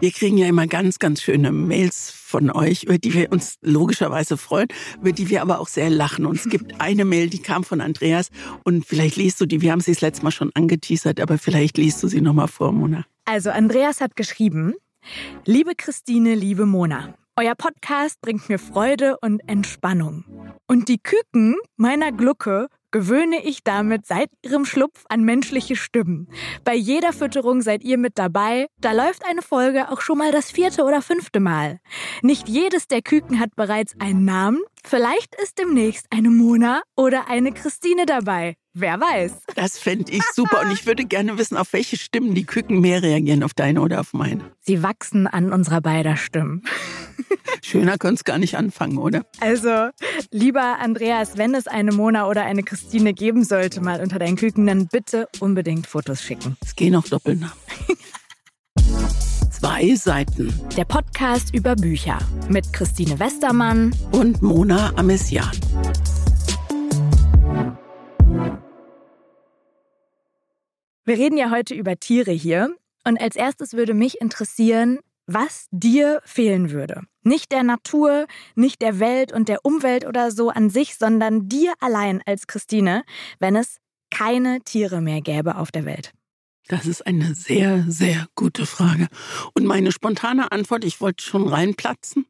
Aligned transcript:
Wir 0.00 0.10
kriegen 0.12 0.38
ja 0.38 0.46
immer 0.46 0.66
ganz, 0.66 0.98
ganz 0.98 1.20
schöne 1.20 1.52
Mails 1.52 2.10
von 2.10 2.50
euch, 2.50 2.84
über 2.84 2.96
die 2.96 3.12
wir 3.12 3.30
uns 3.32 3.56
logischerweise 3.60 4.36
freuen, 4.36 4.68
über 4.98 5.12
die 5.12 5.28
wir 5.28 5.42
aber 5.42 5.60
auch 5.60 5.68
sehr 5.68 5.90
lachen. 5.90 6.24
Und 6.24 6.36
es 6.36 6.48
gibt 6.48 6.74
eine 6.80 7.04
Mail, 7.04 7.28
die 7.28 7.42
kam 7.42 7.64
von 7.64 7.80
Andreas 7.80 8.28
und 8.64 8.86
vielleicht 8.86 9.16
liest 9.16 9.40
du 9.40 9.46
die, 9.46 9.60
wir 9.60 9.72
haben 9.72 9.80
sie 9.80 9.92
das 9.92 10.00
letzte 10.00 10.24
Mal 10.24 10.30
schon 10.30 10.50
angeteasert, 10.54 11.20
aber 11.20 11.36
vielleicht 11.36 11.76
liest 11.76 12.02
du 12.02 12.08
sie 12.08 12.20
nochmal 12.20 12.48
vor, 12.48 12.72
Mona. 12.72 13.04
Also 13.26 13.50
Andreas 13.50 14.00
hat 14.00 14.16
geschrieben, 14.16 14.74
liebe 15.44 15.74
Christine, 15.76 16.34
liebe 16.34 16.66
Mona, 16.66 17.14
euer 17.36 17.54
Podcast 17.54 18.20
bringt 18.20 18.48
mir 18.48 18.58
Freude 18.58 19.16
und 19.20 19.40
Entspannung. 19.48 20.24
Und 20.66 20.88
die 20.88 20.98
Küken 20.98 21.56
meiner 21.76 22.12
Glucke 22.12 22.68
gewöhne 22.90 23.44
ich 23.44 23.62
damit 23.64 24.06
seit 24.06 24.30
ihrem 24.42 24.64
Schlupf 24.64 25.04
an 25.08 25.22
menschliche 25.22 25.76
Stimmen. 25.76 26.28
Bei 26.64 26.74
jeder 26.74 27.12
Fütterung 27.12 27.62
seid 27.62 27.82
ihr 27.82 27.98
mit 27.98 28.18
dabei. 28.18 28.66
Da 28.80 28.92
läuft 28.92 29.24
eine 29.26 29.42
Folge 29.42 29.90
auch 29.90 30.00
schon 30.00 30.18
mal 30.18 30.32
das 30.32 30.50
vierte 30.50 30.84
oder 30.84 31.02
fünfte 31.02 31.40
Mal. 31.40 31.80
Nicht 32.22 32.48
jedes 32.48 32.88
der 32.88 33.02
Küken 33.02 33.40
hat 33.40 33.54
bereits 33.56 33.94
einen 33.98 34.24
Namen. 34.24 34.60
Vielleicht 34.84 35.34
ist 35.36 35.58
demnächst 35.58 36.06
eine 36.10 36.30
Mona 36.30 36.82
oder 36.96 37.28
eine 37.28 37.52
Christine 37.52 38.06
dabei. 38.06 38.54
Wer 38.72 39.00
weiß. 39.00 39.32
Das 39.56 39.78
fände 39.78 40.12
ich 40.12 40.22
super 40.32 40.60
und 40.62 40.72
ich 40.72 40.86
würde 40.86 41.04
gerne 41.04 41.38
wissen, 41.38 41.56
auf 41.56 41.72
welche 41.72 41.96
Stimmen 41.96 42.34
die 42.34 42.44
Küken 42.44 42.80
mehr 42.80 43.02
reagieren, 43.02 43.42
auf 43.42 43.52
deine 43.52 43.80
oder 43.80 44.00
auf 44.00 44.12
meine. 44.12 44.52
Sie 44.60 44.82
wachsen 44.82 45.26
an 45.26 45.52
unserer 45.52 45.80
beider 45.80 46.16
Stimmen. 46.16 46.62
Schöner 47.62 47.98
könnte 47.98 48.20
es 48.20 48.24
gar 48.24 48.38
nicht 48.38 48.56
anfangen, 48.56 48.98
oder? 48.98 49.26
Also, 49.40 49.90
lieber 50.30 50.78
Andreas, 50.78 51.36
wenn 51.36 51.54
es 51.54 51.66
eine 51.66 51.92
Mona 51.92 52.28
oder 52.28 52.44
eine 52.44 52.62
Christine 52.62 53.12
geben 53.12 53.44
sollte, 53.44 53.80
mal 53.80 54.00
unter 54.00 54.18
deinen 54.18 54.36
Küken, 54.36 54.66
dann 54.66 54.86
bitte 54.86 55.28
unbedingt 55.40 55.86
Fotos 55.86 56.22
schicken. 56.22 56.56
Es 56.62 56.76
gehen 56.76 56.94
auch 56.94 57.04
Doppelnamen. 57.06 57.52
Zwei 59.60 59.94
Seiten. 59.94 60.54
Der 60.74 60.86
Podcast 60.86 61.54
über 61.54 61.76
Bücher 61.76 62.18
mit 62.48 62.72
Christine 62.72 63.20
Westermann 63.20 63.94
und 64.10 64.40
Mona 64.40 64.90
Amesian. 64.96 65.50
Wir 71.04 71.18
reden 71.18 71.36
ja 71.36 71.50
heute 71.50 71.74
über 71.74 72.00
Tiere 72.00 72.30
hier. 72.30 72.74
Und 73.04 73.20
als 73.20 73.36
erstes 73.36 73.74
würde 73.74 73.92
mich 73.92 74.22
interessieren, 74.22 75.00
was 75.26 75.66
dir 75.70 76.22
fehlen 76.24 76.70
würde. 76.70 77.02
Nicht 77.22 77.52
der 77.52 77.62
Natur, 77.62 78.28
nicht 78.54 78.80
der 78.80 78.98
Welt 78.98 79.30
und 79.30 79.50
der 79.50 79.66
Umwelt 79.66 80.06
oder 80.06 80.30
so 80.30 80.48
an 80.48 80.70
sich, 80.70 80.96
sondern 80.96 81.50
dir 81.50 81.74
allein 81.80 82.22
als 82.24 82.46
Christine, 82.46 83.02
wenn 83.40 83.56
es 83.56 83.76
keine 84.10 84.60
Tiere 84.60 85.02
mehr 85.02 85.20
gäbe 85.20 85.56
auf 85.56 85.70
der 85.70 85.84
Welt. 85.84 86.14
Das 86.70 86.86
ist 86.86 87.04
eine 87.04 87.34
sehr, 87.34 87.84
sehr 87.88 88.28
gute 88.36 88.64
Frage. 88.64 89.08
Und 89.54 89.66
meine 89.66 89.90
spontane 89.90 90.52
Antwort, 90.52 90.84
ich 90.84 91.00
wollte 91.00 91.24
schon 91.24 91.48
reinplatzen, 91.48 92.26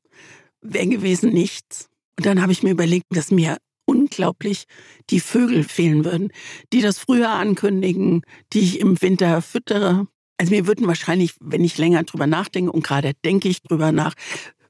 wäre 0.63 0.87
gewesen 0.87 1.31
nichts. 1.31 1.91
Und 2.17 2.25
dann 2.25 2.41
habe 2.41 2.51
ich 2.51 2.63
mir 2.63 2.71
überlegt, 2.71 3.05
dass 3.11 3.31
mir 3.31 3.59
unglaublich 3.85 4.65
die 5.11 5.21
Vögel 5.21 5.63
fehlen 5.63 6.07
würden, 6.07 6.33
die 6.73 6.81
das 6.81 6.99
früher 6.99 7.29
ankündigen, 7.29 8.23
die 8.55 8.61
ich 8.61 8.81
im 8.81 9.03
Winter 9.03 9.43
füttere. 9.43 10.07
Also 10.39 10.55
mir 10.55 10.67
würden 10.67 10.87
wahrscheinlich, 10.87 11.35
wenn 11.41 11.63
ich 11.63 11.77
länger 11.77 12.03
drüber 12.05 12.27
nachdenke 12.27 12.73
und 12.73 12.83
gerade 12.83 13.13
denke 13.23 13.51
ich 13.51 13.61
drüber 13.61 13.93
nach, 13.93 14.15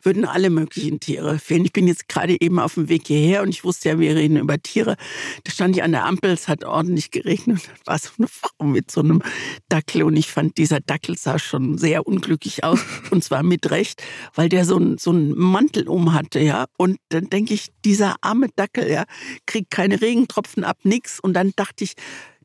würden 0.02 0.24
alle 0.24 0.50
möglichen 0.50 1.00
Tiere 1.00 1.38
fehlen. 1.38 1.64
Ich 1.64 1.72
bin 1.72 1.86
jetzt 1.86 2.08
gerade 2.08 2.36
eben 2.40 2.58
auf 2.58 2.74
dem 2.74 2.88
Weg 2.88 3.06
hierher 3.06 3.42
und 3.42 3.48
ich 3.48 3.64
wusste 3.64 3.90
ja, 3.90 3.98
wir 3.98 4.14
reden 4.14 4.36
über 4.36 4.58
Tiere. 4.58 4.96
Da 5.44 5.52
stand 5.52 5.76
ich 5.76 5.82
an 5.82 5.92
der 5.92 6.04
Ampel, 6.04 6.30
es 6.30 6.48
hat 6.48 6.64
ordentlich 6.64 7.10
geregnet. 7.10 7.68
Da 7.84 7.92
war 7.92 7.98
so 7.98 8.10
eine 8.18 8.28
Frau 8.28 8.64
mit 8.64 8.90
so 8.90 9.00
einem 9.00 9.22
Dackel 9.68 10.02
und 10.02 10.16
ich 10.16 10.28
fand, 10.30 10.58
dieser 10.58 10.80
Dackel 10.80 11.16
sah 11.16 11.38
schon 11.38 11.78
sehr 11.78 12.06
unglücklich 12.06 12.64
aus 12.64 12.80
und 13.10 13.24
zwar 13.24 13.42
mit 13.42 13.70
Recht, 13.70 14.02
weil 14.34 14.48
der 14.48 14.64
so 14.64 14.76
einen 14.76 14.98
so 14.98 15.10
einen 15.10 15.36
Mantel 15.36 15.88
um 15.88 16.12
hatte, 16.12 16.40
ja. 16.40 16.66
Und 16.76 16.98
dann 17.08 17.28
denke 17.30 17.54
ich, 17.54 17.68
dieser 17.84 18.16
arme 18.20 18.48
Dackel, 18.56 18.90
ja, 18.90 19.04
kriegt 19.46 19.70
keine 19.70 20.00
Regentropfen 20.00 20.64
ab, 20.64 20.78
nix. 20.84 21.20
Und 21.20 21.34
dann 21.34 21.52
dachte 21.56 21.84
ich, 21.84 21.94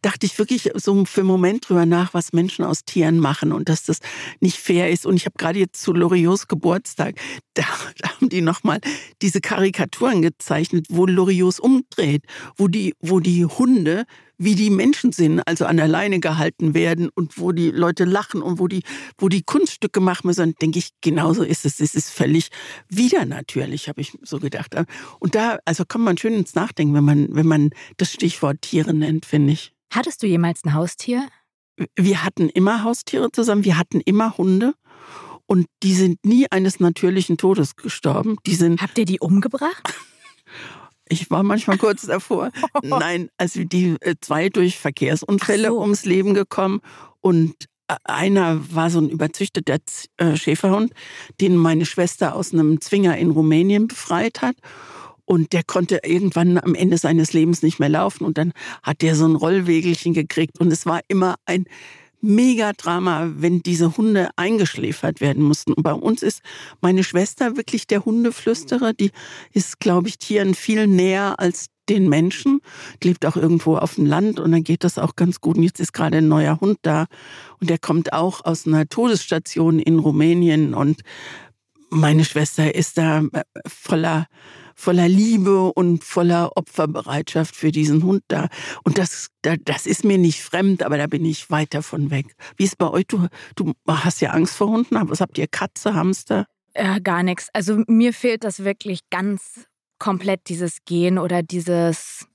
dachte 0.06 0.28
ich 0.28 0.38
wirklich 0.38 0.70
so 0.76 1.04
für 1.06 1.22
einen 1.22 1.28
Moment 1.28 1.68
drüber 1.68 1.88
nach, 1.88 2.14
was 2.14 2.32
Menschen 2.32 2.64
aus 2.64 2.86
Tieren 2.86 3.20
machen 3.20 3.52
und 3.52 3.70
dass 3.70 3.84
das 3.84 4.00
nicht 4.40 4.58
fair 4.58 4.92
ist. 4.92 5.08
Und 5.08 5.16
ich 5.16 5.26
habe 5.26 5.36
gerade 5.36 5.58
jetzt 5.58 5.82
zu 5.82 5.94
Loriots 5.94 6.48
Geburtstag, 6.48 7.20
da, 7.56 7.64
da 7.98 8.10
haben 8.10 8.30
die 8.30 8.42
nochmal 8.42 8.80
diese 9.24 9.42
Karikaturen 9.42 10.22
gezeichnet, 10.22 10.86
wo 10.90 11.08
Loriots 11.08 11.60
umdreht, 11.60 12.24
wo 12.56 12.68
die, 12.68 12.94
wo 13.02 13.20
die 13.20 13.46
Hunde 13.46 14.06
wie 14.38 14.54
die 14.56 14.70
Menschen 14.70 15.12
sind, 15.12 15.42
also 15.48 15.66
an 15.66 15.78
der 15.78 15.88
Leine 15.88 16.20
gehalten 16.20 16.74
werden 16.74 17.10
und 17.16 17.40
wo 17.40 17.54
die 17.54 17.72
Leute 17.72 18.04
lachen 18.04 18.42
und 18.42 18.60
wo 18.60 18.68
die, 18.68 18.84
wo 19.18 19.30
die 19.30 19.44
Kunststücke 19.44 20.02
machen 20.02 20.28
müssen, 20.28 20.54
denke 20.62 20.78
ich, 20.78 20.90
genauso 21.02 21.42
ist 21.42 21.66
es. 21.66 21.80
Es 21.80 21.96
ist 21.96 22.10
völlig 22.12 22.50
widernatürlich, 22.90 23.88
habe 23.88 24.02
ich 24.02 24.18
so 24.24 24.40
gedacht. 24.40 24.76
Und 25.20 25.36
da, 25.36 25.58
also 25.64 25.86
kommt 25.88 26.04
man 26.04 26.18
schön 26.18 26.34
ins 26.34 26.54
Nachdenken, 26.54 26.94
wenn 26.94 27.06
man, 27.06 27.28
wenn 27.32 27.48
man 27.48 27.70
das 27.98 28.12
Stichwort 28.12 28.62
Tiere 28.62 28.94
nennt, 28.94 29.26
finde 29.26 29.54
ich. 29.54 29.75
Hattest 29.92 30.24
du 30.24 30.28
jemals 30.28 30.64
ein 30.64 30.74
Haustier? 30.74 31.28
Wir 31.96 32.24
hatten 32.24 32.50
immer 32.50 32.84
Haustiere 32.84 33.32
zusammen, 33.32 33.64
wir 33.66 33.78
hatten 33.78 34.02
immer 34.02 34.38
Hunde. 34.38 34.74
Und 35.48 35.68
die 35.84 35.94
sind 35.94 36.26
nie 36.26 36.48
eines 36.50 36.80
natürlichen 36.80 37.38
Todes 37.38 37.76
gestorben. 37.76 38.38
Die 38.46 38.56
sind 38.56 38.82
Habt 38.82 38.98
ihr 38.98 39.06
die 39.06 39.20
umgebracht? 39.20 39.94
Ich 41.08 41.30
war 41.30 41.44
manchmal 41.44 41.78
kurz 41.78 42.02
davor. 42.08 42.50
Nein, 42.84 43.30
also 43.38 43.64
die 43.64 43.96
äh, 44.02 44.16
zwei 44.20 44.50
durch 44.50 44.80
Verkehrsunfälle 44.80 45.68
so. 45.68 45.80
ums 45.80 46.04
Leben 46.04 46.34
gekommen 46.34 46.82
und 47.22 47.54
äh, 47.88 47.96
einer 48.06 48.74
war 48.74 48.90
so 48.90 49.00
ein 49.00 49.10
überzüchteter 49.10 49.78
äh, 50.18 50.36
Schäferhund, 50.36 50.94
den 51.40 51.58
meine 51.58 51.86
Schwester 51.86 52.36
aus 52.36 52.54
einem 52.54 52.82
Zwinger 52.82 53.18
in 53.18 53.30
Rumänien 53.30 53.88
befreit 53.88 54.42
hat. 54.42 54.56
Und 55.26 55.54
der 55.54 55.64
konnte 55.64 56.02
irgendwann 56.04 56.58
am 56.58 56.76
Ende 56.76 56.98
seines 56.98 57.34
Lebens 57.34 57.62
nicht 57.64 57.80
mehr 57.80 57.90
laufen. 57.90 58.26
Und 58.26 58.38
dann 58.38 58.54
hat 58.84 59.02
der 59.02 59.16
so 59.16 59.26
ein 59.26 59.36
Rollwegelchen 59.36 60.14
gekriegt. 60.14 60.60
Und 60.60 60.72
es 60.72 60.86
war 60.86 61.02
immer 61.08 61.36
ein 61.46 61.66
Megadrama, 62.22 63.32
wenn 63.36 63.62
diese 63.62 63.98
Hunde 63.98 64.30
eingeschläfert 64.36 65.22
werden 65.22 65.44
mussten. 65.44 65.74
Und 65.74 65.84
bei 65.84 65.94
uns 65.94 66.24
ist 66.24 66.42
meine 66.82 67.04
Schwester 67.04 67.56
wirklich 67.56 67.88
der 67.88 68.04
Hundeflüsterer. 68.04 68.94
Die 68.94 69.12
ist, 69.52 69.80
glaube 69.80 70.08
ich, 70.08 70.18
Tieren 70.18 70.56
viel 70.56 70.88
näher 70.88 71.40
als 71.40 71.68
den 71.90 72.10
Menschen, 72.10 72.62
die 73.04 73.10
lebt 73.10 73.28
auch 73.28 73.36
irgendwo 73.36 73.78
auf 73.78 73.96
dem 73.96 74.08
Land 74.08 74.40
und 74.40 74.52
dann 74.52 74.64
geht 74.64 74.84
das 74.84 74.98
auch 74.98 75.16
ganz 75.16 75.40
gut. 75.40 75.58
Und 75.58 75.64
jetzt 75.64 75.80
ist 75.80 75.94
gerade 75.94 76.18
ein 76.18 76.28
neuer 76.28 76.60
Hund 76.60 76.80
da 76.82 77.06
und 77.60 77.70
der 77.70 77.78
kommt 77.78 78.14
auch 78.14 78.44
aus 78.44 78.66
einer 78.66 78.88
Todesstation 78.88 79.80
in 79.80 80.00
Rumänien 80.00 80.74
und 80.74 81.02
meine 81.90 82.26
Schwester 82.26 82.74
ist 82.74 82.98
da 82.98 83.20
äh, 83.20 83.44
voller 83.68 84.26
voller 84.76 85.08
Liebe 85.08 85.72
und 85.74 86.04
voller 86.04 86.52
Opferbereitschaft 86.56 87.56
für 87.56 87.72
diesen 87.72 88.04
Hund 88.04 88.24
da. 88.28 88.50
Und 88.84 88.98
das, 88.98 89.30
das 89.42 89.86
ist 89.86 90.04
mir 90.04 90.18
nicht 90.18 90.42
fremd, 90.42 90.84
aber 90.84 90.98
da 90.98 91.08
bin 91.08 91.26
ich 91.26 91.50
weit 91.50 91.74
davon 91.74 92.12
weg. 92.12 92.36
Wie 92.58 92.66
ist 92.66 92.78
bei 92.78 92.90
euch? 92.90 93.06
Du, 93.08 93.28
du 93.56 93.74
hast 93.88 94.22
ja 94.22 94.32
Angst 94.32 94.56
vor 94.56 94.68
Hunden, 94.68 94.98
aber 94.98 95.12
was 95.12 95.22
habt 95.22 95.38
ihr? 95.38 95.48
Katze, 95.48 95.96
Hamster? 95.96 96.46
Ja, 96.76 97.00
gar 97.00 97.24
nichts. 97.24 97.50
Also 97.54 97.84
mir 97.88 98.14
fehlt 98.14 98.44
das 98.44 98.64
wirklich 98.64 99.00
ganz 99.10 99.66
komplett, 99.98 100.50
dieses 100.50 100.84
Gehen 100.86 101.18
oder 101.18 101.42
dieses 101.42 102.28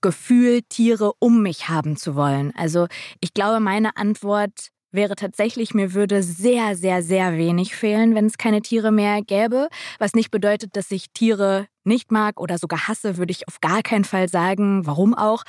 Gefühl, 0.00 0.62
Tiere 0.68 1.12
um 1.18 1.42
mich 1.42 1.68
haben 1.68 1.96
zu 1.96 2.14
wollen. 2.14 2.52
Also 2.56 2.86
ich 3.20 3.34
glaube, 3.34 3.60
meine 3.60 3.96
Antwort 3.96 4.68
wäre 4.92 5.16
tatsächlich, 5.16 5.74
mir 5.74 5.94
würde 5.94 6.22
sehr, 6.22 6.76
sehr, 6.76 7.02
sehr 7.02 7.36
wenig 7.36 7.74
fehlen, 7.74 8.14
wenn 8.14 8.26
es 8.26 8.38
keine 8.38 8.62
Tiere 8.62 8.92
mehr 8.92 9.22
gäbe. 9.22 9.68
Was 9.98 10.14
nicht 10.14 10.30
bedeutet, 10.30 10.76
dass 10.76 10.90
ich 10.90 11.10
Tiere 11.12 11.66
nicht 11.84 12.12
mag 12.12 12.40
oder 12.40 12.58
sogar 12.58 12.88
hasse, 12.88 13.16
würde 13.16 13.32
ich 13.32 13.48
auf 13.48 13.60
gar 13.60 13.82
keinen 13.82 14.04
Fall 14.04 14.28
sagen. 14.28 14.86
Warum 14.86 15.14
auch? 15.14 15.44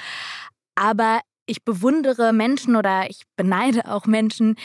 Aber 0.76 1.22
ich 1.46 1.64
bewundere 1.64 2.34
Menschen 2.34 2.76
oder 2.76 3.10
ich 3.10 3.24
beneide 3.36 3.92
auch 3.92 4.06
Menschen, 4.06 4.56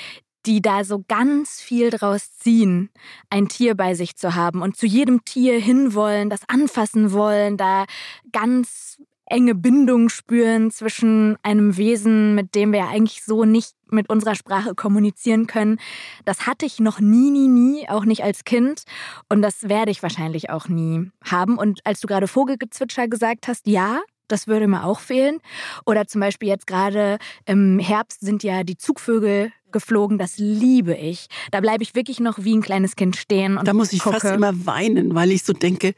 die 0.47 0.62
da 0.62 0.84
so 0.84 1.05
ganz 1.09 1.60
viel 1.60 1.91
draus 1.91 2.34
ziehen, 2.37 2.91
ein 3.28 3.48
Tier 3.48 3.74
bei 3.74 3.95
sich 3.95 4.16
zu 4.16 4.34
haben 4.34 4.63
und 4.63 4.77
zu 4.77 4.86
jedem 4.86 5.24
Tier 5.24 5.59
hinwollen, 5.60 6.31
das 6.31 6.41
anfassen 6.48 7.13
wollen, 7.13 7.57
da 7.57 7.84
ganz 8.33 8.98
enge 9.30 9.54
Bindung 9.54 10.09
spüren 10.09 10.71
zwischen 10.71 11.36
einem 11.42 11.77
Wesen, 11.77 12.34
mit 12.34 12.54
dem 12.54 12.72
wir 12.72 12.89
eigentlich 12.89 13.25
so 13.25 13.45
nicht 13.45 13.75
mit 13.91 14.10
unserer 14.10 14.34
Sprache 14.34 14.75
kommunizieren 14.75 15.47
können. 15.47 15.78
Das 16.25 16.47
hatte 16.47 16.66
ich 16.66 16.78
noch 16.78 17.01
nie, 17.01 17.30
nie, 17.30 17.48
nie, 17.48 17.89
auch 17.89 18.04
nicht 18.04 18.22
als 18.22 18.45
Kind. 18.45 18.83
Und 19.28 19.42
das 19.42 19.69
werde 19.69 19.91
ich 19.91 20.03
wahrscheinlich 20.03 20.51
auch 20.51 20.69
nie 20.69 21.10
haben. 21.25 21.59
Und 21.59 21.80
als 21.84 22.01
du 22.01 22.07
gerade 22.07 22.28
Vogelgezwitscher 22.28 23.09
gesagt 23.09 23.48
hast, 23.48 23.66
ja, 23.66 24.01
das 24.28 24.47
würde 24.47 24.69
mir 24.69 24.84
auch 24.84 25.01
fehlen. 25.01 25.39
Oder 25.86 26.07
zum 26.07 26.21
Beispiel 26.21 26.48
jetzt 26.48 26.66
gerade 26.66 27.19
im 27.47 27.78
Herbst 27.78 28.21
sind 28.21 28.42
ja 28.42 28.63
die 28.63 28.77
Zugvögel 28.77 29.53
geflogen. 29.72 30.19
Das 30.19 30.39
liebe 30.39 30.95
ich. 30.95 31.28
Da 31.51 31.60
bleibe 31.60 31.83
ich 31.83 31.95
wirklich 31.95 32.21
noch 32.21 32.39
wie 32.39 32.57
ein 32.57 32.63
kleines 32.63 32.97
Kind 32.97 33.16
stehen. 33.16 33.59
Und 33.59 33.66
da 33.66 33.74
muss 33.74 33.92
ich 33.92 34.01
gucke. 34.01 34.21
fast 34.21 34.34
immer 34.34 34.66
weinen, 34.66 35.15
weil 35.15 35.33
ich 35.33 35.42
so 35.42 35.53
denke, 35.53 35.95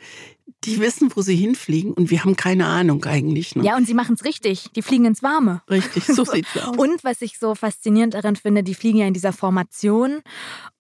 die 0.65 0.81
wissen, 0.81 1.11
wo 1.15 1.23
sie 1.23 1.37
hinfliegen 1.37 1.93
und 1.93 2.11
wir 2.11 2.25
haben 2.25 2.37
keine 2.37 2.67
Ahnung 2.67 3.05
eigentlich. 3.05 3.57
Ne? 3.57 3.65
Ja, 3.65 3.77
und 3.77 3.87
sie 3.87 3.95
machen 3.95 4.15
es 4.15 4.25
richtig. 4.25 4.71
Die 4.75 4.83
fliegen 4.83 5.05
ins 5.05 5.23
Warme. 5.23 5.63
Richtig, 5.71 6.05
so 6.05 6.25
sieht's 6.25 6.57
aus. 6.57 6.77
Und 6.77 7.05
was 7.05 7.23
ich 7.23 7.39
so 7.39 7.55
faszinierend 7.55 8.15
daran 8.15 8.37
finde, 8.37 8.63
die 8.63 8.75
fliegen 8.75 8.99
ja 8.99 9.07
in 9.07 9.15
dieser 9.15 9.33
Formation. 9.33 10.21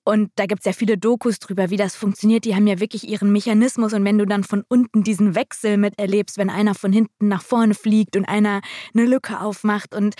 Und 0.05 0.31
da 0.37 0.46
gibt 0.46 0.61
es 0.61 0.67
ja 0.67 0.72
viele 0.72 0.99
Dokus 0.99 1.38
drüber, 1.38 1.70
wie 1.70 1.76
das 1.76 1.94
funktioniert. 1.94 2.44
Die 2.44 2.55
haben 2.55 2.67
ja 2.67 2.81
wirklich 2.81 3.08
ihren 3.08 3.31
Mechanismus. 3.31 3.93
Und 3.93 4.05
wenn 4.05 4.19
du 4.19 4.26
dann 4.26 4.44
von 4.44 4.64
unten 4.69 5.05
diesen 5.05 5.34
Wechsel 5.34 5.76
miterlebst, 5.76 6.38
wenn 6.38 6.50
einer 6.50 6.75
von 6.75 6.93
hinten 6.93 7.28
nach 7.28 7.43
vorne 7.43 7.75
fliegt 7.75 8.17
und 8.17 8.25
einer 8.25 8.61
eine 8.94 9.06
Lücke 9.06 9.40
aufmacht 9.40 9.94
und 9.94 10.14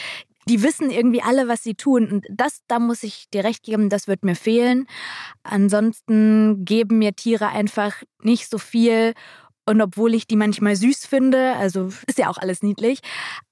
die 0.49 0.63
wissen 0.63 0.91
irgendwie 0.91 1.23
alle, 1.23 1.49
was 1.49 1.63
sie 1.63 1.75
tun. 1.75 2.11
Und 2.11 2.27
das, 2.31 2.61
da 2.67 2.79
muss 2.79 3.03
ich 3.03 3.29
dir 3.33 3.45
recht 3.45 3.63
geben, 3.63 3.89
das 3.89 4.09
wird 4.09 4.25
mir 4.25 4.37
fehlen. 4.37 4.87
Ansonsten 5.43 6.65
geben 6.65 6.99
mir 6.99 7.15
Tiere 7.15 7.49
einfach 7.49 8.03
nicht 8.23 8.49
so 8.49 8.59
viel. 8.59 9.15
Und 9.67 9.81
obwohl 9.81 10.15
ich 10.15 10.27
die 10.27 10.37
manchmal 10.37 10.77
süß 10.77 11.07
finde, 11.07 11.55
also 11.55 11.91
ist 12.07 12.19
ja 12.19 12.29
auch 12.29 12.39
alles 12.39 12.63
niedlich, 12.63 13.01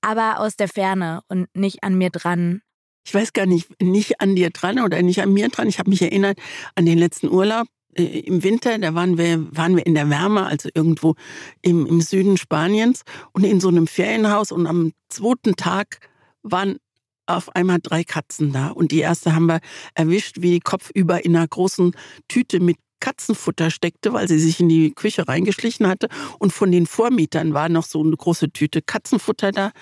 aber 0.01 0.41
aus 0.41 0.57
der 0.57 0.69
Ferne 0.69 1.21
und 1.29 1.47
nicht 1.55 1.85
an 1.85 1.97
mir 1.97 2.11
dran. 2.11 2.63
Ich 3.07 3.15
weiß 3.15 3.33
gar 3.33 3.47
nicht, 3.47 3.81
nicht 3.81 4.21
an 4.21 4.35
dir 4.35 4.51
dran 4.51 4.81
oder 4.81 5.01
nicht 5.03 5.23
an 5.23 5.33
mir 5.33 5.49
dran. 5.49 5.69
Ich 5.69 5.79
habe 5.79 5.91
mich 5.91 6.03
erinnert 6.03 6.39
an 6.75 6.87
den 6.87 6.99
letzten 6.99 7.29
Urlaub 7.29 7.67
äh, 7.95 8.21
im 8.21 8.43
Winter, 8.43 8.79
da 8.79 8.95
waren 8.95 9.17
wir, 9.17 9.47
waren 9.57 9.77
wir 9.77 9.87
in 9.87 9.95
der 9.95 10.11
Wärme, 10.11 10.47
also 10.47 10.69
irgendwo 10.75 11.15
im, 11.63 11.87
im 11.87 12.01
Süden 12.01 12.37
Spaniens 12.37 13.05
und 13.33 13.45
in 13.45 13.61
so 13.61 13.69
einem 13.69 13.87
Ferienhaus 13.87 14.53
und 14.53 14.67
am 14.67 14.93
zweiten 15.09 15.57
Tag 15.57 16.01
waren 16.43 16.79
auf 17.27 17.55
einmal 17.55 17.79
drei 17.83 18.05
Katzen 18.05 18.53
da. 18.53 18.69
Und 18.69 18.93
die 18.93 19.01
erste 19.01 19.35
haben 19.35 19.47
wir 19.47 19.61
erwischt, 19.95 20.37
wie 20.41 20.53
die 20.53 20.61
kopfüber 20.61 21.25
in 21.25 21.37
einer 21.37 21.47
großen 21.47 21.93
Tüte 22.29 22.61
mit 22.61 22.79
Katzenfutter 23.01 23.71
steckte, 23.71 24.13
weil 24.13 24.29
sie 24.29 24.39
sich 24.39 24.61
in 24.61 24.69
die 24.69 24.93
Küche 24.93 25.29
reingeschlichen 25.29 25.87
hatte. 25.87 26.09
Und 26.39 26.53
von 26.53 26.73
den 26.73 26.87
Vormietern 26.87 27.55
war 27.55 27.69
noch 27.69 27.85
so 27.85 28.03
eine 28.03 28.17
große 28.17 28.51
Tüte 28.51 28.83
Katzenfutter 28.83 29.53
da. 29.53 29.73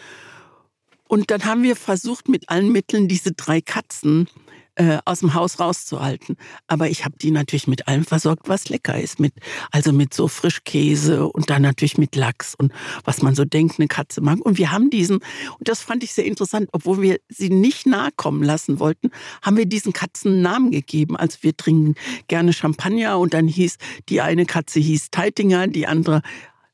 Und 1.09 1.31
dann 1.31 1.45
haben 1.45 1.63
wir 1.63 1.77
versucht, 1.77 2.29
mit 2.29 2.49
allen 2.49 2.73
Mitteln 2.73 3.07
diese 3.09 3.33
drei 3.33 3.61
Katzen 3.61 4.29
äh, 4.77 4.99
aus 5.05 5.21
dem 5.21 5.35
Haus 5.35 5.59
rauszuhalten. 5.59 6.37
Aber 6.67 6.89
ich 6.89 7.05
habe 7.05 7.17
die 7.19 7.31
natürlich 7.31 7.67
mit 7.67 7.89
allem 7.89 8.05
versorgt, 8.05 8.49
was 8.49 8.69
lecker 8.69 8.99
ist. 8.99 9.19
Mit, 9.19 9.35
also 9.71 9.93
mit 9.93 10.15
so 10.15 10.29
Frischkäse 10.29 11.27
und 11.27 11.51
dann 11.51 11.63
natürlich 11.63 11.99
mit 11.99 12.15
Lachs 12.15 12.55
und 12.55 12.73
was 13.05 13.23
man 13.23 13.35
so 13.35 13.45
denkt, 13.45 13.79
eine 13.79 13.89
Katze 13.89 14.21
mag. 14.21 14.39
Und 14.41 14.59
wir 14.59 14.73
haben 14.73 14.91
diesen, 14.91 15.17
und 15.17 15.69
das 15.69 15.83
fand 15.83 16.05
ich 16.05 16.13
sehr 16.13 16.25
interessant, 16.25 16.69
obwohl 16.73 17.03
wir 17.03 17.19
sie 17.29 17.51
nicht 17.51 17.87
nahe 17.87 18.11
kommen 18.17 18.43
lassen 18.43 18.79
wollten, 18.79 19.11
haben 19.43 19.57
wir 19.57 19.67
diesen 19.67 19.93
Katzen 19.93 20.33
einen 20.33 20.43
Namen 20.43 20.71
gegeben. 20.71 21.17
Also 21.17 21.39
wir 21.41 21.57
trinken 21.57 21.95
gerne 22.29 22.53
Champagner 22.53 23.19
und 23.19 23.35
dann 23.35 23.49
hieß, 23.49 23.77
die 24.09 24.21
eine 24.21 24.47
Katze 24.47 24.81
hieß 24.81 25.11
Teitinger, 25.11 25.67
die 25.67 25.87
andere 25.87 26.23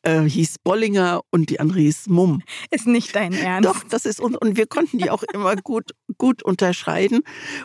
äh, 0.03 0.23
hieß 0.23 0.57
Bollinger 0.63 1.23
und 1.31 1.51
die 1.51 1.61
andere 1.61 1.81
hieß 1.81 2.09
Mumm. 2.09 2.43
Ist 2.71 2.87
nicht 2.87 3.15
dein 3.15 3.33
Ernst. 3.33 3.69
Doch, 3.69 3.85
das 3.89 4.05
ist 4.05 4.21
und, 4.21 4.37
und 4.37 4.57
wir 4.57 4.67
konnten 4.67 4.99
die 4.99 5.11
auch 5.11 5.23
immer 5.23 5.57
gut, 5.57 5.93
gut 6.19 6.43
unterscheiden. 6.43 7.21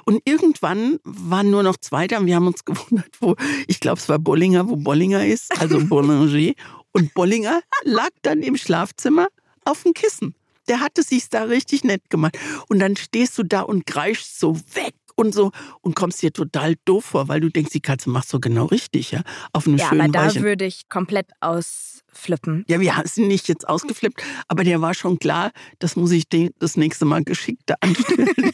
Und 0.06 0.22
irgendwann 0.26 1.00
waren 1.04 1.50
nur 1.50 1.64
noch 1.64 1.78
zwei 1.78 2.08
da 2.08 2.20
und 2.20 2.26
wir 2.26 2.36
haben 2.36 2.48
uns 2.48 2.66
gewundert, 2.66 3.10
wo, 3.20 3.36
ich 3.68 3.80
glaube, 3.80 4.00
es 4.00 4.10
war 4.10 4.20
Bollinger, 4.20 4.70
wo 4.70 4.76
Bollinger 4.76 5.26
ist, 5.26 5.60
also 5.60 5.80
Bollinger. 5.86 6.54
Und 6.92 7.14
Bollinger 7.14 7.62
lag 7.84 8.10
dann 8.22 8.42
im 8.42 8.58
Schlafzimmer 8.58 9.28
auf 9.66 9.84
dem 9.84 9.94
Kissen. 9.94 10.36
Der 10.68 10.80
hatte 10.80 11.04
sich 11.04 11.30
da 11.30 11.44
richtig 11.44 11.84
nett 11.84 12.10
gemacht. 12.10 12.38
Und 12.68 12.80
dann 12.80 12.98
stehst 12.98 13.38
du 13.38 13.44
da 13.44 13.62
und 13.62 13.86
kreischst 13.86 14.40
so 14.40 14.58
weg 14.74 14.96
und 15.16 15.34
so 15.34 15.52
und 15.82 15.96
kommst 15.96 16.22
dir 16.22 16.32
total 16.32 16.76
doof 16.86 17.06
vor, 17.06 17.28
weil 17.28 17.40
du 17.40 17.50
denkst, 17.50 17.72
die 17.72 17.82
Katze 17.82 18.10
macht 18.10 18.30
so 18.30 18.40
genau 18.40 18.66
richtig, 18.66 19.12
ja, 19.12 19.22
auf 19.52 19.68
eine 19.68 19.78
ja, 19.78 19.90
schöne 19.90 20.04
aber 20.04 20.12
da 20.12 20.26
Weiche. 20.28 20.42
würde 20.44 20.66
ich 20.66 20.90
komplett 20.90 21.28
ausflippen. 22.18 22.66
Ja, 22.68 22.80
wir 22.80 22.94
sind 23.06 23.28
nicht 23.28 23.48
jetzt 23.48 23.68
ausgeflippt, 23.68 24.24
aber 24.48 24.64
der 24.64 24.82
war 24.82 24.94
schon 24.94 25.20
klar, 25.20 25.52
das 25.80 25.96
muss 25.96 26.12
ich 26.12 26.26
das 26.60 26.78
nächste 26.78 27.06
Mal 27.06 27.24
geschickter 27.24 27.76
anstellen. 27.82 28.52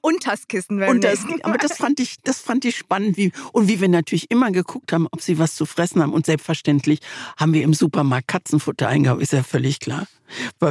und 0.00 0.26
das 0.26 0.48
Kissen, 0.48 0.80
wenn 0.80 0.90
und 0.90 1.04
das, 1.04 1.24
Aber 1.42 1.58
das 1.58 1.76
fand 1.76 2.00
ich, 2.00 2.16
das 2.24 2.40
fand 2.40 2.64
ich 2.64 2.76
spannend, 2.76 3.16
wie 3.16 3.32
und 3.52 3.68
wie 3.68 3.80
wir 3.80 3.88
natürlich 3.88 4.30
immer 4.30 4.50
geguckt 4.50 4.92
haben, 4.92 5.06
ob 5.10 5.20
sie 5.20 5.38
was 5.38 5.54
zu 5.54 5.66
fressen 5.66 6.02
haben 6.02 6.12
und 6.12 6.26
selbstverständlich 6.26 7.00
haben 7.36 7.52
wir 7.52 7.62
im 7.62 7.74
Supermarkt 7.74 8.28
Katzenfutter 8.28 8.88
eingekauft, 8.88 9.22
ist 9.22 9.32
ja 9.32 9.42
völlig 9.42 9.80
klar. 9.80 10.06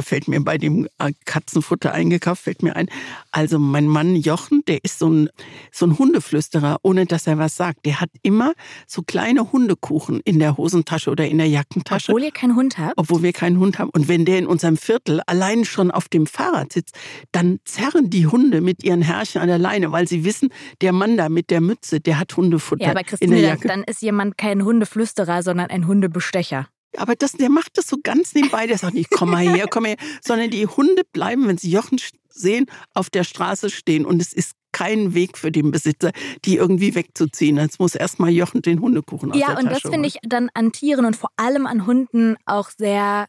Fällt 0.02 0.28
mir 0.28 0.40
bei 0.40 0.58
dem 0.58 0.88
äh, 0.98 1.12
Katzenfutter 1.24 1.92
eingekauft, 1.92 2.42
fällt 2.42 2.62
mir 2.62 2.76
ein. 2.76 2.88
Also 3.30 3.58
mein 3.58 3.86
Mann 3.86 4.16
Jochen, 4.16 4.62
der 4.66 4.84
ist 4.84 4.98
so 4.98 5.08
ein, 5.08 5.28
so 5.72 5.86
ein 5.86 5.98
Hundeflüsterer, 5.98 6.78
ohne 6.82 7.06
dass 7.06 7.26
er 7.26 7.38
was 7.38 7.56
sagt. 7.56 7.86
Der 7.86 8.00
hat 8.00 8.10
immer 8.22 8.52
so 8.86 9.02
kleine 9.02 9.52
Hundekuchen 9.52 10.20
in 10.24 10.38
der 10.38 10.56
Hosentasche 10.56 11.10
oder 11.10 11.26
in 11.26 11.38
der 11.38 11.48
Jackentasche. 11.48 12.12
Obwohl 12.12 12.24
ihr 12.24 12.32
keinen 12.32 12.56
Hund 12.56 12.78
habt? 12.78 12.94
Obwohl 12.96 13.22
wir 13.22 13.32
keinen 13.32 13.58
Hund 13.58 13.78
haben. 13.78 13.90
Und 13.90 14.08
wenn 14.08 14.24
der 14.24 14.38
in 14.38 14.46
unserem 14.46 14.76
Viertel 14.76 15.20
allein 15.26 15.64
schon 15.64 15.90
auf 15.90 16.08
dem 16.08 16.26
Fahrrad 16.26 16.72
sitzt, 16.72 16.96
dann 17.32 17.58
zerren 17.64 18.10
die 18.10 18.26
Hunde 18.26 18.60
mit 18.60 18.84
ihren 18.84 19.02
Herrchen 19.02 19.40
an 19.40 19.48
der 19.48 19.58
Leine, 19.58 19.92
weil 19.92 20.08
sie 20.08 20.24
wissen, 20.24 20.50
der 20.80 20.92
Mann 20.92 21.16
da 21.16 21.28
mit 21.28 21.50
der 21.50 21.60
Mütze, 21.60 22.00
der 22.00 22.18
hat 22.18 22.36
Hundefutter. 22.36 22.84
Ja, 22.84 22.90
aber 22.90 23.02
Christine, 23.04 23.58
dann 23.62 23.84
ist 23.84 24.02
jemand 24.02 24.38
kein 24.38 24.64
Hundeflüsterer, 24.64 25.42
sondern 25.42 25.70
ein 25.70 25.86
Hundebestecher. 25.86 26.68
Aber 26.98 27.14
das, 27.14 27.32
der 27.32 27.50
macht 27.50 27.78
das 27.78 27.86
so 27.86 27.96
ganz 28.02 28.34
nebenbei. 28.34 28.66
Der 28.66 28.78
sagt 28.78 28.94
nicht, 28.94 29.10
komm 29.10 29.30
mal 29.30 29.46
her, 29.48 29.66
komm 29.70 29.84
mal 29.84 29.90
her. 29.90 29.98
Sondern 30.22 30.50
die 30.50 30.66
Hunde 30.66 31.02
bleiben, 31.12 31.48
wenn 31.48 31.58
sie 31.58 31.70
Jochen 31.70 31.98
sehen, 32.28 32.66
auf 32.94 33.10
der 33.10 33.24
Straße 33.24 33.70
stehen. 33.70 34.04
Und 34.04 34.20
es 34.20 34.32
ist 34.32 34.52
kein 34.72 35.14
Weg 35.14 35.38
für 35.38 35.50
den 35.50 35.70
Besitzer, 35.70 36.12
die 36.44 36.56
irgendwie 36.56 36.94
wegzuziehen. 36.94 37.56
Jetzt 37.56 37.80
muss 37.80 37.94
erstmal 37.94 38.30
Jochen 38.30 38.60
den 38.60 38.80
Hundekuchen 38.80 39.32
aus 39.32 39.38
ja, 39.38 39.46
der 39.46 39.54
Tasche 39.56 39.64
Ja, 39.64 39.70
und 39.70 39.84
das 39.84 39.90
finde 39.90 40.08
ich 40.08 40.18
dann 40.22 40.50
an 40.52 40.72
Tieren 40.72 41.06
und 41.06 41.16
vor 41.16 41.30
allem 41.36 41.66
an 41.66 41.86
Hunden 41.86 42.36
auch 42.44 42.68
sehr 42.70 43.26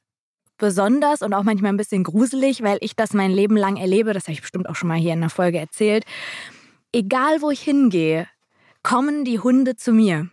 besonders 0.57 1.21
und 1.21 1.33
auch 1.33 1.43
manchmal 1.43 1.71
ein 1.71 1.77
bisschen 1.77 2.03
gruselig, 2.03 2.63
weil 2.63 2.77
ich 2.81 2.95
das 2.95 3.13
mein 3.13 3.31
Leben 3.31 3.55
lang 3.55 3.77
erlebe. 3.77 4.13
Das 4.13 4.23
habe 4.23 4.33
ich 4.33 4.41
bestimmt 4.41 4.67
auch 4.67 4.75
schon 4.75 4.89
mal 4.89 4.97
hier 4.97 5.13
in 5.13 5.21
der 5.21 5.29
Folge 5.29 5.57
erzählt. 5.57 6.03
Egal, 6.91 7.41
wo 7.41 7.49
ich 7.49 7.61
hingehe, 7.61 8.27
kommen 8.83 9.23
die 9.23 9.39
Hunde 9.39 9.75
zu 9.75 9.93
mir. 9.93 10.29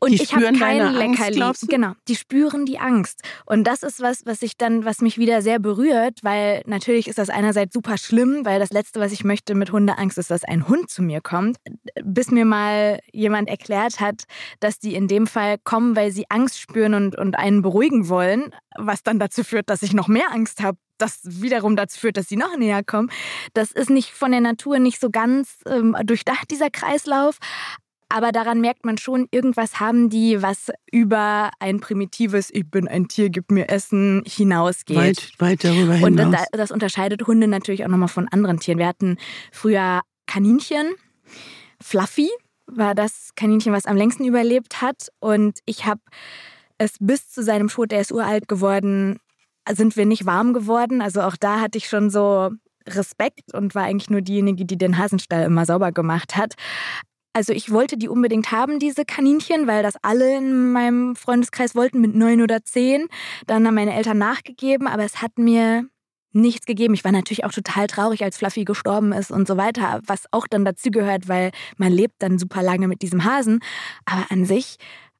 Und 0.00 0.10
die 0.10 0.22
ich 0.22 0.34
habe 0.34 0.52
kein 0.52 0.94
Leckerli. 0.94 1.42
Genau, 1.68 1.92
die 2.08 2.16
spüren 2.16 2.66
die 2.66 2.78
Angst. 2.78 3.20
Und 3.46 3.64
das 3.64 3.82
ist 3.82 4.00
was, 4.00 4.26
was 4.26 4.42
ich 4.42 4.56
dann, 4.56 4.84
was 4.84 5.00
mich 5.00 5.18
wieder 5.18 5.42
sehr 5.42 5.58
berührt, 5.58 6.20
weil 6.22 6.62
natürlich 6.66 7.08
ist 7.08 7.18
das 7.18 7.30
einerseits 7.30 7.74
super 7.74 7.98
schlimm, 7.98 8.44
weil 8.44 8.58
das 8.58 8.70
Letzte, 8.70 9.00
was 9.00 9.12
ich 9.12 9.24
möchte 9.24 9.54
mit 9.54 9.72
Hundeangst, 9.72 10.18
ist, 10.18 10.30
dass 10.30 10.44
ein 10.44 10.68
Hund 10.68 10.90
zu 10.90 11.02
mir 11.02 11.20
kommt. 11.20 11.56
Bis 12.04 12.30
mir 12.30 12.44
mal 12.44 13.00
jemand 13.12 13.48
erklärt 13.48 14.00
hat, 14.00 14.24
dass 14.60 14.78
die 14.78 14.94
in 14.94 15.08
dem 15.08 15.26
Fall 15.26 15.56
kommen, 15.62 15.96
weil 15.96 16.10
sie 16.10 16.26
Angst 16.30 16.58
spüren 16.58 16.94
und, 16.94 17.16
und 17.16 17.38
einen 17.38 17.62
beruhigen 17.62 18.08
wollen, 18.08 18.54
was 18.76 19.02
dann 19.02 19.18
dazu 19.18 19.44
führt, 19.44 19.70
dass 19.70 19.82
ich 19.82 19.92
noch 19.92 20.08
mehr 20.08 20.30
Angst 20.32 20.62
habe 20.62 20.78
das 20.98 21.20
wiederum 21.24 21.76
dazu 21.76 21.98
führt, 21.98 22.16
dass 22.16 22.28
sie 22.28 22.36
noch 22.36 22.56
näher 22.56 22.84
kommen. 22.84 23.10
Das 23.52 23.72
ist 23.72 23.90
nicht 23.90 24.10
von 24.10 24.30
der 24.30 24.40
Natur 24.40 24.78
nicht 24.78 25.00
so 25.00 25.10
ganz 25.10 25.58
ähm, 25.66 25.96
durchdacht, 26.04 26.50
dieser 26.50 26.70
Kreislauf. 26.70 27.38
Aber 28.14 28.30
daran 28.30 28.60
merkt 28.60 28.84
man 28.84 28.96
schon, 28.96 29.26
irgendwas 29.32 29.80
haben 29.80 30.08
die, 30.08 30.40
was 30.40 30.70
über 30.92 31.50
ein 31.58 31.80
primitives 31.80 32.48
Ich 32.52 32.70
bin 32.70 32.86
ein 32.86 33.08
Tier, 33.08 33.28
gib 33.28 33.50
mir 33.50 33.68
Essen 33.68 34.22
hinausgeht. 34.24 34.96
Weit, 34.96 35.32
weit 35.38 35.64
darüber 35.64 35.94
hinaus. 35.94 36.26
Und 36.26 36.32
das, 36.32 36.46
das 36.52 36.70
unterscheidet 36.70 37.26
Hunde 37.26 37.48
natürlich 37.48 37.84
auch 37.84 37.88
nochmal 37.88 38.06
von 38.06 38.28
anderen 38.28 38.60
Tieren. 38.60 38.78
Wir 38.78 38.86
hatten 38.86 39.16
früher 39.50 40.02
Kaninchen. 40.28 40.94
Fluffy 41.82 42.30
war 42.66 42.94
das 42.94 43.30
Kaninchen, 43.34 43.72
was 43.72 43.84
am 43.84 43.96
längsten 43.96 44.24
überlebt 44.24 44.80
hat. 44.80 45.08
Und 45.18 45.58
ich 45.66 45.84
habe 45.84 46.00
es 46.78 46.92
bis 47.00 47.30
zu 47.30 47.42
seinem 47.42 47.66
Tod, 47.66 47.90
der 47.90 48.00
ist 48.00 48.12
uralt 48.12 48.46
geworden, 48.46 49.18
sind 49.72 49.96
wir 49.96 50.06
nicht 50.06 50.24
warm 50.24 50.52
geworden. 50.52 51.02
Also 51.02 51.20
auch 51.22 51.34
da 51.34 51.58
hatte 51.58 51.78
ich 51.78 51.88
schon 51.88 52.10
so 52.10 52.50
Respekt 52.86 53.52
und 53.54 53.74
war 53.74 53.82
eigentlich 53.82 54.10
nur 54.10 54.20
diejenige, 54.20 54.66
die 54.66 54.78
den 54.78 54.98
Hasenstall 54.98 55.46
immer 55.46 55.66
sauber 55.66 55.90
gemacht 55.90 56.36
hat. 56.36 56.54
Also 57.36 57.52
ich 57.52 57.72
wollte 57.72 57.96
die 57.96 58.08
unbedingt 58.08 58.52
haben, 58.52 58.78
diese 58.78 59.04
Kaninchen, 59.04 59.66
weil 59.66 59.82
das 59.82 59.96
alle 60.02 60.36
in 60.38 60.70
meinem 60.70 61.16
Freundeskreis 61.16 61.74
wollten 61.74 62.00
mit 62.00 62.14
neun 62.14 62.40
oder 62.40 62.62
zehn. 62.62 63.08
Dann 63.48 63.66
haben 63.66 63.74
meine 63.74 63.92
Eltern 63.92 64.18
nachgegeben, 64.18 64.86
aber 64.86 65.02
es 65.02 65.20
hat 65.20 65.36
mir 65.36 65.88
nichts 66.32 66.64
gegeben. 66.64 66.94
Ich 66.94 67.04
war 67.04 67.10
natürlich 67.10 67.44
auch 67.44 67.52
total 67.52 67.88
traurig, 67.88 68.22
als 68.22 68.38
Fluffy 68.38 68.64
gestorben 68.64 69.12
ist 69.12 69.32
und 69.32 69.48
so 69.48 69.56
weiter, 69.56 70.00
was 70.06 70.26
auch 70.30 70.46
dann 70.46 70.64
dazugehört, 70.64 71.26
weil 71.26 71.50
man 71.76 71.92
lebt 71.92 72.22
dann 72.22 72.38
super 72.38 72.62
lange 72.62 72.86
mit 72.86 73.02
diesem 73.02 73.24
Hasen. 73.24 73.58
Aber 74.04 74.26
an 74.30 74.44
sich 74.44 74.76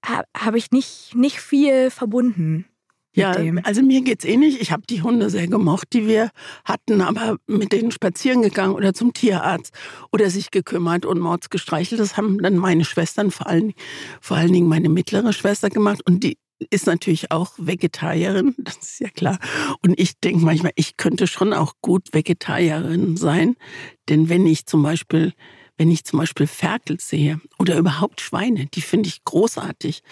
habe 0.06 0.58
ich 0.58 0.70
nicht, 0.70 1.16
nicht 1.16 1.40
viel 1.40 1.90
verbunden. 1.90 2.66
Ja, 3.14 3.34
also 3.62 3.82
mir 3.82 4.02
geht's 4.02 4.24
ähnlich. 4.24 4.60
Ich 4.60 4.72
habe 4.72 4.82
die 4.88 5.02
Hunde 5.02 5.30
sehr 5.30 5.46
gemocht, 5.46 5.88
die 5.92 6.06
wir 6.06 6.30
hatten, 6.64 7.00
aber 7.00 7.36
mit 7.46 7.72
denen 7.72 7.90
spazieren 7.90 8.42
gegangen 8.42 8.74
oder 8.74 8.92
zum 8.92 9.12
Tierarzt 9.12 9.72
oder 10.12 10.30
sich 10.30 10.50
gekümmert 10.50 11.06
und 11.06 11.20
Mords 11.20 11.50
gestreichelt. 11.50 12.00
Das 12.00 12.16
haben 12.16 12.42
dann 12.42 12.56
meine 12.56 12.84
Schwestern, 12.84 13.30
vor 13.30 13.46
allen, 13.46 13.72
vor 14.20 14.36
allen 14.36 14.52
Dingen 14.52 14.68
meine 14.68 14.88
mittlere 14.88 15.32
Schwester 15.32 15.70
gemacht 15.70 16.00
und 16.04 16.24
die 16.24 16.38
ist 16.70 16.86
natürlich 16.86 17.30
auch 17.30 17.52
Vegetarierin, 17.56 18.54
das 18.58 18.76
ist 18.78 19.00
ja 19.00 19.08
klar. 19.10 19.38
Und 19.82 19.98
ich 19.98 20.18
denke 20.20 20.44
manchmal, 20.44 20.72
ich 20.76 20.96
könnte 20.96 21.26
schon 21.26 21.52
auch 21.52 21.74
gut 21.82 22.12
Vegetarierin 22.12 23.16
sein, 23.16 23.56
denn 24.08 24.28
wenn 24.28 24.46
ich 24.46 24.66
zum 24.66 24.82
Beispiel 24.82 25.32
wenn 25.76 25.90
ich 25.90 26.04
zum 26.04 26.20
Beispiel 26.20 26.46
Ferkel 26.46 27.00
sehe 27.00 27.40
oder 27.58 27.76
überhaupt 27.76 28.20
Schweine, 28.20 28.66
die 28.66 28.80
finde 28.80 29.08
ich 29.08 29.24
großartig 29.24 30.02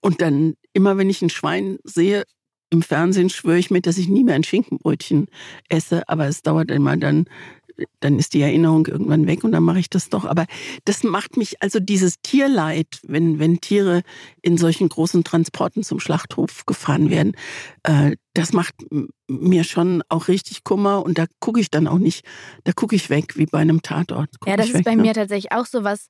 Und 0.00 0.20
dann, 0.20 0.54
immer 0.72 0.96
wenn 0.98 1.10
ich 1.10 1.22
ein 1.22 1.30
Schwein 1.30 1.78
sehe, 1.84 2.24
im 2.70 2.82
Fernsehen 2.82 3.30
schwöre 3.30 3.58
ich 3.58 3.70
mir, 3.70 3.80
dass 3.80 3.98
ich 3.98 4.08
nie 4.08 4.24
mehr 4.24 4.36
ein 4.36 4.44
Schinkenbrötchen 4.44 5.26
esse, 5.68 6.08
aber 6.08 6.26
es 6.28 6.42
dauert 6.42 6.70
immer 6.70 6.96
dann 6.96 7.26
dann 8.00 8.18
ist 8.18 8.34
die 8.34 8.42
Erinnerung 8.42 8.86
irgendwann 8.86 9.26
weg 9.26 9.44
und 9.44 9.52
dann 9.52 9.62
mache 9.62 9.78
ich 9.78 9.90
das 9.90 10.08
doch. 10.08 10.24
Aber 10.24 10.46
das 10.84 11.02
macht 11.02 11.36
mich, 11.36 11.62
also 11.62 11.80
dieses 11.80 12.20
Tierleid, 12.22 12.86
wenn, 13.02 13.38
wenn 13.38 13.60
Tiere 13.60 14.02
in 14.42 14.56
solchen 14.56 14.88
großen 14.88 15.24
Transporten 15.24 15.82
zum 15.82 16.00
Schlachthof 16.00 16.66
gefahren 16.66 17.10
werden, 17.10 17.32
äh, 17.82 18.16
das 18.34 18.52
macht 18.52 18.74
mir 19.28 19.64
schon 19.64 20.02
auch 20.08 20.28
richtig 20.28 20.64
Kummer 20.64 21.04
und 21.04 21.18
da 21.18 21.26
gucke 21.40 21.60
ich 21.60 21.70
dann 21.70 21.88
auch 21.88 21.98
nicht, 21.98 22.24
da 22.64 22.72
gucke 22.72 22.94
ich 22.94 23.10
weg, 23.10 23.36
wie 23.36 23.46
bei 23.46 23.58
einem 23.58 23.82
Tatort. 23.82 24.30
Ja, 24.46 24.56
das 24.56 24.68
ist 24.68 24.74
weg, 24.74 24.84
bei 24.84 24.94
ne? 24.94 25.02
mir 25.02 25.14
tatsächlich 25.14 25.52
auch 25.52 25.66
so 25.66 25.84
was 25.84 26.08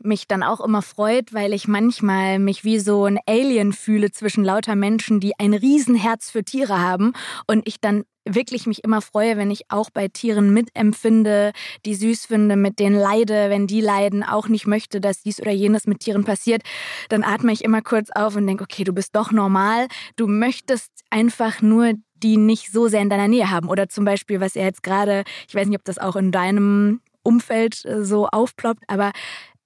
mich 0.00 0.28
dann 0.28 0.42
auch 0.42 0.60
immer 0.60 0.82
freut, 0.82 1.32
weil 1.34 1.52
ich 1.52 1.68
manchmal 1.68 2.38
mich 2.38 2.64
wie 2.64 2.78
so 2.78 3.04
ein 3.04 3.18
Alien 3.26 3.72
fühle 3.72 4.10
zwischen 4.10 4.44
lauter 4.44 4.76
Menschen, 4.76 5.20
die 5.20 5.32
ein 5.38 5.54
Riesenherz 5.54 6.30
für 6.30 6.44
Tiere 6.44 6.80
haben 6.80 7.12
und 7.46 7.66
ich 7.66 7.80
dann 7.80 8.04
wirklich 8.34 8.66
mich 8.66 8.84
immer 8.84 9.00
freue, 9.00 9.36
wenn 9.36 9.50
ich 9.50 9.70
auch 9.70 9.90
bei 9.90 10.08
Tieren 10.08 10.52
mitempfinde, 10.52 11.52
die 11.84 11.94
süß 11.94 12.26
finde, 12.26 12.56
mit 12.56 12.78
denen 12.78 12.96
leide, 12.96 13.50
wenn 13.50 13.66
die 13.66 13.80
leiden, 13.80 14.22
auch 14.22 14.48
nicht 14.48 14.66
möchte, 14.66 15.00
dass 15.00 15.22
dies 15.22 15.40
oder 15.40 15.50
jenes 15.50 15.86
mit 15.86 16.00
Tieren 16.00 16.24
passiert, 16.24 16.62
dann 17.08 17.24
atme 17.24 17.52
ich 17.52 17.64
immer 17.64 17.82
kurz 17.82 18.10
auf 18.10 18.36
und 18.36 18.46
denke, 18.46 18.64
okay, 18.64 18.84
du 18.84 18.92
bist 18.92 19.14
doch 19.16 19.32
normal, 19.32 19.88
du 20.16 20.26
möchtest 20.26 20.90
einfach 21.10 21.62
nur 21.62 21.92
die 22.22 22.36
nicht 22.36 22.72
so 22.72 22.88
sehr 22.88 23.00
in 23.00 23.10
deiner 23.10 23.28
Nähe 23.28 23.50
haben. 23.50 23.68
Oder 23.68 23.88
zum 23.88 24.04
Beispiel, 24.04 24.40
was 24.40 24.56
er 24.56 24.64
jetzt 24.64 24.82
gerade, 24.82 25.24
ich 25.48 25.54
weiß 25.54 25.68
nicht, 25.68 25.78
ob 25.78 25.84
das 25.84 25.98
auch 25.98 26.16
in 26.16 26.32
deinem 26.32 27.00
Umfeld 27.22 27.84
äh, 27.84 28.04
so 28.04 28.26
aufploppt, 28.26 28.82
aber 28.88 29.12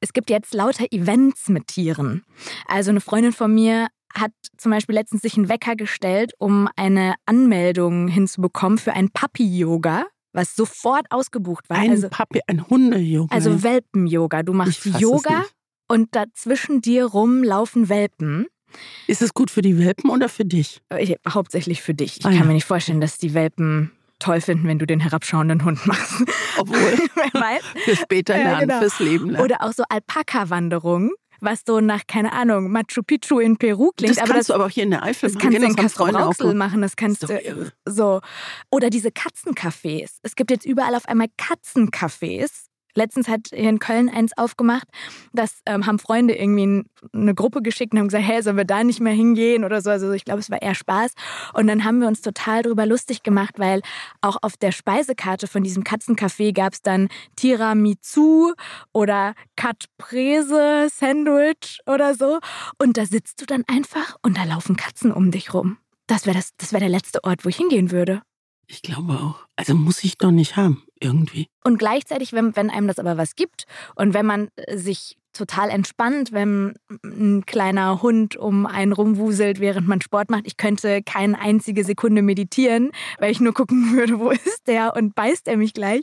es 0.01 0.13
gibt 0.13 0.31
jetzt 0.31 0.53
lauter 0.53 0.87
Events 0.91 1.49
mit 1.49 1.69
Tieren. 1.69 2.25
Also 2.67 2.91
eine 2.91 3.01
Freundin 3.01 3.33
von 3.33 3.55
mir 3.55 3.87
hat 4.15 4.33
zum 4.57 4.73
Beispiel 4.73 4.95
letztens 4.95 5.23
sich 5.23 5.37
einen 5.37 5.49
Wecker 5.49 5.77
gestellt, 5.77 6.33
um 6.39 6.69
eine 6.77 7.15
Anmeldung 7.27 8.09
hinzubekommen 8.09 8.79
für 8.79 8.93
ein 8.93 9.11
Puppy-Yoga, 9.11 10.07
was 10.33 10.55
sofort 10.55 11.07
ausgebucht 11.11 11.69
war. 11.69 11.79
Ein 11.79 11.91
also, 11.91 12.09
Puppy, 12.09 12.41
ein 12.47 12.69
Hunde-Yoga. 12.69 13.35
Also 13.35 13.63
Welpen-Yoga. 13.63 14.43
Du 14.43 14.53
machst 14.53 14.85
Yoga 14.85 15.45
und 15.89 16.15
dazwischen 16.15 16.81
dir 16.81 17.07
rum 17.07 17.43
laufen 17.43 17.89
Welpen. 17.89 18.47
Ist 19.07 19.21
es 19.21 19.35
gut 19.35 19.51
für 19.51 19.63
die 19.63 19.79
Welpen 19.79 20.11
oder 20.11 20.29
für 20.29 20.45
dich? 20.45 20.81
Ich, 20.99 21.17
hauptsächlich 21.29 21.83
für 21.83 21.95
dich. 21.95 22.21
Ich 22.21 22.25
ah, 22.25 22.31
kann 22.31 22.39
ja. 22.39 22.45
mir 22.45 22.55
nicht 22.55 22.65
vorstellen, 22.65 23.01
dass 23.01 23.19
die 23.19 23.35
Welpen 23.35 23.93
toll 24.19 24.41
finden, 24.41 24.69
wenn 24.69 24.79
du 24.79 24.87
den 24.87 25.01
herabschauenden 25.01 25.65
Hund 25.65 25.87
machst. 25.87 26.25
Obwohl, 26.57 26.79
für 27.85 27.97
später 27.97 28.35
lernen, 28.35 28.53
ja, 28.53 28.61
genau. 28.61 28.79
fürs 28.79 29.01
Leben 29.01 29.31
lernen. 29.31 29.45
Oder 29.45 29.63
auch 29.63 29.73
so 29.73 29.85
Alpaka-Wanderungen 29.89 31.11
was 31.43 31.63
so 31.67 31.81
nach, 31.81 32.07
keine 32.07 32.33
Ahnung, 32.33 32.71
Machu 32.71 33.03
Picchu 33.03 33.41
in 33.41 33.57
Peru 33.57 33.91
klingt. 33.97 34.11
Das 34.11 34.17
kannst 34.17 34.31
aber 34.31 34.39
das, 34.39 34.47
du 34.47 34.55
aber 34.55 34.67
auch 34.67 34.71
hier 34.71 34.85
in 34.85 34.91
der 34.91 35.03
Eifel 35.03 35.29
das 35.29 35.35
machen. 35.35 35.43
Kannst 35.43 35.59
genau, 35.59 35.69
das 35.69 35.77
kannst 35.77 35.99
du 35.99 36.05
in 36.05 36.15
Kastrop 36.15 36.55
machen, 36.55 36.83
das 36.83 36.97
kannst 36.97 37.23
du 37.25 37.73
so. 37.87 38.21
Oder 38.71 38.91
diese 38.91 39.09
Katzencafés. 39.09 40.19
Es 40.23 40.37
gibt 40.37 40.51
jetzt 40.51 40.65
überall 40.65 40.95
auf 40.95 41.07
einmal 41.07 41.29
Katzencafés 41.37 42.69
Letztens 42.95 43.29
hat 43.29 43.49
hier 43.51 43.69
in 43.69 43.79
Köln 43.79 44.09
eins 44.09 44.37
aufgemacht. 44.37 44.87
Das 45.33 45.61
ähm, 45.67 45.87
haben 45.87 45.99
Freunde 45.99 46.35
irgendwie 46.35 46.85
eine 47.13 47.35
Gruppe 47.35 47.63
geschickt 47.63 47.93
und 47.93 47.99
haben 47.99 48.09
gesagt, 48.09 48.25
hey, 48.25 48.43
sollen 48.43 48.57
wir 48.57 48.65
da 48.65 48.85
nicht 48.85 49.01
mehr 49.01 49.13
hingehen 49.13 49.65
oder 49.65 49.81
so. 49.81 49.91
Also 49.91 50.13
ich 50.13 50.25
glaube, 50.25 50.41
es 50.41 50.51
war 50.51 50.61
eher 50.61 50.75
Spaß. 50.75 51.13
Und 51.55 51.67
dann 51.67 51.85
haben 51.85 52.01
wir 52.01 52.09
uns 52.09 52.21
total 52.21 52.63
darüber 52.63 52.87
lustig 52.87 53.23
gemacht, 53.23 53.59
weil 53.59 53.83
auch 54.21 54.39
auf 54.43 54.57
der 54.57 54.73
Speisekarte 54.73 55.47
von 55.47 55.63
diesem 55.63 55.85
Katzencafé 55.85 56.53
gab 56.53 56.75
es 56.75 56.83
dann 56.83 57.09
Tiramisu 57.37 58.53
oder 58.93 59.35
Katprese 59.57 60.89
Sandwich 60.91 61.81
oder 61.87 62.15
so. 62.15 62.39
Und 62.79 62.97
da 62.97 63.07
sitzt 63.07 63.41
du 63.41 63.47
dann 63.47 63.65
einfach 63.67 64.17
und 64.23 64.37
da 64.37 64.45
laufen 64.45 64.77
Katzen 64.77 65.13
um 65.13 65.31
dich 65.31 65.55
rum. 65.55 65.79
Das 66.07 66.27
wäre 66.27 66.41
das, 66.59 66.73
wär 66.73 66.81
der 66.81 66.89
letzte 66.89 67.25
Ort, 67.25 67.45
wo 67.45 67.49
ich 67.49 67.57
hingehen 67.57 67.91
würde. 67.91 68.23
Ich 68.67 68.83
glaube 68.83 69.15
auch. 69.15 69.47
Also 69.57 69.75
muss 69.75 70.03
ich 70.05 70.19
doch 70.19 70.31
nicht 70.31 70.57
haben, 70.57 70.83
irgendwie. 71.01 71.47
Und 71.65 71.79
gleichzeitig, 71.79 72.33
wenn, 72.33 72.57
wenn 72.57 72.71
einem 72.71 72.89
das 72.89 72.99
aber 72.99 73.19
was 73.19 73.35
gibt 73.35 73.65
und 73.97 74.15
wenn 74.15 74.27
man 74.27 74.49
äh, 74.57 74.77
sich 74.77 75.17
total 75.33 75.71
entspannt, 75.71 76.33
wenn 76.33 76.75
ein 77.05 77.45
kleiner 77.47 78.03
Hund 78.03 78.37
um 78.37 78.67
einen 78.67 78.93
rumwuselt, 78.93 79.61
während 79.61 79.89
man 79.89 80.01
Sport 80.01 80.31
macht. 80.31 80.47
Ich 80.47 80.57
könnte 80.57 81.03
keine 81.03 81.39
einzige 81.39 81.85
Sekunde 81.85 82.23
meditieren, 82.23 82.91
weil 83.19 83.33
ich 83.33 83.41
nur 83.41 83.55
gucken 83.55 83.93
würde, 83.97 84.19
wo 84.19 84.31
ist 84.31 84.67
der 84.67 84.95
und 84.95 85.15
beißt 85.15 85.49
er 85.49 85.57
mich 85.57 85.75
gleich. 85.75 86.03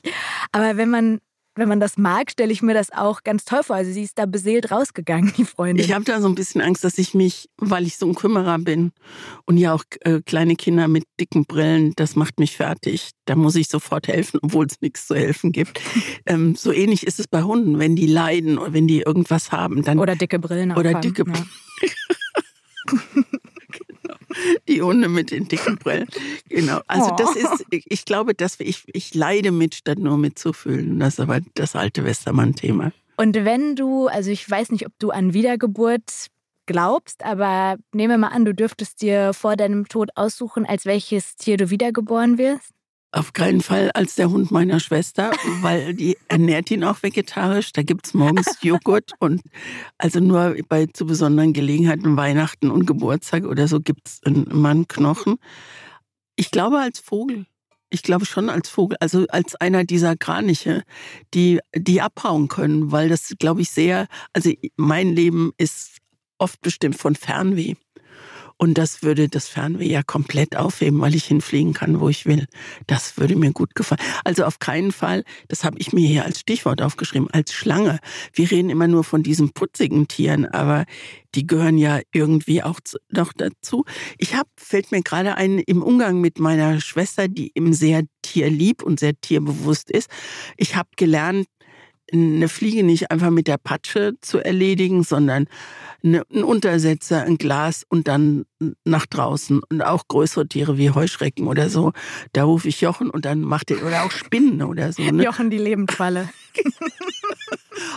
Aber 0.51 0.77
wenn 0.77 0.89
man 0.89 1.19
wenn 1.59 1.69
man 1.69 1.79
das 1.79 1.97
mag, 1.97 2.31
stelle 2.31 2.51
ich 2.51 2.61
mir 2.61 2.73
das 2.73 2.91
auch 2.91 3.23
ganz 3.23 3.45
toll 3.45 3.61
vor. 3.63 3.75
Also 3.75 3.91
sie 3.91 4.03
ist 4.03 4.17
da 4.17 4.25
beseelt 4.25 4.71
rausgegangen, 4.71 5.33
die 5.37 5.45
Freundin. 5.45 5.83
Ich 5.83 5.93
habe 5.93 6.05
da 6.05 6.21
so 6.21 6.27
ein 6.27 6.35
bisschen 6.35 6.61
Angst, 6.61 6.83
dass 6.83 6.97
ich 6.97 7.13
mich, 7.13 7.49
weil 7.57 7.85
ich 7.85 7.97
so 7.97 8.07
ein 8.07 8.15
Kümmerer 8.15 8.57
bin 8.59 8.91
und 9.45 9.57
ja 9.57 9.73
auch 9.73 9.83
äh, 10.01 10.21
kleine 10.25 10.55
Kinder 10.55 10.87
mit 10.87 11.03
dicken 11.19 11.45
Brillen, 11.45 11.93
das 11.95 12.15
macht 12.15 12.39
mich 12.39 12.55
fertig. 12.57 13.11
Da 13.25 13.35
muss 13.35 13.55
ich 13.55 13.67
sofort 13.67 14.07
helfen, 14.07 14.39
obwohl 14.41 14.65
es 14.65 14.81
nichts 14.81 15.07
zu 15.07 15.15
helfen 15.15 15.51
gibt. 15.51 15.79
ähm, 16.25 16.55
so 16.55 16.71
ähnlich 16.71 17.05
ist 17.05 17.19
es 17.19 17.27
bei 17.27 17.43
Hunden, 17.43 17.79
wenn 17.79 17.95
die 17.95 18.07
leiden 18.07 18.57
oder 18.57 18.73
wenn 18.73 18.87
die 18.87 19.01
irgendwas 19.01 19.51
haben, 19.51 19.83
dann 19.83 19.99
oder 19.99 20.15
dicke 20.15 20.39
Brillen 20.39 20.71
oder 20.71 20.93
haben, 20.93 21.01
dicke. 21.01 21.25
Ja. 21.27 21.33
Die 24.67 24.81
Hunde 24.81 25.09
mit 25.09 25.31
den 25.31 25.47
dicken 25.47 25.77
Brillen. 25.77 26.07
Genau. 26.49 26.81
Also 26.87 27.11
das 27.17 27.29
oh. 27.35 27.39
ist, 27.39 27.65
ich 27.69 28.05
glaube, 28.05 28.33
dass 28.33 28.59
ich, 28.59 28.83
ich 28.87 29.13
leide 29.13 29.51
mit, 29.51 29.75
statt 29.75 29.99
nur 29.99 30.17
mitzufühlen. 30.17 30.99
Das 30.99 31.15
ist 31.15 31.19
aber 31.19 31.39
das 31.55 31.75
alte 31.75 32.03
Westermann-Thema. 32.03 32.91
Und 33.17 33.35
wenn 33.35 33.75
du, 33.75 34.07
also 34.07 34.31
ich 34.31 34.49
weiß 34.49 34.71
nicht, 34.71 34.85
ob 34.85 34.93
du 34.99 35.11
an 35.11 35.33
Wiedergeburt 35.33 36.27
glaubst, 36.65 37.25
aber 37.25 37.77
nehme 37.93 38.17
mal 38.17 38.29
an, 38.29 38.45
du 38.45 38.53
dürftest 38.53 39.01
dir 39.01 39.33
vor 39.33 39.55
deinem 39.55 39.87
Tod 39.87 40.11
aussuchen, 40.15 40.65
als 40.65 40.85
welches 40.85 41.35
Tier 41.35 41.57
du 41.57 41.69
wiedergeboren 41.69 42.37
wirst. 42.37 42.71
Auf 43.11 43.33
keinen 43.33 43.61
Fall 43.61 43.89
als 43.95 44.15
der 44.15 44.29
Hund 44.29 44.51
meiner 44.51 44.79
Schwester, 44.79 45.31
weil 45.61 45.95
die 45.95 46.15
ernährt 46.27 46.69
ihn 46.69 46.83
auch 46.83 47.01
vegetarisch. 47.01 47.73
Da 47.73 47.81
gibt 47.81 48.05
es 48.05 48.13
morgens 48.13 48.57
Joghurt 48.61 49.13
und 49.19 49.41
also 49.97 50.19
nur 50.19 50.55
bei 50.67 50.85
zu 50.85 51.07
besonderen 51.07 51.53
Gelegenheiten, 51.53 52.17
Weihnachten 52.17 52.69
und 52.69 52.85
Geburtstag 52.85 53.45
oder 53.45 53.67
so 53.67 53.79
gibt 53.79 54.07
es 54.07 54.21
einen 54.25 54.47
Mann 54.51 54.87
Knochen. 54.87 55.37
Ich 56.35 56.51
glaube 56.51 56.77
als 56.77 56.99
Vogel. 56.99 57.47
Ich 57.89 58.03
glaube 58.03 58.27
schon 58.27 58.49
als 58.49 58.69
Vogel, 58.69 58.97
also 58.99 59.25
als 59.29 59.55
einer 59.55 59.83
dieser 59.83 60.15
Kraniche, 60.15 60.83
die, 61.33 61.59
die 61.75 62.01
abhauen 62.01 62.47
können, 62.47 62.91
weil 62.91 63.09
das, 63.09 63.33
glaube 63.39 63.61
ich, 63.61 63.71
sehr, 63.71 64.07
also 64.33 64.51
mein 64.77 65.15
Leben 65.15 65.51
ist 65.57 65.97
oft 66.37 66.61
bestimmt 66.61 66.95
von 66.95 67.15
Fernweh. 67.15 67.73
Und 68.61 68.77
das 68.77 69.03
würde 69.03 69.29
das 69.29 69.47
Fernweh 69.47 69.87
ja 69.87 70.03
komplett 70.03 70.57
aufheben, 70.57 70.99
weil 70.99 71.15
ich 71.15 71.23
hinfliegen 71.23 71.73
kann, 71.73 72.01
wo 72.01 72.09
ich 72.09 72.25
will. 72.25 72.45
Das 72.87 73.17
würde 73.17 73.37
mir 73.37 73.53
gut 73.53 73.73
gefallen. 73.73 74.01
Also 74.25 74.43
auf 74.43 74.59
keinen 74.59 74.91
Fall, 74.91 75.23
das 75.47 75.63
habe 75.63 75.79
ich 75.79 75.93
mir 75.93 76.05
hier 76.05 76.25
als 76.25 76.41
Stichwort 76.41 76.81
aufgeschrieben, 76.81 77.29
als 77.31 77.53
Schlange. 77.53 77.99
Wir 78.33 78.51
reden 78.51 78.69
immer 78.69 78.87
nur 78.87 79.05
von 79.05 79.23
diesen 79.23 79.53
putzigen 79.53 80.09
Tieren, 80.09 80.45
aber 80.45 80.83
die 81.35 81.47
gehören 81.47 81.77
ja 81.77 82.01
irgendwie 82.11 82.61
auch 82.61 82.81
noch 83.09 83.31
dazu. 83.31 83.85
Ich 84.17 84.35
habe, 84.35 84.49
fällt 84.57 84.91
mir 84.91 85.03
gerade 85.03 85.35
ein, 85.35 85.59
im 85.59 85.81
Umgang 85.81 86.19
mit 86.19 86.37
meiner 86.39 86.81
Schwester, 86.81 87.29
die 87.29 87.53
eben 87.55 87.71
sehr 87.71 88.03
tierlieb 88.23 88.83
und 88.83 88.99
sehr 88.99 89.13
tierbewusst 89.21 89.89
ist. 89.89 90.09
Ich 90.57 90.75
habe 90.75 90.89
gelernt, 90.97 91.47
eine 92.11 92.49
Fliege 92.49 92.83
nicht 92.83 93.11
einfach 93.11 93.29
mit 93.29 93.47
der 93.47 93.57
Patsche 93.57 94.13
zu 94.21 94.39
erledigen, 94.39 95.03
sondern 95.03 95.47
eine, 96.03 96.23
ein 96.33 96.43
Untersetzer, 96.43 97.23
ein 97.23 97.37
Glas 97.37 97.85
und 97.89 98.07
dann 98.07 98.45
nach 98.83 99.05
draußen. 99.05 99.61
Und 99.69 99.81
auch 99.81 100.07
größere 100.07 100.47
Tiere 100.47 100.77
wie 100.77 100.91
Heuschrecken 100.91 101.47
oder 101.47 101.69
so. 101.69 101.93
Da 102.33 102.43
rufe 102.43 102.67
ich 102.67 102.81
Jochen 102.81 103.09
und 103.09 103.25
dann 103.25 103.41
macht 103.41 103.71
er, 103.71 103.85
oder 103.85 104.03
auch 104.03 104.11
Spinnen 104.11 104.61
oder 104.61 104.93
so. 104.93 105.01
Ne? 105.01 105.23
Jochen, 105.23 105.49
die 105.49 105.57
Lebendfalle. 105.57 106.29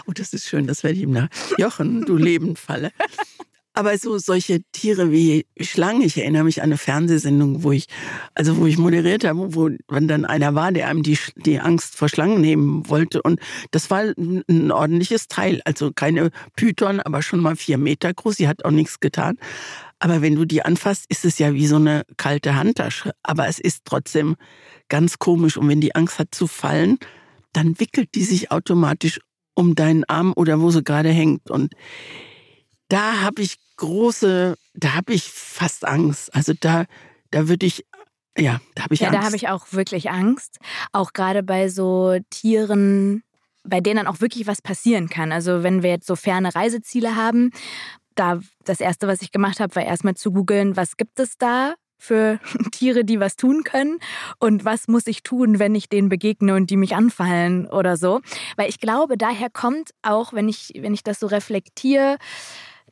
oh, 0.06 0.12
das 0.12 0.32
ist 0.32 0.48
schön, 0.48 0.66
das 0.66 0.82
werde 0.82 0.96
ich 0.96 1.02
ihm 1.02 1.12
nach. 1.12 1.28
Jochen, 1.58 2.04
du 2.04 2.16
Lebendfalle. 2.16 2.92
Aber 3.74 3.96
so 3.96 4.18
solche 4.18 4.62
Tiere 4.72 5.10
wie 5.10 5.46
Schlangen, 5.58 6.02
ich 6.02 6.18
erinnere 6.18 6.44
mich 6.44 6.60
an 6.60 6.66
eine 6.66 6.76
Fernsehsendung, 6.76 7.62
wo 7.62 7.72
ich, 7.72 7.86
also 8.34 8.58
wo 8.58 8.66
ich 8.66 8.76
moderiert 8.76 9.24
habe, 9.24 9.54
wo 9.54 9.70
wenn 9.88 10.08
dann 10.08 10.26
einer 10.26 10.54
war, 10.54 10.72
der 10.72 10.88
einem 10.88 11.02
die, 11.02 11.18
die 11.36 11.58
Angst 11.58 11.96
vor 11.96 12.10
Schlangen 12.10 12.42
nehmen 12.42 12.88
wollte. 12.90 13.22
Und 13.22 13.40
das 13.70 13.90
war 13.90 14.02
ein, 14.02 14.70
ordentliches 14.70 15.26
Teil. 15.28 15.62
Also 15.64 15.90
keine 15.94 16.30
Python, 16.54 17.00
aber 17.00 17.22
schon 17.22 17.40
mal 17.40 17.56
vier 17.56 17.78
Meter 17.78 18.12
groß. 18.12 18.36
Sie 18.36 18.48
hat 18.48 18.64
auch 18.64 18.70
nichts 18.70 19.00
getan. 19.00 19.38
Aber 19.98 20.20
wenn 20.20 20.34
du 20.34 20.44
die 20.44 20.62
anfasst, 20.62 21.06
ist 21.08 21.24
es 21.24 21.38
ja 21.38 21.54
wie 21.54 21.66
so 21.66 21.76
eine 21.76 22.02
kalte 22.18 22.56
Handtasche. 22.56 23.12
Aber 23.22 23.48
es 23.48 23.58
ist 23.58 23.82
trotzdem 23.86 24.36
ganz 24.88 25.18
komisch. 25.18 25.56
Und 25.56 25.68
wenn 25.68 25.80
die 25.80 25.94
Angst 25.94 26.18
hat 26.18 26.34
zu 26.34 26.46
fallen, 26.46 26.98
dann 27.54 27.80
wickelt 27.80 28.14
die 28.14 28.24
sich 28.24 28.50
automatisch 28.50 29.18
um 29.54 29.74
deinen 29.74 30.04
Arm 30.04 30.32
oder 30.36 30.60
wo 30.60 30.70
sie 30.70 30.82
gerade 30.82 31.10
hängt. 31.10 31.50
Und 31.50 31.72
da 32.92 33.22
habe 33.22 33.40
ich 33.40 33.56
große, 33.78 34.56
da 34.74 34.94
habe 34.94 35.14
ich 35.14 35.24
fast 35.24 35.86
Angst. 35.86 36.34
Also 36.34 36.52
da, 36.58 36.84
da 37.30 37.48
würde 37.48 37.64
ich, 37.64 37.86
ja, 38.36 38.60
da 38.74 38.84
habe 38.84 38.94
ich 38.94 39.00
ja, 39.00 39.08
Angst. 39.08 39.14
Ja, 39.14 39.20
da 39.20 39.26
habe 39.26 39.36
ich 39.36 39.48
auch 39.48 39.72
wirklich 39.72 40.10
Angst. 40.10 40.58
Auch 40.92 41.14
gerade 41.14 41.42
bei 41.42 41.70
so 41.70 42.18
Tieren, 42.28 43.22
bei 43.64 43.80
denen 43.80 43.96
dann 43.96 44.06
auch 44.06 44.20
wirklich 44.20 44.46
was 44.46 44.60
passieren 44.60 45.08
kann. 45.08 45.32
Also 45.32 45.62
wenn 45.62 45.82
wir 45.82 45.88
jetzt 45.88 46.06
so 46.06 46.16
ferne 46.16 46.54
Reiseziele 46.54 47.16
haben, 47.16 47.50
da 48.14 48.40
das 48.64 48.80
erste, 48.80 49.08
was 49.08 49.22
ich 49.22 49.32
gemacht 49.32 49.58
habe, 49.58 49.74
war 49.74 49.84
erstmal 49.84 50.14
zu 50.14 50.30
googeln, 50.30 50.76
was 50.76 50.98
gibt 50.98 51.18
es 51.18 51.38
da 51.38 51.74
für 51.98 52.40
Tiere, 52.72 53.06
die 53.06 53.20
was 53.20 53.36
tun 53.36 53.64
können 53.64 54.00
und 54.38 54.66
was 54.66 54.86
muss 54.86 55.06
ich 55.06 55.22
tun, 55.22 55.58
wenn 55.58 55.74
ich 55.74 55.88
denen 55.88 56.10
begegne 56.10 56.54
und 56.56 56.68
die 56.68 56.76
mich 56.76 56.94
anfallen 56.94 57.66
oder 57.68 57.96
so. 57.96 58.20
Weil 58.56 58.68
ich 58.68 58.80
glaube, 58.80 59.16
daher 59.16 59.48
kommt 59.48 59.92
auch, 60.02 60.34
wenn 60.34 60.50
ich, 60.50 60.74
wenn 60.76 60.92
ich 60.92 61.04
das 61.04 61.20
so 61.20 61.26
reflektiere, 61.26 62.18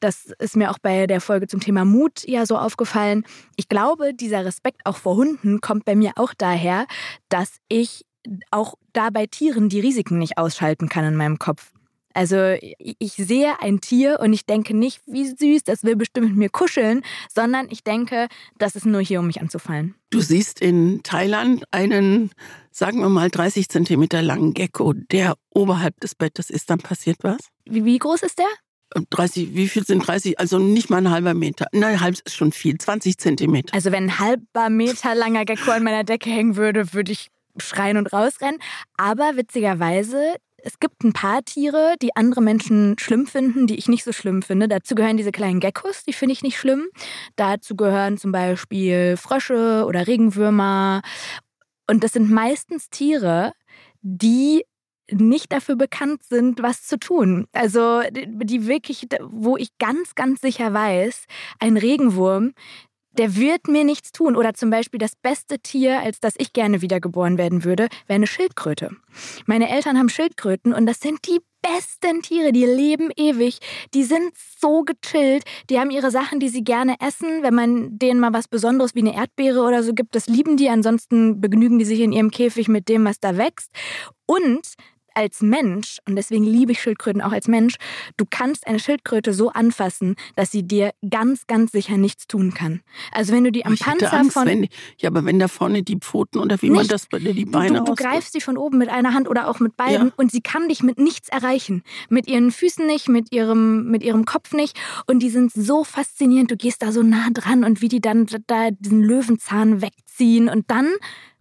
das 0.00 0.33
ist 0.38 0.57
mir 0.57 0.71
auch 0.71 0.78
bei 0.78 1.07
der 1.07 1.21
Folge 1.21 1.47
zum 1.47 1.61
Thema 1.61 1.85
Mut 1.85 2.25
ja 2.26 2.47
so 2.47 2.57
aufgefallen. 2.57 3.25
Ich 3.57 3.69
glaube, 3.69 4.14
dieser 4.14 4.45
Respekt 4.45 4.80
auch 4.85 4.97
vor 4.97 5.16
Hunden 5.16 5.61
kommt 5.61 5.85
bei 5.85 5.95
mir 5.95 6.12
auch 6.16 6.35
daher, 6.37 6.87
dass 7.28 7.59
ich 7.69 8.04
auch 8.50 8.75
da 8.92 9.11
bei 9.11 9.26
Tieren 9.26 9.69
die 9.69 9.80
Risiken 9.80 10.19
nicht 10.19 10.38
ausschalten 10.38 10.88
kann 10.88 11.04
in 11.04 11.16
meinem 11.16 11.38
Kopf. 11.38 11.73
Also 12.12 12.57
ich 12.61 13.12
sehe 13.12 13.61
ein 13.61 13.80
Tier 13.80 14.19
und 14.21 14.33
ich 14.33 14.45
denke 14.45 14.76
nicht, 14.76 15.00
wie 15.07 15.26
süß, 15.26 15.62
das 15.62 15.85
will 15.85 15.95
bestimmt 15.95 16.30
mit 16.30 16.37
mir 16.37 16.49
kuscheln, 16.49 17.02
sondern 17.33 17.69
ich 17.71 17.85
denke, 17.85 18.26
das 18.59 18.75
ist 18.75 18.85
nur 18.85 19.00
hier, 19.00 19.21
um 19.21 19.28
mich 19.28 19.40
anzufallen. 19.40 19.95
Du 20.11 20.21
siehst 20.21 20.61
in 20.61 21.04
Thailand 21.04 21.64
einen, 21.71 22.33
sagen 22.73 23.00
wir 23.00 23.09
mal, 23.09 23.30
30 23.30 23.69
Zentimeter 23.69 24.23
langen 24.23 24.54
Gecko, 24.54 24.92
der 24.92 25.37
oberhalb 25.50 26.00
des 26.00 26.16
Bettes 26.16 26.50
ist. 26.50 26.69
Dann 26.71 26.80
passiert 26.80 27.19
was? 27.23 27.38
Wie, 27.64 27.85
wie 27.85 27.99
groß 27.99 28.23
ist 28.23 28.40
der? 28.40 28.49
30, 29.11 29.54
wie 29.54 29.68
viel 29.68 29.85
sind 29.85 30.06
30? 30.06 30.38
Also 30.38 30.59
nicht 30.59 30.90
mal 30.90 30.99
ein 30.99 31.11
halber 31.11 31.35
Meter. 31.35 31.66
Nein, 31.73 32.00
halb 32.00 32.16
ist 32.25 32.35
schon 32.35 32.52
viel. 32.52 32.76
20 32.78 33.18
Zentimeter. 33.18 33.75
Also 33.75 33.92
wenn 33.92 34.04
ein 34.04 34.18
halber 34.18 34.68
Meter 34.68 35.14
langer 35.14 35.44
Gecko 35.44 35.70
an 35.70 35.85
meiner 35.85 36.04
Decke 36.04 36.30
hängen 36.30 36.56
würde, 36.56 36.92
würde 36.92 37.12
ich 37.12 37.28
schreien 37.56 37.97
und 37.97 38.12
rausrennen. 38.12 38.61
Aber 38.97 39.37
witzigerweise, 39.37 40.35
es 40.59 40.78
gibt 40.78 41.04
ein 41.04 41.12
paar 41.12 41.44
Tiere, 41.44 41.94
die 42.02 42.14
andere 42.16 42.42
Menschen 42.42 42.97
schlimm 42.99 43.26
finden, 43.26 43.66
die 43.66 43.76
ich 43.76 43.88
nicht 43.88 44.04
so 44.04 44.12
schlimm 44.12 44.42
finde. 44.42 44.68
Dazu 44.68 44.94
gehören 44.94 45.16
diese 45.16 45.32
kleinen 45.32 45.61
Geckos, 45.61 46.04
die 46.04 46.12
finde 46.12 46.32
ich 46.32 46.42
nicht 46.42 46.59
schlimm. 46.59 46.88
Dazu 47.37 47.76
gehören 47.76 48.18
zum 48.18 48.32
Beispiel 48.32 49.16
Frösche 49.16 49.85
oder 49.87 50.06
Regenwürmer. 50.06 51.02
Und 51.88 52.04
das 52.04 52.12
sind 52.12 52.30
meistens 52.30 52.90
Tiere, 52.90 53.52
die 54.02 54.64
nicht 55.12 55.52
dafür 55.52 55.76
bekannt 55.76 56.23
sind, 56.23 56.62
was 56.62 56.87
zu 56.87 56.99
tun. 56.99 57.47
Also 57.52 58.02
die 58.11 58.67
wirklich, 58.67 59.07
wo 59.21 59.57
ich 59.57 59.76
ganz, 59.79 60.14
ganz 60.14 60.40
sicher 60.40 60.73
weiß, 60.73 61.25
ein 61.59 61.76
Regenwurm, 61.76 62.52
der 63.12 63.37
wird 63.37 63.69
mir 63.69 63.85
nichts 63.85 64.12
tun. 64.12 64.37
Oder 64.37 64.55
zum 64.55 64.71
Beispiel 64.71 64.99
das 64.99 65.17
beste 65.17 65.59
Tier, 65.59 66.00
als 66.00 66.21
das 66.21 66.35
ich 66.38 66.52
gerne 66.52 66.83
wiedergeboren 66.83 67.38
werden 67.38 67.64
würde, 67.64 67.88
wäre 68.07 68.17
eine 68.17 68.26
Schildkröte. 68.26 68.90
Meine 69.47 69.69
Eltern 69.69 69.99
haben 69.99 70.09
Schildkröten 70.09 70.73
und 70.73 70.87
das 70.87 71.00
sind 71.00 71.26
die 71.26 71.40
besten 71.62 72.23
Tiere, 72.23 72.52
die 72.52 72.64
leben 72.64 73.11
ewig, 73.17 73.59
die 73.93 74.05
sind 74.05 74.33
so 74.59 74.83
gechillt, 74.83 75.45
die 75.69 75.79
haben 75.79 75.90
ihre 75.90 76.11
Sachen, 76.11 76.40
die 76.40 76.49
sie 76.49 76.64
gerne 76.64 76.97
essen. 77.00 77.43
Wenn 77.43 77.55
man 77.55 77.99
denen 77.99 78.21
mal 78.21 78.33
was 78.33 78.49
Besonderes 78.49 78.95
wie 78.95 79.00
eine 79.00 79.14
Erdbeere 79.14 79.61
oder 79.61 79.83
so 79.83 79.93
gibt, 79.93 80.14
das 80.14 80.26
lieben 80.26 80.57
die. 80.57 80.69
Ansonsten 80.69 81.40
begnügen 81.40 81.79
die 81.79 81.85
sich 81.85 82.00
in 82.00 82.12
ihrem 82.12 82.31
Käfig 82.31 82.69
mit 82.69 82.88
dem, 82.88 83.05
was 83.05 83.21
da 83.21 83.37
wächst. 83.37 83.71
Und 84.26 84.62
als 85.21 85.43
Mensch, 85.43 85.99
und 86.09 86.17
deswegen 86.17 86.45
liebe 86.45 86.73
ich 86.73 86.81
Schildkröten 86.81 87.21
auch 87.21 87.33
als 87.33 87.47
Mensch, 87.47 87.75
du 88.17 88.25
kannst 88.29 88.67
eine 88.67 88.79
Schildkröte 88.79 89.35
so 89.35 89.50
anfassen, 89.50 90.17
dass 90.35 90.50
sie 90.50 90.62
dir 90.62 90.93
ganz, 91.09 91.47
ganz 91.47 91.73
sicher 91.73 91.99
nichts 91.99 92.27
tun 92.27 92.55
kann. 92.55 92.81
Also 93.12 93.35
wenn 93.35 93.45
du 93.45 93.53
die 93.53 93.67
am 93.67 93.75
ich 93.75 93.81
Panzer 93.81 94.15
Angst, 94.15 94.33
von... 94.33 94.47
Wenn, 94.47 94.67
ja, 94.99 95.11
aber 95.11 95.27
wenn 95.27 95.39
da 95.39 95.47
vorne 95.47 95.83
die 95.83 95.97
Pfoten 95.97 96.39
oder 96.39 96.61
wie 96.62 96.71
nicht, 96.71 96.77
man 96.77 96.89
das 96.89 97.07
bei 97.07 97.19
dir 97.19 97.35
die 97.35 97.45
Beine 97.45 97.81
Du, 97.81 97.85
du 97.85 97.95
greifst 97.95 98.33
sie 98.33 98.41
von 98.41 98.57
oben 98.57 98.79
mit 98.79 98.89
einer 98.89 99.12
Hand 99.12 99.29
oder 99.29 99.49
auch 99.49 99.61
mit 99.61 99.77
beiden 99.77 100.09
ja. 100.09 100.12
und 100.17 100.33
sie 100.33 100.41
kann 100.41 100.69
dich 100.69 100.83
mit 100.83 100.99
nichts 100.99 101.29
erreichen. 101.29 101.83
Mit 102.09 102.27
ihren 102.27 102.50
Füßen 102.50 102.87
nicht, 102.87 103.11
mit 103.11 103.31
ihrem, 103.31 103.91
mit 103.91 104.03
ihrem 104.03 104.25
Kopf 104.25 104.55
nicht. 104.55 104.79
Und 105.07 105.21
die 105.21 105.29
sind 105.29 105.53
so 105.53 105.85
faszinierend. 105.85 106.50
Du 106.50 106.57
gehst 106.57 106.83
da 106.83 106.93
so 106.93 107.03
nah 107.03 107.29
dran 107.31 107.62
und 107.65 107.83
wie 107.83 107.89
die 107.89 108.00
dann 108.00 108.27
da 108.47 108.71
diesen 108.71 109.03
Löwenzahn 109.03 109.83
wegziehen. 109.83 110.49
Und 110.49 110.71
dann 110.71 110.89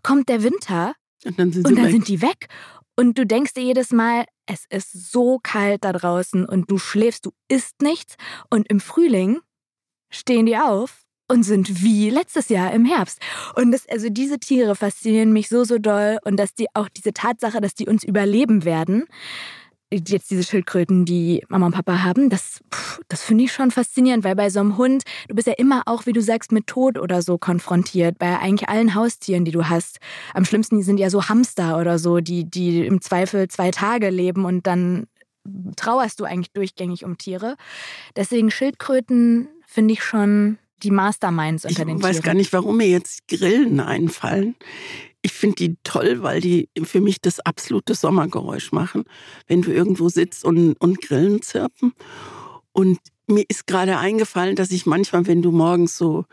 kommt 0.04 0.28
der 0.28 0.44
Winter 0.44 0.96
und 1.26 1.38
dann 1.38 1.52
sind, 1.52 1.68
und 1.68 1.76
dann 1.76 1.92
sind 1.92 2.08
die 2.08 2.22
weg. 2.22 2.48
Und 3.00 3.18
du 3.18 3.26
denkst 3.26 3.54
dir 3.54 3.64
jedes 3.64 3.94
Mal, 3.94 4.26
es 4.46 4.66
ist 4.70 4.92
so 4.92 5.40
kalt 5.42 5.86
da 5.86 5.94
draußen 5.94 6.44
und 6.44 6.70
du 6.70 6.78
schläfst, 6.78 7.26
du 7.26 7.32
isst 7.48 7.82
nichts. 7.82 8.16
Und 8.50 8.70
im 8.70 8.82
Frühling 8.82 9.40
stehen 10.10 10.46
die 10.46 10.58
auf 10.58 11.04
und 11.30 11.44
sind 11.44 11.82
wie 11.82 12.10
letztes 12.10 12.50
Jahr 12.50 12.74
im 12.74 12.84
Herbst. 12.84 13.20
Und 13.56 13.72
das, 13.72 13.88
also 13.88 14.10
diese 14.10 14.38
Tiere 14.38 14.76
faszinieren 14.76 15.32
mich 15.32 15.48
so, 15.48 15.64
so 15.64 15.78
doll 15.78 16.20
und 16.26 16.36
dass 16.36 16.54
die 16.56 16.68
auch 16.74 16.90
diese 16.90 17.14
Tatsache, 17.14 17.62
dass 17.62 17.74
die 17.74 17.88
uns 17.88 18.04
überleben 18.04 18.66
werden, 18.66 19.06
jetzt 19.92 20.30
diese 20.30 20.44
Schildkröten, 20.44 21.06
die 21.06 21.44
Mama 21.50 21.68
und 21.68 21.74
Papa 21.74 22.04
haben, 22.04 22.30
das, 22.30 22.60
das 23.08 23.24
finde 23.24 23.46
ich 23.46 23.52
schon 23.52 23.72
faszinierend, 23.72 24.24
weil 24.24 24.36
bei 24.36 24.50
so 24.50 24.60
einem 24.60 24.78
Hund, 24.78 25.04
du 25.28 25.36
bist 25.36 25.48
ja 25.48 25.54
immer 25.54 25.84
auch, 25.86 26.06
wie 26.06 26.14
du 26.14 26.22
sagst, 26.22 26.52
mit 26.52 26.68
Tod 26.68 26.98
oder 26.98 27.22
so 27.22 27.38
konfrontiert, 27.38 28.20
bei 28.20 28.38
eigentlich 28.38 28.70
allen 28.70 28.94
Haustieren, 28.94 29.46
die 29.46 29.52
du 29.52 29.68
hast. 29.68 29.98
Am 30.34 30.46
schlimmsten 30.46 30.84
sind 30.84 31.00
ja 31.00 31.10
so 31.10 31.28
Hamster 31.28 31.80
oder 31.80 31.98
so, 31.98 32.20
die, 32.20 32.50
die 32.50 32.86
im 32.86 33.02
Zweifel 33.02 33.48
zwei 33.48 33.72
Tage 33.72 34.10
leben 34.10 34.46
und 34.46 34.68
dann 34.68 35.08
trauerst 35.76 36.20
du 36.20 36.26
eigentlich 36.26 36.52
durchgängig 36.54 37.06
um 37.06 37.18
Tiere. 37.18 37.56
Deswegen 38.16 38.52
Schildkröten 38.52 39.48
finde 39.66 39.94
ich 39.94 40.04
schon 40.04 40.60
die 40.84 40.92
Masterminds 40.92 41.66
unter 41.66 41.72
ich 41.72 41.78
den 41.78 41.88
Tieren. 41.88 42.12
Ich 42.12 42.18
weiß 42.18 42.24
gar 42.24 42.34
nicht, 42.34 42.54
warum 42.54 42.78
mir 42.78 42.88
jetzt 42.88 43.28
Grillen 43.28 43.80
einfallen. 43.80 44.56
Ich 45.22 45.34
finde 45.34 45.56
die 45.56 45.76
toll, 45.84 46.24
weil 46.24 46.42
die 46.42 46.70
für 46.84 47.02
mich 47.02 47.20
das 47.22 47.40
absolute 47.40 47.94
Sommergeräusch 47.94 48.72
machen, 48.72 49.04
wenn 49.48 49.62
du 49.62 49.72
irgendwo 49.72 50.10
sitzt 50.10 50.46
und, 50.46 50.76
und 50.80 51.02
Grillen 51.02 51.42
zirpen. 51.42 51.94
Und 52.72 53.00
mir 53.28 53.44
ist 53.48 53.68
gerade 53.68 53.98
eingefallen, 53.98 54.56
dass 54.56 54.72
ich 54.72 54.86
manchmal, 54.86 55.28
wenn 55.28 55.42
du 55.42 55.52
morgens 55.52 55.98
so 55.98 56.26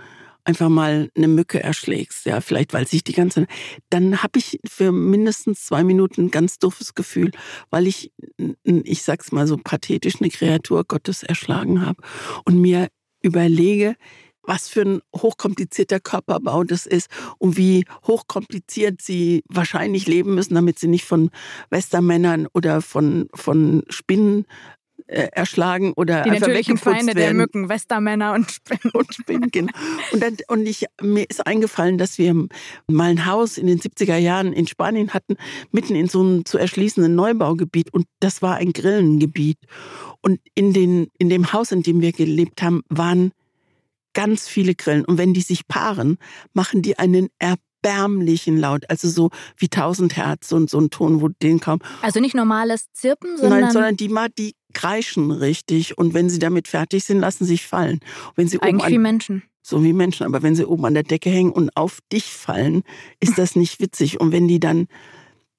einfach 0.46 0.68
mal 0.68 1.11
eine 1.16 1.29
Mücke 1.29 1.62
erschlägst, 1.62 2.25
ja, 2.25 2.40
vielleicht 2.40 2.72
weil 2.72 2.87
sich 2.87 3.03
die 3.03 3.12
ganze, 3.12 3.46
dann 3.90 4.22
habe 4.22 4.38
ich 4.38 4.61
für 4.66 4.92
mindestens 4.92 5.64
zwei 5.64 5.83
Minuten 5.83 6.27
ein 6.27 6.31
ganz 6.31 6.59
doofes 6.59 6.94
Gefühl, 6.94 7.33
weil 7.70 7.87
ich, 7.87 8.12
ich 8.62 9.03
sag's 9.03 9.33
mal 9.33 9.46
so 9.46 9.57
pathetisch, 9.57 10.20
eine 10.20 10.31
Kreatur 10.31 10.85
Gottes 10.85 11.25
erschlagen 11.25 11.85
habe 11.85 12.01
und 12.44 12.61
mir 12.61 12.88
überlege, 13.22 13.96
was 14.47 14.69
für 14.69 14.83
ein 14.83 15.01
hochkomplizierter 15.15 16.01
Körperbau 16.01 16.65
das 16.65 16.87
ist 16.87 17.09
und 17.39 17.57
wie 17.57 17.85
hochkompliziert 18.07 19.03
sie 19.03 19.43
wahrscheinlich 19.49 20.07
leben 20.07 20.35
müssen, 20.35 20.55
damit 20.55 20.79
sie 20.79 20.89
nicht 20.89 21.05
von 21.05 21.31
Westermännern 21.71 22.47
oder 22.53 22.81
von, 22.81 23.29
von 23.35 23.83
Spinnen 23.89 24.47
äh, 25.09 25.29
erschlagen 25.33 25.93
oder 25.97 26.23
die 26.23 26.31
einfach 26.31 26.49
natürlichen 26.49 26.79
Feinde 26.79 27.15
werden. 27.15 27.19
der 27.19 27.35
Mücken, 27.35 27.69
Westermänner 27.69 28.33
und 28.33 28.51
Spinnen. 28.51 28.93
Und 28.93 29.15
Spinnen, 29.15 29.51
genau. 29.53 29.73
Und, 30.13 30.23
dann, 30.23 30.37
und 30.49 30.67
ich, 30.67 30.87
mir 31.01 31.25
ist 31.29 31.47
eingefallen, 31.47 31.99
dass 31.99 32.19
wir 32.19 32.35
mal 32.89 33.11
ein 33.11 33.27
Haus 33.27 33.59
in 33.59 33.67
den 33.67 33.79
70er 33.79 34.17
Jahren 34.17 34.53
in 34.53 34.67
Spanien 34.67 35.15
hatten, 35.15 35.37
mitten 35.71 35.95
in 35.95 36.09
so 36.09 36.21
einem 36.21 36.45
zu 36.45 36.59
erschließenden 36.59 37.15
Neubaugebiet. 37.15 37.93
Und 37.95 38.07
das 38.21 38.43
war 38.43 38.57
ein 38.57 38.73
Grillengebiet. 38.73 39.59
Und 40.23 40.41
in, 40.55 40.73
den, 40.73 41.09
in 41.19 41.29
dem 41.29 41.53
Haus, 41.53 41.71
in 41.71 41.83
dem 41.83 42.01
wir 42.01 42.13
gelebt 42.13 42.63
haben, 42.63 42.83
waren 42.89 43.31
ganz 44.17 44.49
viele 44.49 44.75
Grillen. 44.75 45.05
Und 45.05 45.19
wenn 45.19 45.35
die 45.35 45.43
sich 45.43 45.69
paaren, 45.69 46.17
machen 46.55 46.81
die 46.81 46.99
einen 46.99 47.29
erbärmlichen 47.39 48.57
Laut, 48.57 48.89
also 48.89 49.09
so 49.09 49.31
wie 49.59 49.67
1000 49.67 50.17
Hertz 50.17 50.53
und 50.53 50.71
so 50.71 50.81
ein 50.81 50.89
Ton, 50.91 51.21
wo 51.21 51.29
den 51.29 51.61
kaum. 51.61 51.81
Also 52.01 52.19
nicht 52.19 52.35
normales 52.35 52.91
Zirpen, 52.93 53.37
sondern. 53.37 53.61
Nein, 53.61 53.73
sondern 53.73 53.97
die, 53.97 54.13
die 54.39 54.55
kreischen 54.73 55.31
richtig. 55.31 55.99
Und 55.99 56.15
wenn 56.15 56.31
sie 56.31 56.39
damit 56.39 56.67
fertig 56.67 57.05
sind, 57.05 57.21
lassen 57.21 57.45
sie 57.45 57.53
sich 57.53 57.67
fallen. 57.67 58.01
wenn 58.37 58.49
sie 58.49 58.61
Eigentlich 58.61 58.75
oben 58.75 58.85
an, 58.87 58.93
wie 58.93 58.99
Menschen. 58.99 59.43
So 59.61 59.85
wie 59.85 59.93
Menschen. 59.93 60.25
Aber 60.25 60.43
wenn 60.43 60.57
sie 60.57 60.65
oben 60.65 60.87
an 60.87 60.95
der 60.95 61.03
Decke 61.03 61.29
hängen 61.29 61.53
und 61.53 61.77
auf 61.77 61.99
dich 62.11 62.25
fallen, 62.25 62.85
ist 63.21 63.37
das 63.37 63.55
nicht 63.55 63.81
witzig. 63.81 64.19
Und 64.19 64.33
wenn 64.33 64.49
die 64.49 64.61
dann, 64.61 64.89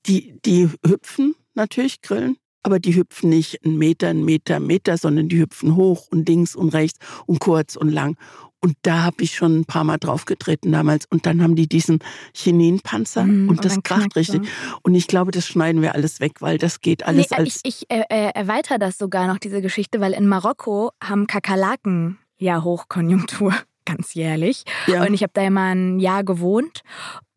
die, 0.08 0.40
die 0.46 0.68
hüpfen 0.84 1.36
natürlich, 1.54 2.02
Grillen, 2.02 2.38
aber 2.68 2.80
die 2.80 2.96
hüpfen 2.96 3.30
nicht 3.30 3.64
einen 3.64 3.78
Meter, 3.78 4.10
einen 4.10 4.26
Meter, 4.26 4.58
einen 4.58 4.68
Meter, 4.68 4.98
sondern 4.98 5.30
die 5.30 5.40
hüpfen 5.40 5.78
hoch 5.78 6.08
und 6.12 6.28
links 6.28 6.54
und 6.54 6.74
rechts 6.74 7.00
und 7.26 7.40
kurz 7.40 7.78
und 7.78 7.90
lang. 7.90 8.18
Und 8.60 8.76
da 8.82 9.04
habe 9.04 9.18
ich 9.20 9.36
schon 9.36 9.60
ein 9.60 9.66
paar 9.66 9.84
Mal 9.84 9.98
draufgetreten 9.98 10.72
damals. 10.72 11.06
Und 11.10 11.26
dann 11.26 11.42
haben 11.44 11.56
die 11.56 11.68
diesen 11.68 12.00
Chininpanzer 12.34 13.24
mm, 13.24 13.50
und 13.50 13.64
das 13.64 13.82
kracht 13.84 14.16
richtig. 14.16 14.50
Und 14.82 14.96
ich 14.96 15.08
glaube, 15.08 15.32
das 15.32 15.48
schneiden 15.48 15.82
wir 15.82 15.94
alles 15.94 16.20
weg, 16.20 16.42
weil 16.42 16.58
das 16.58 16.82
geht 16.82 17.06
alles 17.06 17.30
nee, 17.30 17.38
als. 17.38 17.62
Ich, 17.64 17.84
ich 17.84 17.92
äh, 17.92 18.04
äh, 18.10 18.32
erweitere 18.34 18.80
das 18.80 18.98
sogar 18.98 19.28
noch, 19.28 19.38
diese 19.38 19.62
Geschichte, 19.62 20.00
weil 20.00 20.14
in 20.14 20.28
Marokko 20.28 20.92
haben 21.04 21.28
Kakerlaken 21.28 22.18
ja 22.38 22.64
Hochkonjunktur 22.64 23.54
ganz 23.86 24.14
jährlich. 24.14 24.64
Ja. 24.88 25.04
Und 25.04 25.14
ich 25.14 25.24
habe 25.24 25.34
da 25.34 25.42
immer 25.44 25.74
ein 25.74 26.00
Jahr 26.00 26.24
gewohnt. 26.24 26.82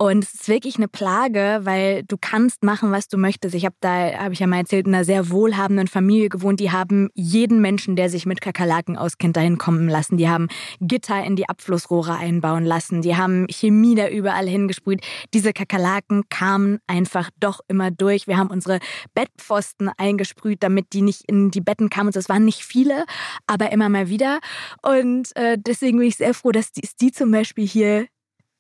Und 0.03 0.25
es 0.25 0.33
ist 0.33 0.49
wirklich 0.49 0.77
eine 0.77 0.89
Plage, 0.89 1.61
weil 1.65 2.05
du 2.05 2.17
kannst 2.19 2.65
machen, 2.65 2.91
was 2.91 3.09
du 3.09 3.19
möchtest. 3.19 3.55
Ich 3.55 3.67
habe 3.67 3.75
da, 3.81 4.15
habe 4.15 4.33
ich 4.33 4.39
ja 4.41 4.47
mal 4.47 4.57
erzählt, 4.57 4.87
in 4.87 4.95
einer 4.95 5.05
sehr 5.05 5.29
wohlhabenden 5.29 5.89
Familie 5.89 6.31
gewohnt. 6.31 6.59
Die 6.59 6.71
haben 6.71 7.11
jeden 7.13 7.61
Menschen, 7.61 7.97
der 7.97 8.09
sich 8.09 8.25
mit 8.25 8.41
Kakerlaken 8.41 8.97
auskennt, 8.97 9.37
dahin 9.37 9.59
kommen 9.59 9.91
lassen. 9.91 10.17
Die 10.17 10.27
haben 10.27 10.49
Gitter 10.81 11.23
in 11.23 11.37
die 11.37 11.51
Abflussrohre 11.51 12.17
einbauen 12.17 12.65
lassen. 12.65 13.03
Die 13.03 13.15
haben 13.15 13.47
Chemie 13.51 13.95
da 13.95 14.09
überall 14.09 14.49
hingesprüht. 14.49 15.05
Diese 15.35 15.53
Kakerlaken 15.53 16.23
kamen 16.31 16.79
einfach 16.87 17.29
doch 17.39 17.61
immer 17.69 17.91
durch. 17.91 18.27
Wir 18.27 18.39
haben 18.39 18.49
unsere 18.49 18.79
Bettpfosten 19.13 19.91
eingesprüht, 19.99 20.63
damit 20.63 20.95
die 20.95 21.03
nicht 21.03 21.25
in 21.27 21.51
die 21.51 21.61
Betten 21.61 21.91
kamen. 21.91 22.11
Das 22.11 22.31
waren 22.31 22.47
nicht 22.47 22.65
viele, 22.65 23.05
aber 23.47 23.71
immer 23.71 23.91
mal 23.91 24.09
wieder. 24.09 24.41
Und 24.81 25.37
äh, 25.37 25.59
deswegen 25.59 25.99
bin 25.99 26.09
ich 26.09 26.17
sehr 26.17 26.33
froh, 26.33 26.53
dass 26.53 26.73
die, 26.73 26.89
die 27.03 27.13
zum 27.13 27.31
Beispiel 27.31 27.67
hier 27.67 28.07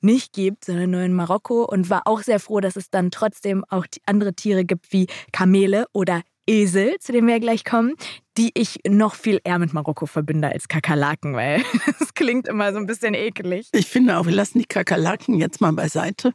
nicht 0.02 0.32
gibt, 0.32 0.64
sondern 0.64 0.90
nur 0.90 1.00
in 1.02 1.14
Marokko 1.14 1.64
und 1.64 1.90
war 1.90 2.02
auch 2.06 2.22
sehr 2.22 2.40
froh, 2.40 2.60
dass 2.60 2.76
es 2.76 2.90
dann 2.90 3.10
trotzdem 3.10 3.64
auch 3.68 3.86
andere 4.06 4.34
Tiere 4.34 4.64
gibt 4.64 4.92
wie 4.92 5.06
Kamele 5.32 5.86
oder 5.92 6.22
Esel, 6.46 6.96
zu 6.98 7.12
denen 7.12 7.28
wir 7.28 7.38
gleich 7.38 7.64
kommen, 7.64 7.94
die 8.36 8.50
ich 8.54 8.80
noch 8.88 9.14
viel 9.14 9.40
eher 9.44 9.58
mit 9.58 9.72
Marokko 9.72 10.06
verbinde 10.06 10.48
als 10.48 10.66
Kakerlaken, 10.66 11.34
weil 11.34 11.62
es 12.00 12.14
klingt 12.14 12.48
immer 12.48 12.72
so 12.72 12.78
ein 12.78 12.86
bisschen 12.86 13.14
ekelig. 13.14 13.68
Ich 13.72 13.86
finde 13.86 14.18
auch, 14.18 14.26
wir 14.26 14.32
lassen 14.32 14.58
die 14.58 14.64
Kakerlaken 14.64 15.36
jetzt 15.36 15.60
mal 15.60 15.72
beiseite 15.72 16.32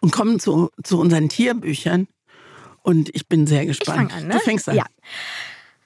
und 0.00 0.12
kommen 0.12 0.38
zu, 0.38 0.70
zu 0.84 1.00
unseren 1.00 1.28
Tierbüchern. 1.28 2.06
Und 2.82 3.12
ich 3.16 3.26
bin 3.26 3.48
sehr 3.48 3.66
gespannt. 3.66 4.10
Ich 4.10 4.14
fang 4.14 4.22
an, 4.22 4.28
ne? 4.28 4.34
Du 4.34 4.40
fängst 4.40 4.68
an. 4.68 4.76
Ja. 4.76 4.84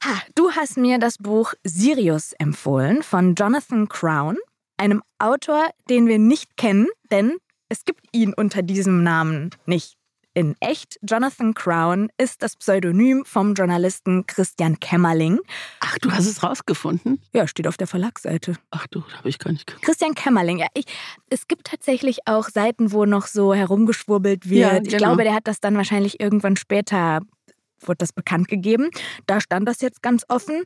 Ha, 0.05 0.23
du 0.35 0.51
hast 0.51 0.77
mir 0.77 0.99
das 0.99 1.17
Buch 1.17 1.55
Sirius 1.65 2.33
empfohlen 2.39 3.03
von 3.03 3.35
Jonathan 3.35 3.89
Crown 3.89 4.37
einem 4.81 5.03
Autor, 5.19 5.69
den 5.89 6.09
wir 6.09 6.19
nicht 6.19 6.57
kennen, 6.57 6.89
denn 7.11 7.37
es 7.69 7.85
gibt 7.85 8.07
ihn 8.13 8.33
unter 8.35 8.63
diesem 8.63 9.03
Namen 9.03 9.51
nicht. 9.67 9.95
In 10.33 10.55
echt, 10.61 10.97
Jonathan 11.03 11.55
Crown 11.55 12.09
ist 12.17 12.43
das 12.43 12.57
Pseudonym 12.57 13.25
vom 13.27 13.55
Journalisten 13.55 14.27
Christian 14.27 14.79
Kämmerling. 14.79 15.41
Ach, 15.81 15.99
du 15.99 16.11
hast 16.13 16.27
es 16.27 16.43
rausgefunden? 16.45 17.21
Ja, 17.35 17.49
steht 17.49 17.67
auf 17.67 17.77
der 17.77 17.89
Verlagsseite. 17.89 18.55
Ach 18.71 18.87
du, 18.87 19.01
da 19.01 19.19
habe 19.19 19.29
ich 19.29 19.41
gar 19.41 19.51
nicht 19.51 19.67
geguckt. 19.67 19.85
Christian 19.85 20.15
Kämmerling, 20.15 20.59
ja. 20.59 20.69
Ich, 20.75 20.85
es 21.31 21.49
gibt 21.49 21.67
tatsächlich 21.67 22.21
auch 22.27 22.49
Seiten, 22.49 22.93
wo 22.93 23.07
noch 23.07 23.27
so 23.27 23.53
herumgeschwurbelt 23.55 24.49
wird. 24.49 24.61
Ja, 24.61 24.77
Ich 24.77 24.89
genau. 24.89 24.99
glaube, 24.99 25.25
der 25.25 25.35
hat 25.35 25.49
das 25.49 25.59
dann 25.59 25.77
wahrscheinlich 25.77 26.21
irgendwann 26.21 26.57
später 26.57 27.21
wurde 27.89 27.99
das 27.99 28.13
bekannt 28.13 28.49
gegeben. 28.49 28.91
Da 29.27 29.41
stand 29.41 29.69
das 29.69 29.81
jetzt 29.81 30.03
ganz 30.03 30.25
offen. 30.29 30.65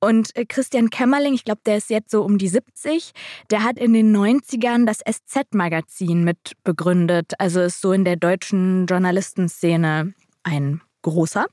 Und 0.00 0.34
äh, 0.36 0.44
Christian 0.44 0.90
Kämmerling, 0.90 1.34
ich 1.34 1.44
glaube, 1.44 1.60
der 1.66 1.78
ist 1.78 1.90
jetzt 1.90 2.10
so 2.10 2.22
um 2.22 2.38
die 2.38 2.48
70, 2.48 3.12
der 3.50 3.64
hat 3.64 3.78
in 3.78 3.92
den 3.92 4.14
90ern 4.14 4.86
das 4.86 4.98
SZ-Magazin 4.98 6.24
mit 6.24 6.52
begründet. 6.64 7.32
Also 7.38 7.60
ist 7.60 7.80
so 7.80 7.92
in 7.92 8.04
der 8.04 8.16
deutschen 8.16 8.86
Journalistenszene 8.86 10.14
ein 10.42 10.80
großer. 11.06 11.46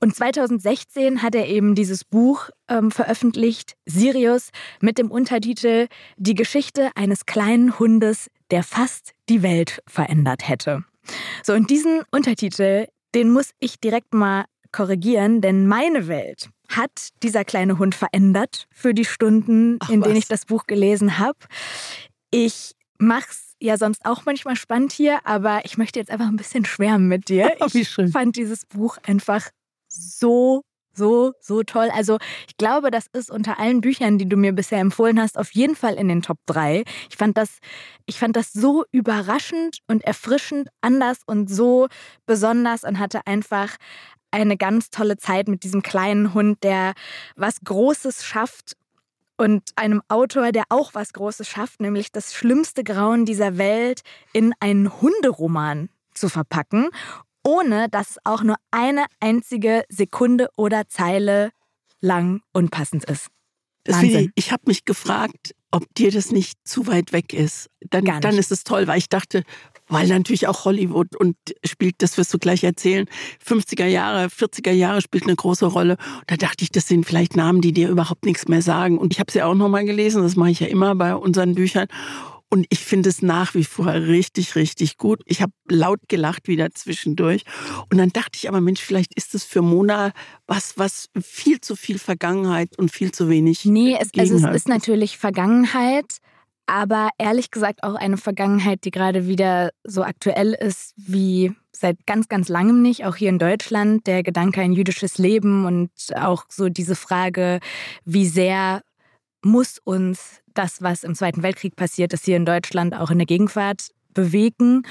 Und 0.00 0.14
2016 0.14 1.22
hat 1.22 1.34
er 1.34 1.46
eben 1.46 1.76
dieses 1.76 2.04
Buch 2.04 2.50
ähm, 2.68 2.90
veröffentlicht, 2.90 3.76
Sirius, 3.86 4.50
mit 4.80 4.98
dem 4.98 5.10
Untertitel 5.10 5.86
Die 6.16 6.34
Geschichte 6.34 6.90
eines 6.96 7.24
kleinen 7.24 7.78
Hundes, 7.78 8.28
der 8.50 8.64
fast 8.64 9.12
die 9.28 9.42
Welt 9.42 9.82
verändert 9.86 10.48
hätte. 10.48 10.84
So, 11.44 11.54
und 11.54 11.70
diesen 11.70 12.02
Untertitel, 12.10 12.88
den 13.14 13.30
muss 13.30 13.50
ich 13.58 13.80
direkt 13.80 14.14
mal 14.14 14.44
korrigieren, 14.72 15.40
denn 15.40 15.66
meine 15.66 16.08
Welt 16.08 16.50
hat 16.68 17.08
dieser 17.22 17.44
kleine 17.44 17.78
Hund 17.78 17.94
verändert 17.94 18.66
für 18.70 18.92
die 18.92 19.06
Stunden, 19.06 19.78
Ach, 19.80 19.88
in 19.88 20.02
denen 20.02 20.14
was. 20.16 20.22
ich 20.24 20.28
das 20.28 20.44
Buch 20.44 20.66
gelesen 20.66 21.18
habe. 21.18 21.38
Ich 22.30 22.72
mach's 22.98 23.54
ja 23.60 23.78
sonst 23.78 24.04
auch 24.04 24.24
manchmal 24.26 24.56
spannend 24.56 24.92
hier, 24.92 25.20
aber 25.24 25.64
ich 25.64 25.78
möchte 25.78 25.98
jetzt 25.98 26.10
einfach 26.10 26.26
ein 26.28 26.36
bisschen 26.36 26.64
schwärmen 26.66 27.08
mit 27.08 27.28
dir. 27.28 27.52
Oh, 27.60 27.66
wie 27.72 27.80
Ich 27.80 27.88
schön. 27.88 28.08
fand 28.08 28.36
dieses 28.36 28.66
Buch 28.66 28.98
einfach 29.06 29.48
so 29.88 30.62
so, 30.98 31.32
so 31.40 31.62
toll. 31.62 31.88
Also 31.94 32.18
ich 32.46 32.56
glaube, 32.58 32.90
das 32.90 33.06
ist 33.12 33.30
unter 33.30 33.58
allen 33.58 33.80
Büchern, 33.80 34.18
die 34.18 34.28
du 34.28 34.36
mir 34.36 34.52
bisher 34.52 34.80
empfohlen 34.80 35.20
hast, 35.20 35.38
auf 35.38 35.52
jeden 35.52 35.76
Fall 35.76 35.94
in 35.94 36.08
den 36.08 36.20
Top 36.20 36.38
3. 36.46 36.84
Ich 37.08 37.16
fand 37.16 37.38
das, 37.38 37.58
ich 38.04 38.18
fand 38.18 38.36
das 38.36 38.52
so 38.52 38.84
überraschend 38.92 39.78
und 39.86 40.04
erfrischend 40.04 40.68
anders 40.82 41.20
und 41.24 41.48
so 41.48 41.88
besonders 42.26 42.84
und 42.84 42.98
hatte 42.98 43.26
einfach 43.26 43.76
eine 44.30 44.58
ganz 44.58 44.90
tolle 44.90 45.16
Zeit 45.16 45.48
mit 45.48 45.62
diesem 45.64 45.82
kleinen 45.82 46.34
Hund, 46.34 46.62
der 46.62 46.92
was 47.36 47.60
Großes 47.64 48.24
schafft 48.24 48.76
und 49.38 49.62
einem 49.76 50.02
Autor, 50.08 50.52
der 50.52 50.64
auch 50.68 50.94
was 50.94 51.12
Großes 51.12 51.48
schafft, 51.48 51.80
nämlich 51.80 52.12
das 52.12 52.34
schlimmste 52.34 52.84
Grauen 52.84 53.24
dieser 53.24 53.56
Welt 53.56 54.02
in 54.32 54.52
einen 54.60 55.00
Hunderoman 55.00 55.88
zu 56.12 56.28
verpacken, 56.28 56.90
ohne 57.44 57.88
dass 57.88 58.10
es 58.10 58.18
auch 58.24 58.42
nur 58.42 58.56
eine 58.70 59.06
einzige 59.20 59.84
Sekunde 59.88 60.48
oder 60.56 60.88
Zeile 60.88 61.50
lang 62.00 62.40
unpassend 62.52 63.04
ist. 63.04 63.28
Wahnsinn. 63.86 64.32
ich 64.34 64.52
habe 64.52 64.64
mich 64.66 64.84
gefragt, 64.84 65.54
ob 65.70 65.84
dir 65.94 66.10
das 66.10 66.30
nicht 66.30 66.58
zu 66.64 66.86
weit 66.86 67.12
weg 67.12 67.32
ist. 67.32 67.68
Dann, 67.88 68.04
dann 68.04 68.38
ist 68.38 68.52
es 68.52 68.64
toll, 68.64 68.86
weil 68.86 68.98
ich 68.98 69.08
dachte, 69.08 69.44
weil 69.88 70.08
natürlich 70.08 70.46
auch 70.46 70.64
Hollywood 70.64 71.16
und 71.16 71.36
spielt, 71.64 71.96
das 71.98 72.16
wirst 72.18 72.32
du 72.32 72.38
gleich 72.38 72.64
erzählen, 72.64 73.06
50er 73.46 73.86
Jahre, 73.86 74.26
40er 74.26 74.70
Jahre 74.70 75.00
spielt 75.02 75.24
eine 75.24 75.36
große 75.36 75.66
Rolle. 75.66 75.96
Da 76.26 76.36
dachte 76.36 76.64
ich, 76.64 76.70
das 76.70 76.88
sind 76.88 77.06
vielleicht 77.06 77.36
Namen, 77.36 77.60
die 77.60 77.72
dir 77.72 77.88
überhaupt 77.88 78.24
nichts 78.24 78.48
mehr 78.48 78.62
sagen. 78.62 78.98
Und 78.98 79.12
ich 79.12 79.20
habe 79.20 79.32
sie 79.32 79.42
auch 79.42 79.54
nochmal 79.54 79.84
gelesen, 79.84 80.22
das 80.22 80.36
mache 80.36 80.50
ich 80.50 80.60
ja 80.60 80.66
immer 80.66 80.94
bei 80.94 81.14
unseren 81.14 81.54
Büchern. 81.54 81.88
Und 82.50 82.66
ich 82.70 82.80
finde 82.80 83.10
es 83.10 83.20
nach 83.20 83.54
wie 83.54 83.64
vor 83.64 83.92
richtig, 83.92 84.54
richtig 84.56 84.96
gut. 84.96 85.20
Ich 85.26 85.42
habe 85.42 85.52
laut 85.68 86.00
gelacht 86.08 86.48
wieder 86.48 86.70
zwischendurch. 86.72 87.42
Und 87.90 87.98
dann 87.98 88.08
dachte 88.10 88.32
ich 88.34 88.48
aber, 88.48 88.60
Mensch, 88.60 88.80
vielleicht 88.80 89.14
ist 89.14 89.34
es 89.34 89.44
für 89.44 89.60
Mona 89.60 90.12
was, 90.46 90.78
was 90.78 91.10
viel 91.20 91.60
zu 91.60 91.76
viel 91.76 91.98
Vergangenheit 91.98 92.78
und 92.78 92.90
viel 92.90 93.12
zu 93.12 93.28
wenig 93.28 93.66
Nee, 93.66 93.96
es, 94.00 94.10
also 94.16 94.36
es 94.36 94.56
ist 94.56 94.68
natürlich 94.68 95.18
Vergangenheit, 95.18 96.06
aber 96.64 97.10
ehrlich 97.18 97.50
gesagt 97.50 97.82
auch 97.82 97.94
eine 97.94 98.16
Vergangenheit, 98.16 98.84
die 98.84 98.90
gerade 98.90 99.26
wieder 99.26 99.70
so 99.84 100.02
aktuell 100.02 100.54
ist 100.54 100.94
wie 100.96 101.52
seit 101.72 102.06
ganz, 102.06 102.28
ganz 102.28 102.48
langem 102.48 102.82
nicht, 102.82 103.04
auch 103.04 103.16
hier 103.16 103.28
in 103.28 103.38
Deutschland. 103.38 104.06
Der 104.06 104.22
Gedanke 104.22 104.60
ein 104.62 104.72
jüdisches 104.72 105.18
Leben 105.18 105.66
und 105.66 105.90
auch 106.16 106.44
so 106.48 106.68
diese 106.68 106.96
Frage, 106.96 107.60
wie 108.04 108.26
sehr 108.26 108.82
muss 109.42 109.78
uns 109.84 110.40
das, 110.58 110.82
was 110.82 111.04
im 111.04 111.14
Zweiten 111.14 111.42
Weltkrieg 111.42 111.76
passiert 111.76 112.12
ist, 112.12 112.24
hier 112.24 112.36
in 112.36 112.44
Deutschland 112.44 112.94
auch 112.94 113.10
in 113.10 113.18
der 113.18 113.26
Gegenwart 113.26 113.90
bewegen. 114.12 114.82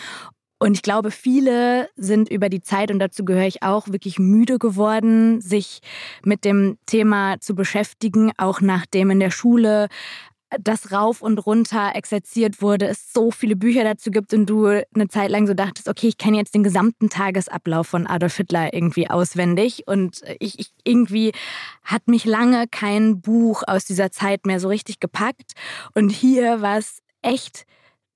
Und 0.60 0.74
ich 0.74 0.82
glaube, 0.82 1.12
viele 1.12 1.90
sind 1.98 2.30
über 2.30 2.50
die 2.50 2.62
Zeit, 2.62 2.90
und 2.90 3.00
dazu 3.00 3.24
gehöre 3.26 3.46
ich 3.46 3.62
auch, 3.62 3.90
wirklich 3.90 4.18
müde 4.18 4.58
geworden, 4.58 5.40
sich 5.40 5.82
mit 6.24 6.46
dem 6.46 6.78
Thema 6.88 7.40
zu 7.40 7.54
beschäftigen, 7.54 8.32
auch 8.38 8.62
nachdem 8.62 9.12
in 9.12 9.20
der 9.20 9.30
Schule 9.30 9.88
das 10.62 10.92
rauf 10.92 11.22
und 11.22 11.40
runter 11.40 11.92
exerziert 11.96 12.62
wurde, 12.62 12.88
es 12.88 13.12
so 13.12 13.32
viele 13.32 13.56
Bücher 13.56 13.84
dazu 13.84 14.12
gibt 14.12 14.34
und 14.34 14.46
du 14.46 14.66
eine 14.68 15.08
Zeit 15.10 15.30
lang 15.30 15.46
so 15.46 15.54
dachtest, 15.54 15.90
okay, 15.90 16.08
ich 16.08 16.18
kenne 16.18 16.38
jetzt 16.38 16.56
den 16.56 16.64
gesamten 16.64 17.10
Tagesablauf 17.10 17.88
von 17.88 18.08
Adolf 18.08 18.38
Hitler 18.38 18.74
irgendwie 18.74 19.10
auswendig. 19.10 19.88
Und 19.88 20.22
ich, 20.40 20.60
ich 20.60 20.72
irgendwie 20.84 21.34
hat 21.84 22.08
mich 22.08 22.26
lange 22.26 22.68
kein 22.70 23.22
Buch 23.22 23.64
aus 23.68 23.86
dieser 23.86 24.12
Zeit 24.12 24.46
mehr 24.46 24.60
so 24.60 24.70
richtig 24.70 25.00
gepackt. 25.00 25.52
Und 25.94 26.12
hier 26.12 26.62
war 26.62 26.78
es 26.78 27.02
echt 27.22 27.66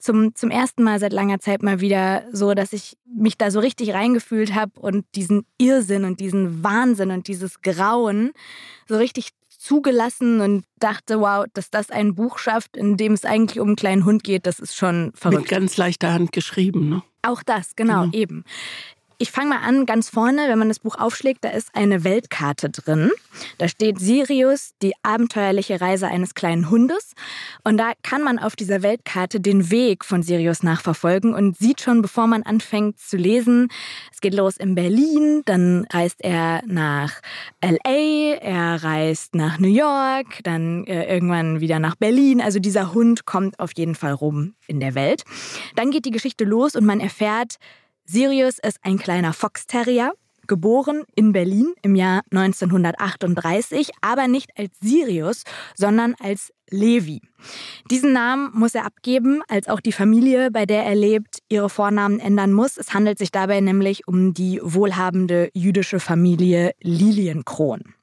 zum, 0.01 0.33
zum 0.35 0.49
ersten 0.49 0.83
Mal 0.83 0.99
seit 0.99 1.13
langer 1.13 1.39
Zeit 1.39 1.61
mal 1.61 1.79
wieder 1.79 2.23
so, 2.31 2.53
dass 2.53 2.73
ich 2.73 2.97
mich 3.05 3.37
da 3.37 3.51
so 3.51 3.59
richtig 3.59 3.93
reingefühlt 3.93 4.55
habe 4.55 4.79
und 4.79 5.05
diesen 5.15 5.45
Irrsinn 5.57 6.05
und 6.05 6.19
diesen 6.19 6.63
Wahnsinn 6.63 7.11
und 7.11 7.27
dieses 7.27 7.61
Grauen 7.61 8.31
so 8.87 8.97
richtig 8.97 9.31
zugelassen 9.61 10.41
und 10.41 10.65
dachte, 10.79 11.19
wow, 11.19 11.45
dass 11.53 11.69
das 11.69 11.91
ein 11.91 12.15
Buch 12.15 12.37
schafft, 12.39 12.75
in 12.75 12.97
dem 12.97 13.13
es 13.13 13.25
eigentlich 13.25 13.59
um 13.59 13.69
einen 13.69 13.75
kleinen 13.75 14.05
Hund 14.05 14.23
geht, 14.23 14.45
das 14.45 14.59
ist 14.59 14.75
schon 14.75 15.05
mit 15.07 15.17
verrückt. 15.17 15.49
ganz 15.49 15.77
leichter 15.77 16.13
Hand 16.13 16.31
geschrieben. 16.31 16.89
Ne? 16.89 17.03
Auch 17.21 17.43
das, 17.43 17.75
genau, 17.75 18.01
Genau. 18.05 18.13
eben. 18.17 18.43
Ich 19.21 19.29
fange 19.29 19.49
mal 19.49 19.59
an, 19.59 19.85
ganz 19.85 20.09
vorne, 20.09 20.47
wenn 20.47 20.57
man 20.57 20.67
das 20.67 20.79
Buch 20.79 20.95
aufschlägt, 20.95 21.45
da 21.45 21.49
ist 21.49 21.75
eine 21.75 22.03
Weltkarte 22.03 22.71
drin. 22.71 23.11
Da 23.59 23.67
steht 23.67 23.99
Sirius, 23.99 24.73
die 24.81 24.93
abenteuerliche 25.03 25.79
Reise 25.79 26.07
eines 26.07 26.33
kleinen 26.33 26.71
Hundes. 26.71 27.13
Und 27.63 27.77
da 27.77 27.91
kann 28.01 28.23
man 28.23 28.39
auf 28.39 28.55
dieser 28.55 28.81
Weltkarte 28.81 29.39
den 29.39 29.69
Weg 29.69 30.05
von 30.05 30.23
Sirius 30.23 30.63
nachverfolgen 30.63 31.35
und 31.35 31.55
sieht 31.55 31.81
schon, 31.81 32.01
bevor 32.01 32.25
man 32.25 32.41
anfängt 32.41 32.99
zu 32.99 33.15
lesen, 33.15 33.67
es 34.11 34.21
geht 34.21 34.33
los 34.33 34.57
in 34.57 34.73
Berlin, 34.73 35.43
dann 35.45 35.85
reist 35.93 36.23
er 36.23 36.63
nach 36.65 37.21
LA, 37.63 38.37
er 38.41 38.83
reist 38.83 39.35
nach 39.35 39.59
New 39.59 39.71
York, 39.71 40.39
dann 40.43 40.87
äh, 40.87 41.13
irgendwann 41.13 41.59
wieder 41.59 41.77
nach 41.77 41.93
Berlin. 41.93 42.41
Also 42.41 42.57
dieser 42.57 42.95
Hund 42.95 43.27
kommt 43.27 43.59
auf 43.59 43.69
jeden 43.75 43.93
Fall 43.93 44.13
rum 44.13 44.55
in 44.65 44.79
der 44.79 44.95
Welt. 44.95 45.25
Dann 45.75 45.91
geht 45.91 46.05
die 46.05 46.11
Geschichte 46.11 46.43
los 46.43 46.75
und 46.75 46.85
man 46.85 46.99
erfährt, 46.99 47.59
Sirius 48.05 48.57
ist 48.59 48.77
ein 48.81 48.97
kleiner 48.97 49.33
Fox 49.33 49.67
Terrier. 49.67 50.13
geboren 50.47 51.03
in 51.15 51.31
Berlin 51.31 51.73
im 51.81 51.95
Jahr 51.95 52.23
1938, 52.31 53.91
aber 54.01 54.27
nicht 54.27 54.49
als 54.57 54.71
Sirius, 54.81 55.43
sondern 55.75 56.13
als 56.19 56.51
Levi. 56.69 57.21
Diesen 57.89 58.11
Namen 58.11 58.51
muss 58.53 58.75
er 58.75 58.85
abgeben, 58.85 59.43
als 59.47 59.69
auch 59.69 59.79
die 59.79 59.93
Familie, 59.93 60.51
bei 60.51 60.65
der 60.65 60.83
er 60.83 60.95
lebt, 60.95 61.39
ihre 61.47 61.69
Vornamen 61.69 62.19
ändern 62.19 62.51
muss. 62.51 62.77
Es 62.77 62.93
handelt 62.93 63.17
sich 63.17 63.31
dabei 63.31 63.61
nämlich 63.61 64.07
um 64.09 64.33
die 64.33 64.59
wohlhabende 64.61 65.51
jüdische 65.53 66.01
Familie 66.01 66.71
Lilienkron. 66.81 67.93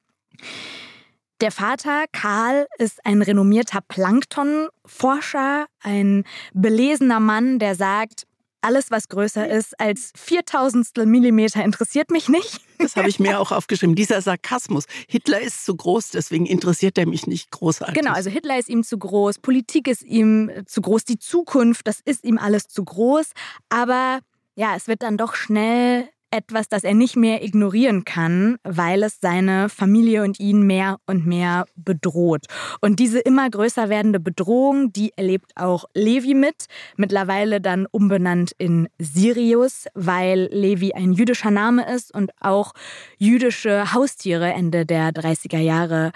Der 1.41 1.51
Vater, 1.51 2.05
Karl, 2.11 2.67
ist 2.79 3.05
ein 3.05 3.21
renommierter 3.21 3.79
Planktonforscher, 3.87 5.67
ein 5.81 6.25
belesener 6.53 7.21
Mann, 7.21 7.59
der 7.59 7.75
sagt, 7.75 8.23
alles, 8.61 8.91
was 8.91 9.07
größer 9.07 9.47
ist 9.47 9.79
als 9.79 10.11
viertausendstel 10.15 11.05
Millimeter, 11.05 11.63
interessiert 11.63 12.11
mich 12.11 12.29
nicht. 12.29 12.61
Das 12.77 12.95
habe 12.95 13.09
ich 13.09 13.19
mir 13.19 13.39
auch 13.39 13.51
aufgeschrieben. 13.51 13.95
Dieser 13.95 14.21
Sarkasmus. 14.21 14.85
Hitler 15.07 15.41
ist 15.41 15.65
zu 15.65 15.75
groß, 15.75 16.09
deswegen 16.09 16.45
interessiert 16.45 16.97
er 16.97 17.07
mich 17.07 17.27
nicht 17.27 17.51
großartig. 17.51 17.95
Genau, 17.95 18.13
also 18.13 18.29
Hitler 18.29 18.59
ist 18.59 18.69
ihm 18.69 18.83
zu 18.83 18.97
groß, 18.97 19.39
Politik 19.39 19.87
ist 19.87 20.03
ihm 20.03 20.51
zu 20.65 20.81
groß, 20.81 21.05
die 21.05 21.19
Zukunft, 21.19 21.87
das 21.87 21.99
ist 21.99 22.23
ihm 22.23 22.37
alles 22.37 22.67
zu 22.67 22.83
groß. 22.83 23.31
Aber 23.69 24.19
ja, 24.55 24.75
es 24.75 24.87
wird 24.87 25.03
dann 25.03 25.17
doch 25.17 25.35
schnell 25.35 26.09
etwas, 26.31 26.69
das 26.69 26.83
er 26.83 26.93
nicht 26.93 27.15
mehr 27.15 27.43
ignorieren 27.43 28.05
kann, 28.05 28.57
weil 28.63 29.03
es 29.03 29.19
seine 29.21 29.69
Familie 29.69 30.23
und 30.23 30.39
ihn 30.39 30.63
mehr 30.63 30.97
und 31.05 31.25
mehr 31.25 31.65
bedroht. 31.75 32.45
Und 32.81 32.99
diese 32.99 33.19
immer 33.19 33.49
größer 33.49 33.89
werdende 33.89 34.19
Bedrohung, 34.19 34.93
die 34.93 35.11
erlebt 35.15 35.51
auch 35.55 35.85
Levi 35.93 36.33
mit, 36.33 36.65
mittlerweile 36.97 37.61
dann 37.61 37.87
umbenannt 37.91 38.51
in 38.57 38.87
Sirius, 38.99 39.85
weil 39.93 40.49
Levi 40.51 40.93
ein 40.93 41.13
jüdischer 41.13 41.51
Name 41.51 41.91
ist 41.93 42.13
und 42.13 42.31
auch 42.39 42.73
jüdische 43.17 43.93
Haustiere 43.93 44.53
Ende 44.53 44.85
der 44.85 45.11
30er 45.11 45.59
Jahre 45.59 46.11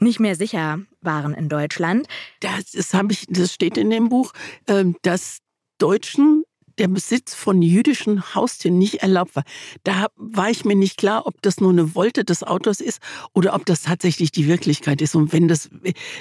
nicht 0.00 0.20
mehr 0.20 0.34
sicher 0.34 0.78
waren 1.00 1.34
in 1.34 1.48
Deutschland. 1.48 2.06
Das, 2.40 2.72
das, 2.72 2.92
ich, 3.10 3.26
das 3.28 3.52
steht 3.52 3.76
in 3.76 3.90
dem 3.90 4.08
Buch, 4.08 4.32
ähm, 4.66 4.96
dass 5.02 5.38
Deutschen 5.78 6.42
der 6.78 6.88
Besitz 6.88 7.34
von 7.34 7.62
jüdischen 7.62 8.34
Haustieren 8.34 8.78
nicht 8.78 9.02
erlaubt 9.02 9.36
war. 9.36 9.44
Da 9.84 10.06
war 10.16 10.50
ich 10.50 10.64
mir 10.64 10.76
nicht 10.76 10.96
klar, 10.96 11.26
ob 11.26 11.40
das 11.42 11.60
nur 11.60 11.70
eine 11.70 11.94
Wolte 11.94 12.24
des 12.24 12.42
Autors 12.42 12.80
ist 12.80 13.00
oder 13.34 13.54
ob 13.54 13.66
das 13.66 13.82
tatsächlich 13.82 14.30
die 14.30 14.46
Wirklichkeit 14.46 15.02
ist. 15.02 15.14
Und 15.14 15.32
wenn 15.32 15.48
das, 15.48 15.70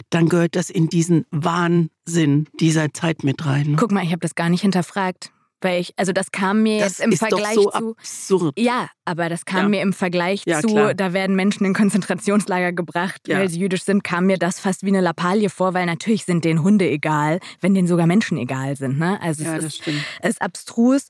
dann 0.09 0.29
gehört 0.29 0.55
das 0.55 0.69
in 0.69 0.89
diesen 0.89 1.25
Wahnsinn 1.31 2.47
dieser 2.59 2.93
Zeit 2.93 3.23
mit 3.23 3.45
rein. 3.45 3.75
Guck 3.77 3.91
mal, 3.91 4.03
ich 4.03 4.11
habe 4.11 4.19
das 4.19 4.35
gar 4.35 4.49
nicht 4.49 4.61
hinterfragt. 4.61 5.31
Weil 5.61 5.81
ich, 5.81 5.93
also 5.97 6.11
das 6.13 6.31
kam 6.31 6.61
mir 6.63 6.79
das 6.79 6.99
jetzt 6.99 7.05
im 7.05 7.11
ist 7.11 7.19
Vergleich 7.19 7.55
doch 7.55 7.63
so 7.63 7.71
zu. 7.71 7.95
Absurd. 7.97 8.59
Ja, 8.59 8.89
aber 9.05 9.27
das 9.27 9.43
kam 9.45 9.61
Ja. 9.63 9.69
mir 9.69 9.81
im 9.81 9.91
Vergleich 9.93 10.43
Ja, 10.45 10.61
zu, 10.61 10.67
klar. 10.67 10.93
da 10.93 11.13
werden 11.13 11.35
Menschen 11.35 11.65
in 11.65 11.73
Konzentrationslager 11.73 12.73
gebracht, 12.73 13.21
Ja. 13.27 13.39
weil 13.39 13.49
sie 13.49 13.59
jüdisch 13.59 13.83
sind, 13.83 14.03
kam 14.03 14.27
mir 14.27 14.37
das 14.37 14.59
fast 14.59 14.83
wie 14.83 14.89
eine 14.89 15.01
Lappalie 15.01 15.49
vor, 15.49 15.73
weil 15.73 15.87
natürlich 15.87 16.25
sind 16.25 16.45
denen 16.45 16.61
Hunde 16.61 16.87
egal, 16.87 17.39
wenn 17.59 17.73
denen 17.73 17.87
sogar 17.87 18.05
Menschen 18.05 18.37
egal 18.37 18.75
sind. 18.75 18.99
Ne? 18.99 19.19
Also 19.21 19.43
es 19.45 19.51
das 19.51 19.63
ist, 19.63 19.77
stimmt. 19.77 20.03
ist 20.21 20.41
abstrus. 20.41 21.07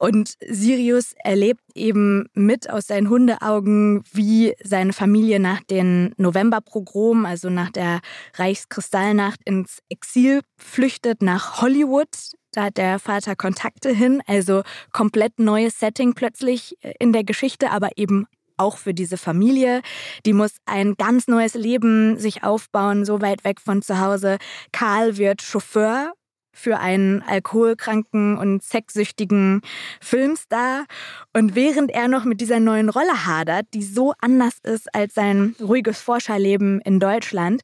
Und 0.00 0.34
Sirius 0.44 1.14
erlebt 1.22 1.60
eben 1.74 2.26
mit 2.34 2.68
aus 2.70 2.88
seinen 2.88 3.08
Hundeaugen, 3.08 4.02
wie 4.12 4.54
seine 4.64 4.92
Familie 4.92 5.38
nach 5.38 5.60
den 5.70 6.14
Novemberprogramen, 6.16 7.26
also 7.26 7.48
nach 7.48 7.70
der 7.70 8.00
Reichskristallnacht, 8.36 9.40
ins 9.44 9.78
Exil 9.88 10.40
flüchtet 10.56 11.22
nach 11.22 11.60
Hollywood. 11.62 12.08
Da 12.54 12.64
hat 12.64 12.76
der 12.76 13.00
Vater 13.00 13.34
Kontakte 13.34 13.90
hin, 13.90 14.22
also 14.28 14.62
komplett 14.92 15.40
neues 15.40 15.80
Setting 15.80 16.14
plötzlich 16.14 16.76
in 17.00 17.12
der 17.12 17.24
Geschichte, 17.24 17.72
aber 17.72 17.90
eben 17.96 18.26
auch 18.56 18.76
für 18.78 18.94
diese 18.94 19.16
Familie. 19.16 19.82
Die 20.24 20.32
muss 20.32 20.52
ein 20.64 20.94
ganz 20.94 21.26
neues 21.26 21.54
Leben 21.54 22.16
sich 22.16 22.44
aufbauen, 22.44 23.04
so 23.04 23.20
weit 23.20 23.42
weg 23.42 23.60
von 23.60 23.82
zu 23.82 23.98
Hause. 23.98 24.38
Karl 24.70 25.16
wird 25.16 25.42
Chauffeur 25.42 26.12
für 26.52 26.78
einen 26.78 27.22
alkoholkranken 27.22 28.38
und 28.38 28.62
sexsüchtigen 28.62 29.60
Filmstar. 30.00 30.84
Und 31.32 31.56
während 31.56 31.90
er 31.90 32.06
noch 32.06 32.24
mit 32.24 32.40
dieser 32.40 32.60
neuen 32.60 32.88
Rolle 32.88 33.26
hadert, 33.26 33.66
die 33.74 33.82
so 33.82 34.14
anders 34.20 34.58
ist 34.62 34.94
als 34.94 35.14
sein 35.14 35.56
ruhiges 35.60 36.00
Forscherleben 36.00 36.80
in 36.82 37.00
Deutschland, 37.00 37.62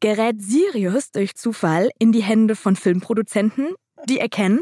gerät 0.00 0.42
Sirius 0.42 1.12
durch 1.12 1.36
Zufall 1.36 1.90
in 2.00 2.10
die 2.10 2.24
Hände 2.24 2.56
von 2.56 2.74
Filmproduzenten, 2.74 3.68
die 4.08 4.18
erkennen, 4.18 4.60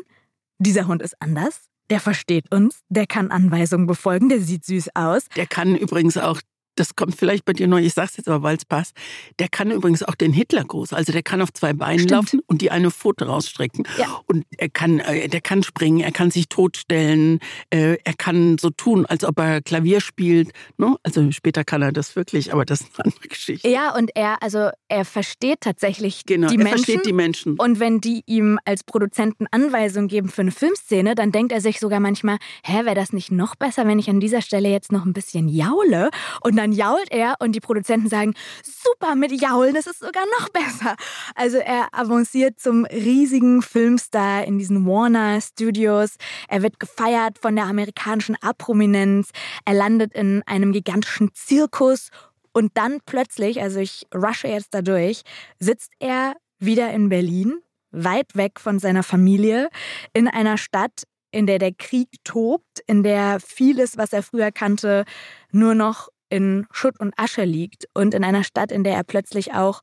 dieser 0.59 0.87
Hund 0.87 1.03
ist 1.03 1.21
anders, 1.21 1.63
der 1.91 2.01
versteht 2.01 2.53
uns, 2.55 2.83
der 2.89 3.07
kann 3.07 3.31
Anweisungen 3.31 3.87
befolgen, 3.87 4.29
der 4.29 4.41
sieht 4.41 4.65
süß 4.65 4.91
aus. 4.95 5.29
Der 5.37 5.47
kann 5.47 5.77
übrigens 5.77 6.17
auch, 6.17 6.41
das 6.77 6.97
kommt 6.97 7.15
vielleicht 7.17 7.45
bei 7.45 7.53
dir 7.53 7.69
neu, 7.69 7.83
ich 7.83 7.95
sag's 7.95 8.17
jetzt 8.17 8.29
aber, 8.29 8.43
weil 8.43 8.57
es 8.57 8.65
passt, 8.65 8.97
der 9.39 9.49
kann 9.49 9.71
übrigens 9.71 10.03
auch 10.03 10.15
den 10.15 10.33
Hitlergruß. 10.33 10.93
Also 10.93 11.13
der 11.13 11.23
kann 11.23 11.43
auf 11.43 11.53
zwei 11.53 11.73
Beinen 11.73 12.01
Stimmt. 12.01 12.11
laufen 12.13 12.41
und 12.47 12.63
die 12.63 12.71
eine 12.71 12.91
Pfote 12.91 13.27
rausstrecken. 13.27 13.85
Ja. 13.99 14.21
Und 14.27 14.45
er 14.57 14.69
kann, 14.69 15.01
äh, 15.01 15.29
der 15.29 15.41
kann 15.41 15.63
springen, 15.63 16.01
er 16.01 16.13
kann 16.13 16.31
sich 16.31 16.49
totstellen, 16.49 17.41
äh, 17.71 17.97
er 18.05 18.15
kann 18.17 18.59
so 18.59 18.71
tun, 18.71 19.07
als 19.07 19.25
ob 19.25 19.39
er 19.39 19.61
Klavier 19.61 20.01
spielt. 20.01 20.51
Ne? 20.79 20.97
Also 21.03 21.31
später 21.33 21.65
kann 21.65 21.83
er 21.83 21.93
das 21.93 22.17
wirklich, 22.17 22.53
aber 22.53 22.65
das 22.65 22.83
ist 22.83 22.99
eine 22.99 23.13
andere 23.13 23.29
Geschichte. 23.29 23.69
Ja, 23.69 23.95
und 23.95 24.11
er, 24.15 24.43
also 24.43 24.71
er 24.89 25.05
versteht 25.05 25.61
tatsächlich 25.61 26.25
Genau, 26.27 26.49
die 26.49 26.55
er 26.57 26.65
Menschen. 26.65 26.85
versteht 26.85 27.07
die 27.07 27.13
Menschen. 27.13 27.57
Und 27.59 27.81
wenn 27.81 28.01
die 28.01 28.23
ihm 28.27 28.59
als 28.65 28.85
Produzenten 28.85 29.47
Anweisungen 29.51 30.09
geben 30.09 30.29
für 30.29 30.43
eine 30.43 30.53
Filmszene, 30.53 31.15
dann 31.15 31.33
denkt 31.33 31.53
er 31.53 31.61
sich 31.61 31.81
sogar 31.81 32.01
manchmal, 32.01 32.39
hä, 32.65 32.85
wäre 32.85 32.95
das 32.95 33.13
nicht 33.13 33.31
noch 33.31 33.57
besser, 33.57 33.87
wenn 33.87 33.99
ich 33.99 34.09
an 34.09 34.21
dieser 34.21 34.43
Stelle 34.43 34.69
jetzt 34.69 34.93
noch 34.93 35.05
ein 35.05 35.13
bisschen 35.13 35.49
jaule? 35.49 36.11
Und 36.43 36.57
dann 36.57 36.62
jault 36.71 37.11
er 37.11 37.35
und 37.41 37.57
die 37.57 37.61
Produzenten 37.61 38.09
sagen, 38.09 38.35
super 38.63 39.17
mit 39.17 39.33
Jaulen, 39.33 39.75
das 39.75 39.89
ist 39.89 39.99
sogar 39.99 40.25
noch 40.39 40.49
besser. 40.51 40.95
Also 41.35 41.59
er 41.59 41.89
avanciert 41.91 42.61
zum 42.61 42.85
riesigen 42.85 43.63
Filmstar 43.63 44.45
in 44.45 44.59
diesen 44.59 44.87
Warner 44.87 45.41
Studios. 45.41 46.15
Er 46.49 46.63
wird 46.63 46.79
gefeiert 46.79 47.39
von 47.41 47.57
der 47.57 47.65
amerikanischen 47.65 48.37
A-Prominenz. 48.41 49.31
Er 49.65 49.75
landet 49.75 50.13
in 50.15 50.45
einem 50.47 50.73
gigantischen 50.73 51.31
Zirkus 51.35 52.11
und 52.53 52.73
dann 52.75 52.99
plötzlich, 53.05 53.61
also 53.61 53.81
ich 53.81 54.07
rushe 54.15 54.49
jetzt 54.49 54.75
da 54.75 54.83
durch, 54.83 55.23
sitzt 55.59 55.93
er 55.99 56.35
wieder 56.59 56.93
in 56.93 57.09
Berlin, 57.09 57.61
weit 57.91 58.37
weg 58.37 58.61
von 58.61 58.79
seiner 58.79 59.03
Familie, 59.03 59.69
in 60.13 60.29
einer 60.29 60.59
Stadt, 60.59 61.03
in 61.31 61.47
der 61.47 61.59
der 61.59 61.73
Krieg 61.73 62.09
tobt, 62.25 62.81
in 62.87 63.03
der 63.03 63.41
vieles, 63.41 63.97
was 63.97 64.13
er 64.13 64.23
früher 64.23 64.53
kannte, 64.53 65.05
nur 65.51 65.75
noch 65.75 66.09
in 66.33 66.67
Schutt 66.73 66.99
und 66.99 67.13
Asche 67.19 67.45
liegt 67.45 67.85
und 67.93 68.15
in 68.15 68.25
einer 68.25 68.43
Stadt, 68.43 68.73
in 68.73 68.85
der 68.85 68.95
er 68.95 69.05
plötzlich 69.05 69.53
auch 69.53 69.83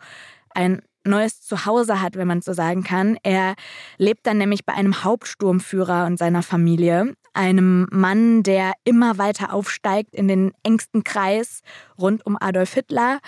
ein 0.49 0.81
neues 1.05 1.41
Zuhause 1.41 2.01
hat, 2.01 2.15
wenn 2.15 2.27
man 2.27 2.41
so 2.41 2.53
sagen 2.53 2.83
kann. 2.83 3.17
Er 3.21 3.53
lebt 3.99 4.25
dann 4.25 4.39
nämlich 4.39 4.65
bei 4.65 4.73
einem 4.73 5.03
Hauptsturmführer 5.03 6.07
und 6.07 6.17
seiner 6.17 6.41
Familie, 6.41 7.13
einem 7.33 7.87
Mann, 7.91 8.41
der 8.41 8.73
immer 8.83 9.19
weiter 9.19 9.53
aufsteigt 9.53 10.15
in 10.15 10.27
den 10.27 10.51
engsten 10.63 11.03
Kreis 11.03 11.61
rund 11.99 12.25
um 12.25 12.35
Adolf 12.39 12.73
Hitler. 12.73 13.19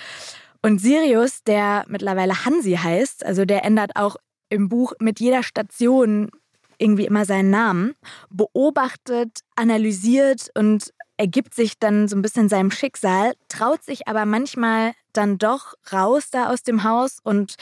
Und 0.63 0.81
Sirius, 0.81 1.43
der 1.43 1.85
mittlerweile 1.87 2.43
Hansi 2.43 2.73
heißt, 2.73 3.23
also 3.23 3.45
der 3.45 3.63
ändert 3.63 3.91
auch 3.95 4.15
im 4.49 4.67
Buch 4.67 4.93
mit 4.99 5.19
jeder 5.19 5.43
Station 5.43 6.31
irgendwie 6.79 7.05
immer 7.05 7.25
seinen 7.25 7.51
Namen, 7.51 7.93
beobachtet, 8.31 9.41
analysiert 9.55 10.49
und 10.55 10.91
ergibt 11.21 11.53
sich 11.53 11.77
dann 11.77 12.07
so 12.07 12.15
ein 12.15 12.23
bisschen 12.23 12.49
seinem 12.49 12.71
Schicksal, 12.71 13.33
traut 13.47 13.83
sich 13.83 14.07
aber 14.07 14.25
manchmal 14.25 14.93
dann 15.13 15.37
doch 15.37 15.75
raus 15.93 16.31
da 16.31 16.49
aus 16.49 16.63
dem 16.63 16.83
Haus 16.83 17.19
und 17.23 17.57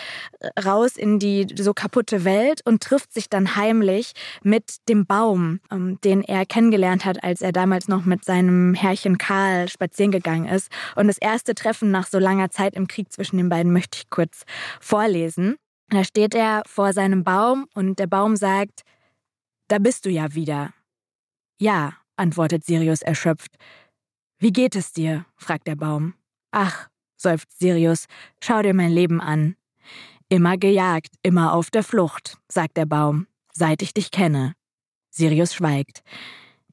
raus 0.65 0.95
in 0.95 1.19
die 1.19 1.45
so 1.57 1.73
kaputte 1.73 2.23
Welt 2.23 2.61
und 2.63 2.81
trifft 2.81 3.11
sich 3.11 3.29
dann 3.29 3.57
heimlich 3.57 4.13
mit 4.43 4.77
dem 4.87 5.05
Baum, 5.05 5.59
ähm, 5.71 5.99
den 6.05 6.23
er 6.23 6.45
kennengelernt 6.45 7.03
hat, 7.03 7.21
als 7.21 7.41
er 7.41 7.51
damals 7.51 7.89
noch 7.89 8.05
mit 8.05 8.23
seinem 8.23 8.75
Herrchen 8.75 9.17
Karl 9.17 9.67
spazieren 9.67 10.13
gegangen 10.13 10.47
ist. 10.47 10.71
Und 10.95 11.07
das 11.07 11.17
erste 11.17 11.53
Treffen 11.53 11.91
nach 11.91 12.07
so 12.07 12.17
langer 12.17 12.51
Zeit 12.51 12.75
im 12.75 12.87
Krieg 12.87 13.11
zwischen 13.11 13.35
den 13.35 13.49
beiden 13.49 13.73
möchte 13.73 13.97
ich 13.97 14.09
kurz 14.09 14.43
vorlesen. 14.79 15.57
Da 15.89 16.05
steht 16.05 16.33
er 16.33 16.63
vor 16.65 16.93
seinem 16.93 17.25
Baum 17.25 17.65
und 17.73 17.99
der 17.99 18.07
Baum 18.07 18.37
sagt, 18.37 18.83
da 19.67 19.79
bist 19.79 20.05
du 20.05 20.09
ja 20.09 20.33
wieder. 20.33 20.71
Ja, 21.59 21.95
antwortet 22.19 22.65
Sirius 22.65 23.01
erschöpft. 23.01 23.57
Wie 24.37 24.51
geht 24.51 24.75
es 24.75 24.91
dir? 24.91 25.25
fragt 25.35 25.67
der 25.67 25.75
Baum. 25.75 26.13
Ach, 26.51 26.89
seufzt 27.17 27.59
Sirius, 27.59 28.05
schau 28.41 28.61
dir 28.61 28.73
mein 28.73 28.91
Leben 28.91 29.21
an. 29.21 29.55
Immer 30.29 30.57
gejagt, 30.57 31.15
immer 31.23 31.53
auf 31.53 31.71
der 31.71 31.83
Flucht, 31.83 32.37
sagt 32.47 32.77
der 32.77 32.85
Baum, 32.85 33.27
seit 33.51 33.81
ich 33.81 33.93
dich 33.93 34.11
kenne. 34.11 34.53
Sirius 35.09 35.55
schweigt. 35.55 36.03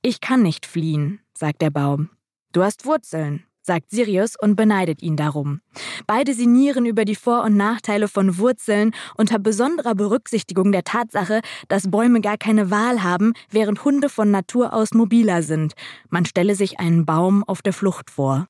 Ich 0.02 0.20
kann 0.20 0.42
nicht 0.42 0.66
fliehen, 0.66 1.20
sagt 1.36 1.62
der 1.62 1.70
Baum. 1.70 2.10
Du 2.52 2.62
hast 2.62 2.84
Wurzeln, 2.84 3.44
sagt 3.66 3.90
Sirius 3.90 4.34
und 4.40 4.56
beneidet 4.56 5.02
ihn 5.02 5.16
darum. 5.16 5.60
Beide 6.06 6.32
sinnieren 6.34 6.86
über 6.86 7.04
die 7.04 7.14
Vor- 7.14 7.44
und 7.44 7.56
Nachteile 7.56 8.08
von 8.08 8.38
Wurzeln 8.38 8.92
unter 9.16 9.38
besonderer 9.38 9.94
Berücksichtigung 9.94 10.72
der 10.72 10.84
Tatsache, 10.84 11.40
dass 11.68 11.90
Bäume 11.90 12.20
gar 12.20 12.38
keine 12.38 12.70
Wahl 12.70 13.02
haben, 13.02 13.34
während 13.50 13.84
Hunde 13.84 14.08
von 14.08 14.30
Natur 14.30 14.72
aus 14.72 14.94
mobiler 14.94 15.42
sind. 15.42 15.74
Man 16.08 16.24
stelle 16.24 16.54
sich 16.54 16.80
einen 16.80 17.04
Baum 17.04 17.44
auf 17.44 17.62
der 17.62 17.72
Flucht 17.72 18.10
vor. 18.10 18.46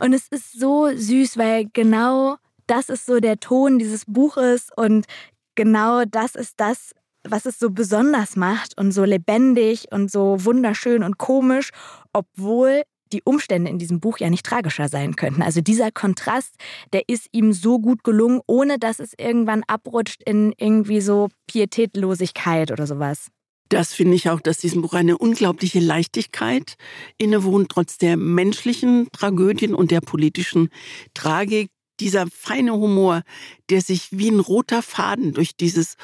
Und 0.00 0.12
es 0.12 0.28
ist 0.28 0.58
so 0.58 0.90
süß, 0.94 1.38
weil 1.38 1.66
genau 1.72 2.36
das 2.66 2.88
ist 2.88 3.06
so 3.06 3.20
der 3.20 3.40
Ton 3.40 3.78
dieses 3.78 4.04
Buches 4.06 4.68
und 4.76 5.06
genau 5.54 6.04
das 6.04 6.34
ist 6.34 6.54
das, 6.58 6.94
was 7.24 7.46
es 7.46 7.58
so 7.58 7.70
besonders 7.70 8.36
macht 8.36 8.78
und 8.78 8.92
so 8.92 9.04
lebendig 9.04 9.86
und 9.90 10.10
so 10.10 10.44
wunderschön 10.44 11.02
und 11.02 11.18
komisch, 11.18 11.70
obwohl 12.12 12.82
die 13.12 13.22
Umstände 13.24 13.70
in 13.70 13.78
diesem 13.78 14.00
Buch 14.00 14.18
ja 14.18 14.30
nicht 14.30 14.46
tragischer 14.46 14.88
sein 14.88 15.16
könnten. 15.16 15.42
Also 15.42 15.60
dieser 15.60 15.90
Kontrast, 15.90 16.54
der 16.92 17.08
ist 17.08 17.28
ihm 17.32 17.52
so 17.52 17.78
gut 17.78 18.04
gelungen, 18.04 18.40
ohne 18.46 18.78
dass 18.78 19.00
es 19.00 19.12
irgendwann 19.18 19.62
abrutscht 19.66 20.22
in 20.22 20.52
irgendwie 20.58 21.00
so 21.00 21.28
Pietätlosigkeit 21.46 22.70
oder 22.70 22.86
sowas. 22.86 23.28
Das 23.70 23.94
finde 23.94 24.16
ich 24.16 24.28
auch, 24.28 24.40
dass 24.40 24.58
diesem 24.58 24.82
Buch 24.82 24.94
eine 24.94 25.16
unglaubliche 25.16 25.78
Leichtigkeit 25.78 26.74
innewohnt, 27.18 27.68
trotz 27.70 27.98
der 27.98 28.16
menschlichen 28.16 29.08
Tragödien 29.12 29.74
und 29.74 29.92
der 29.92 30.00
politischen 30.00 30.70
Tragik. 31.14 31.70
Dieser 32.00 32.26
feine 32.28 32.72
Humor, 32.72 33.22
der 33.68 33.82
sich 33.82 34.08
wie 34.10 34.30
ein 34.30 34.40
roter 34.40 34.82
Faden 34.82 35.34
durch 35.34 35.54
dieses 35.54 35.96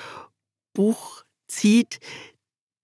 Buch 0.75 1.25
zieht, 1.49 1.99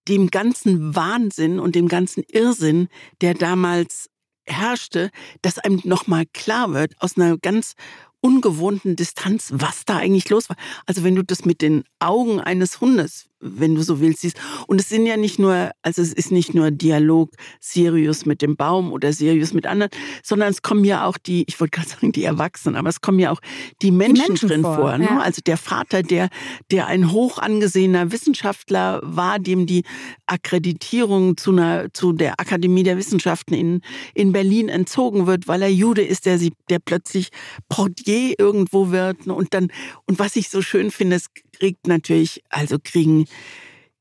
dem 0.07 0.31
ganzen 0.31 0.95
Wahnsinn 0.95 1.59
und 1.59 1.75
dem 1.75 1.87
ganzen 1.87 2.23
Irrsinn, 2.27 2.89
der 3.21 3.35
damals 3.35 4.09
herrschte, 4.45 5.09
dass 5.41 5.59
einem 5.59 5.81
nochmal 5.83 6.25
klar 6.33 6.73
wird, 6.73 6.93
aus 6.99 7.17
einer 7.17 7.37
ganz 7.37 7.75
ungewohnten 8.21 8.95
Distanz, 8.95 9.49
was 9.53 9.85
da 9.85 9.97
eigentlich 9.97 10.29
los 10.29 10.49
war. 10.49 10.55
Also 10.85 11.03
wenn 11.03 11.15
du 11.15 11.23
das 11.23 11.43
mit 11.43 11.61
den 11.61 11.83
Augen 11.99 12.39
eines 12.39 12.79
Hundes 12.79 13.27
wenn 13.43 13.75
du 13.75 13.83
so 13.83 13.99
willst, 13.99 14.21
siehst. 14.21 14.39
Und 14.67 14.79
es 14.79 14.89
sind 14.89 15.05
ja 15.05 15.17
nicht 15.17 15.39
nur, 15.39 15.71
also 15.81 16.01
es 16.01 16.13
ist 16.13 16.31
nicht 16.31 16.53
nur 16.53 16.71
Dialog 16.71 17.31
Sirius 17.59 18.25
mit 18.25 18.41
dem 18.41 18.55
Baum 18.55 18.91
oder 18.91 19.13
Sirius 19.13 19.53
mit 19.53 19.67
anderen, 19.67 19.91
sondern 20.23 20.49
es 20.49 20.61
kommen 20.61 20.85
ja 20.85 21.05
auch 21.05 21.17
die, 21.17 21.43
ich 21.47 21.59
wollte 21.59 21.77
gerade 21.77 21.89
sagen 21.89 22.11
die 22.11 22.23
Erwachsenen, 22.23 22.75
aber 22.75 22.89
es 22.89 23.01
kommen 23.01 23.19
ja 23.19 23.31
auch 23.31 23.41
die 23.81 23.91
Menschen, 23.91 24.15
die 24.15 24.21
Menschen 24.21 24.49
drin 24.49 24.61
vor. 24.61 24.75
vor 24.75 24.97
ne? 24.97 25.05
ja. 25.05 25.19
Also 25.19 25.41
der 25.45 25.57
Vater, 25.57 26.03
der, 26.03 26.29
der 26.71 26.87
ein 26.87 27.11
hoch 27.11 27.37
angesehener 27.37 28.11
Wissenschaftler 28.11 29.01
war, 29.03 29.39
dem 29.39 29.65
die 29.65 29.83
Akkreditierung 30.25 31.37
zu, 31.37 31.51
einer, 31.51 31.93
zu 31.93 32.13
der 32.13 32.39
Akademie 32.39 32.83
der 32.83 32.97
Wissenschaften 32.97 33.53
in, 33.53 33.81
in 34.13 34.31
Berlin 34.31 34.69
entzogen 34.69 35.27
wird, 35.27 35.47
weil 35.47 35.61
er 35.61 35.71
Jude 35.71 36.03
ist, 36.03 36.25
der, 36.25 36.39
sie, 36.39 36.53
der 36.69 36.79
plötzlich 36.79 37.29
Portier 37.69 38.35
irgendwo 38.37 38.91
wird. 38.91 39.27
Ne? 39.27 39.33
Und 39.33 39.53
dann, 39.53 39.69
und 40.05 40.19
was 40.19 40.35
ich 40.35 40.49
so 40.49 40.61
schön 40.61 40.91
finde, 40.91 41.17
es 41.17 41.27
kriegt 41.53 41.87
natürlich, 41.87 42.43
also 42.49 42.77
kriegen 42.83 43.25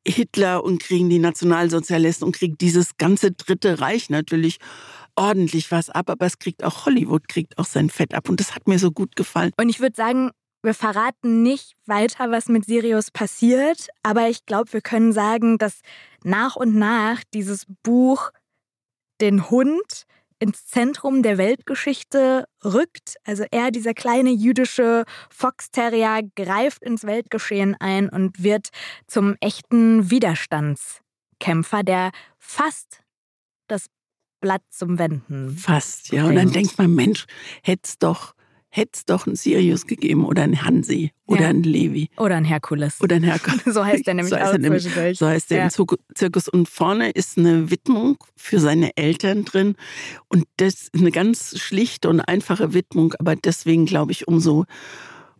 Hitler 0.06 0.64
und 0.64 0.82
kriegen 0.82 1.08
die 1.08 1.18
Nationalsozialisten 1.18 2.26
und 2.26 2.34
kriegt 2.34 2.60
dieses 2.60 2.96
ganze 2.96 3.30
Dritte 3.30 3.80
Reich 3.80 4.10
natürlich 4.10 4.58
ordentlich 5.14 5.70
was 5.70 5.90
ab, 5.90 6.10
aber 6.10 6.26
es 6.26 6.38
kriegt 6.38 6.64
auch 6.64 6.86
Hollywood, 6.86 7.28
kriegt 7.28 7.58
auch 7.58 7.66
sein 7.66 7.90
Fett 7.90 8.14
ab 8.14 8.28
und 8.28 8.40
das 8.40 8.54
hat 8.54 8.66
mir 8.66 8.78
so 8.78 8.90
gut 8.90 9.14
gefallen. 9.14 9.52
Und 9.58 9.68
ich 9.68 9.80
würde 9.80 9.94
sagen, 9.94 10.30
wir 10.62 10.74
verraten 10.74 11.42
nicht 11.42 11.74
weiter, 11.86 12.30
was 12.30 12.48
mit 12.48 12.64
Sirius 12.64 13.10
passiert, 13.10 13.88
aber 14.02 14.28
ich 14.28 14.46
glaube, 14.46 14.72
wir 14.72 14.80
können 14.80 15.12
sagen, 15.12 15.58
dass 15.58 15.80
nach 16.24 16.56
und 16.56 16.76
nach 16.76 17.22
dieses 17.34 17.66
Buch 17.82 18.30
den 19.20 19.50
Hund 19.50 20.04
ins 20.42 20.66
Zentrum 20.66 21.22
der 21.22 21.38
Weltgeschichte 21.38 22.46
rückt. 22.64 23.14
Also 23.24 23.44
er, 23.52 23.70
dieser 23.70 23.94
kleine 23.94 24.30
jüdische 24.30 25.04
Fox-Terrier, 25.30 26.22
greift 26.34 26.82
ins 26.82 27.04
Weltgeschehen 27.04 27.76
ein 27.78 28.08
und 28.08 28.42
wird 28.42 28.70
zum 29.06 29.36
echten 29.40 30.10
Widerstandskämpfer, 30.10 31.84
der 31.84 32.10
fast 32.40 33.04
das 33.68 33.86
Blatt 34.40 34.62
zum 34.68 34.98
Wenden. 34.98 35.56
Fast, 35.56 36.10
ja. 36.10 36.26
Und 36.26 36.34
dann 36.34 36.50
denkt 36.50 36.76
man, 36.76 36.92
Mensch, 36.92 37.26
hätte 37.62 37.82
es 37.84 37.98
doch 37.98 38.34
hätte 38.74 38.92
es 38.94 39.04
doch 39.04 39.26
einen 39.26 39.36
Sirius 39.36 39.86
gegeben 39.86 40.24
oder 40.24 40.42
einen 40.42 40.64
Hansi 40.64 41.12
oder 41.26 41.42
ja. 41.42 41.48
einen 41.48 41.62
Levi. 41.62 42.08
Oder 42.16 42.36
einen 42.36 42.46
Herkules. 42.46 43.00
Oder 43.02 43.16
einen 43.16 43.26
Herkules. 43.26 43.62
so 43.66 43.84
heißt 43.84 44.06
der 44.06 44.14
nämlich 44.14 44.34
so 44.34 44.40
auch 44.40 44.56
nämlich, 44.56 44.88
So 45.18 45.26
heißt 45.26 45.50
der 45.50 45.58
ja. 45.58 45.64
im 45.64 45.70
Zirkus. 46.14 46.48
Und 46.48 46.68
vorne 46.68 47.10
ist 47.10 47.36
eine 47.36 47.70
Widmung 47.70 48.16
für 48.34 48.60
seine 48.60 48.96
Eltern 48.96 49.44
drin. 49.44 49.76
Und 50.28 50.46
das 50.56 50.74
ist 50.74 50.94
eine 50.94 51.10
ganz 51.10 51.58
schlichte 51.60 52.08
und 52.08 52.20
einfache 52.20 52.72
Widmung, 52.72 53.14
aber 53.18 53.36
deswegen 53.36 53.84
glaube 53.84 54.12
ich 54.12 54.26
umso 54.26 54.64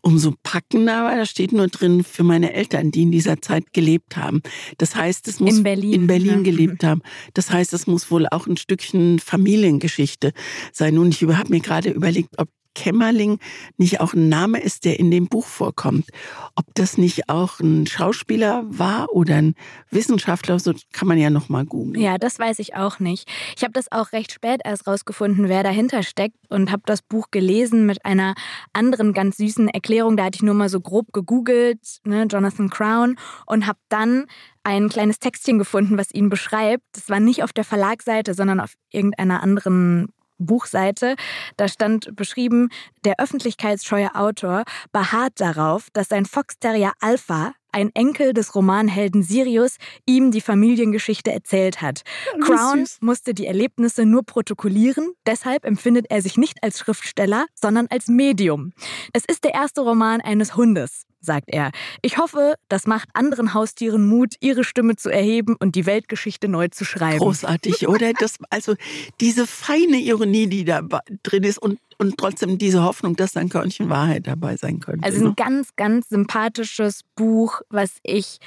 umso 0.05 0.35
packender, 0.42 1.05
weil 1.05 1.16
da 1.16 1.27
steht 1.27 1.53
nur 1.53 1.68
drin 1.68 2.03
für 2.03 2.25
meine 2.25 2.53
Eltern, 2.53 2.90
die 2.90 3.03
in 3.03 3.12
dieser 3.12 3.40
Zeit 3.40 3.73
gelebt 3.73 4.16
haben. 4.16 4.42
Das 4.79 4.97
heißt, 4.97 5.29
es 5.29 5.38
muss 5.38 5.57
in 5.57 5.62
Berlin, 5.62 5.92
in 5.92 6.07
Berlin 6.09 6.38
ja. 6.38 6.42
gelebt 6.42 6.83
haben. 6.83 7.03
Das 7.35 7.53
heißt, 7.53 7.73
es 7.73 7.87
muss 7.87 8.11
wohl 8.11 8.27
auch 8.27 8.49
ein 8.49 8.57
Stückchen 8.57 9.21
Familiengeschichte 9.21 10.33
sein. 10.73 10.99
Und 10.99 11.14
ich 11.14 11.23
habe 11.23 11.51
mir 11.51 11.61
gerade 11.61 11.90
überlegt, 11.90 12.37
ob 12.38 12.49
Kämmerling 12.74 13.38
nicht 13.76 14.00
auch 14.00 14.14
ein 14.14 14.28
Name 14.28 14.61
ist, 14.61 14.85
der 14.85 14.98
in 14.98 15.11
dem 15.11 15.28
Buch 15.28 15.46
vorkommt. 15.46 16.08
Ob 16.56 16.66
das 16.74 16.98
nicht 16.98 17.28
auch 17.28 17.61
ein 17.61 17.87
Schauspieler 17.87 18.64
war 18.66 19.12
oder 19.12 19.37
ein 19.37 19.54
Wissenschaftler, 19.90 20.58
so 20.58 20.72
kann 20.92 21.08
man 21.08 21.18
ja 21.18 21.30
noch 21.30 21.48
mal 21.48 21.64
googeln. 21.64 22.00
Ja, 22.00 22.18
das 22.18 22.38
weiß 22.38 22.58
ich 22.58 22.74
auch 22.74 22.98
nicht. 22.98 23.28
Ich 23.56 23.62
habe 23.62 23.72
das 23.72 23.90
auch 23.92 24.12
recht 24.12 24.32
spät 24.32 24.61
erst 24.64 24.87
rausgefunden, 24.87 25.48
wer 25.48 25.62
dahinter 25.62 26.02
steckt 26.02 26.37
und 26.48 26.70
habe 26.70 26.82
das 26.87 27.02
Buch 27.02 27.28
gelesen 27.30 27.87
mit 27.87 28.04
einer 28.04 28.35
anderen 28.72 29.12
ganz 29.12 29.37
süßen 29.37 29.68
Erklärung. 29.68 30.16
Da 30.16 30.24
hatte 30.24 30.37
ich 30.37 30.42
nur 30.42 30.54
mal 30.54 30.68
so 30.68 30.80
grob 30.80 31.12
gegoogelt, 31.12 31.80
ne, 32.04 32.26
Jonathan 32.30 32.70
Crown 32.70 33.16
und 33.46 33.66
habe 33.66 33.78
dann 33.88 34.26
ein 34.64 34.88
kleines 34.88 35.18
Textchen 35.18 35.58
gefunden, 35.58 35.98
was 35.98 36.12
ihn 36.12 36.28
beschreibt. 36.28 36.85
Das 36.92 37.08
war 37.08 37.20
nicht 37.20 37.42
auf 37.42 37.52
der 37.52 37.64
Verlagsseite, 37.64 38.35
sondern 38.35 38.61
auf 38.61 38.74
irgendeiner 38.90 39.42
anderen 39.42 40.08
Buchseite. 40.46 41.16
Da 41.57 41.68
stand 41.68 42.14
beschrieben, 42.16 42.68
der 43.05 43.18
öffentlichkeitsscheue 43.18 44.14
Autor 44.14 44.64
beharrt 44.92 45.35
darauf, 45.37 45.88
dass 45.92 46.09
sein 46.09 46.26
Foxterrier 46.26 46.92
Alpha, 47.00 47.52
ein 47.72 47.90
Enkel 47.94 48.35
des 48.35 48.55
Romanhelden 48.55 49.22
Sirius, 49.22 49.76
ihm 50.05 50.31
die 50.31 50.42
Familiengeschichte 50.42 51.33
erzählt 51.33 51.81
hat. 51.81 52.02
Crown 52.40 52.85
musste 53.00 53.33
die 53.33 53.46
Erlebnisse 53.46 54.05
nur 54.05 54.24
protokollieren, 54.24 55.12
deshalb 55.26 55.64
empfindet 55.64 56.07
er 56.11 56.20
sich 56.20 56.37
nicht 56.37 56.62
als 56.62 56.78
Schriftsteller, 56.78 57.46
sondern 57.55 57.87
als 57.88 58.09
Medium. 58.09 58.72
Es 59.14 59.24
ist 59.24 59.44
der 59.44 59.55
erste 59.55 59.81
Roman 59.81 60.20
eines 60.20 60.55
Hundes 60.55 61.07
sagt 61.24 61.46
er. 61.48 61.70
Ich 62.02 62.18
hoffe, 62.18 62.54
das 62.68 62.87
macht 62.87 63.08
anderen 63.14 63.54
Haustieren 63.54 64.06
Mut, 64.06 64.35
ihre 64.40 64.64
Stimme 64.64 64.96
zu 64.96 65.11
erheben 65.11 65.56
und 65.58 65.74
die 65.74 65.87
Weltgeschichte 65.87 66.48
neu 66.48 66.68
zu 66.68 66.85
schreiben. 66.85 67.18
Großartig, 67.18 67.88
oder? 67.88 68.12
Das, 68.22 68.37
also 68.50 68.74
diese 69.20 69.46
feine 69.46 69.96
Ironie, 69.96 70.46
die 70.46 70.64
da 70.64 70.82
drin 71.22 71.42
ist 71.44 71.58
und, 71.58 71.80
und 71.98 72.18
trotzdem 72.18 72.58
diese 72.58 72.82
Hoffnung, 72.82 73.16
dass 73.16 73.32
da 73.32 73.40
ein 73.40 73.48
Körnchen 73.48 73.88
Wahrheit 73.88 74.26
dabei 74.26 74.56
sein 74.56 74.80
könnte. 74.80 75.04
Also 75.04 75.20
ein 75.20 75.28
ne? 75.28 75.35
ganz, 75.35 75.70
ganz 75.76 76.08
sympathisches 76.11 77.00
Buch, 77.16 77.62
was 77.70 77.94
ich 78.02 78.38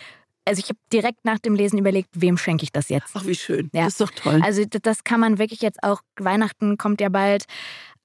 also 0.46 0.60
ich 0.60 0.70
habe 0.70 0.80
direkt 0.94 1.26
nach 1.26 1.40
dem 1.40 1.56
Lesen 1.56 1.80
überlegt, 1.80 2.10
wem 2.14 2.38
schenke 2.38 2.64
ich 2.64 2.72
das 2.72 2.90
jetzt? 2.90 3.12
Ach, 3.16 3.26
wie 3.26 3.36
schön. 3.36 3.70
Ja. 3.74 3.86
Das 3.86 3.94
ist 3.94 4.02
doch 4.02 4.12
toll. 4.12 4.40
Also 4.44 4.64
das 4.66 5.04
kann 5.04 5.20
man 5.20 5.40
wirklich 5.40 5.62
jetzt 5.62 5.82
auch, 5.84 6.02
Weihnachten 6.18 6.78
kommt 6.78 7.02
ja 7.02 7.10
bald, 7.10 7.46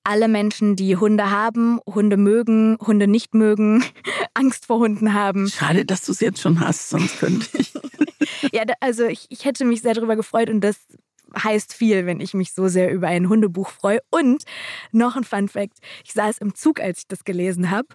alle 0.05 0.29
Menschen, 0.29 0.77
die 0.77 0.97
Hunde 0.97 1.31
haben, 1.31 1.81
Hunde 1.87 2.17
mögen, 2.17 2.77
Hunde 2.81 3.07
nicht 3.07 3.35
mögen, 3.35 3.85
Angst 4.35 4.67
vor 4.67 4.79
Hunden 4.79 5.15
haben. 5.15 5.49
Schade, 5.49 5.85
dass 5.85 6.05
du 6.05 6.13
es 6.13 6.21
jetzt 6.21 6.41
schon 6.41 6.61
hast, 6.61 6.89
sonst 6.91 7.19
könnte 7.19 7.47
ich. 7.59 7.73
ja, 8.53 8.63
also 8.81 9.05
ich, 9.07 9.27
ich 9.29 9.45
hätte 9.45 9.65
mich 9.65 9.83
sehr 9.83 9.95
darüber 9.95 10.17
gefreut 10.17 10.51
und 10.51 10.61
das 10.61 10.77
heißt 11.37 11.75
viel, 11.75 12.07
wenn 12.07 12.21
ich 12.21 12.35
mich 12.35 12.53
so 12.53 12.69
sehr 12.69 12.93
über 12.93 13.09
ein 13.09 13.29
Hundebuch 13.29 13.71
freue. 13.71 14.01
Und 14.11 14.45
noch 14.93 15.17
ein 15.17 15.25
Fun 15.25 15.49
Fact: 15.49 15.79
Ich 16.05 16.13
saß 16.13 16.39
im 16.39 16.55
Zug, 16.55 16.81
als 16.81 17.01
ich 17.01 17.09
das 17.09 17.25
gelesen 17.25 17.71
habe, 17.71 17.89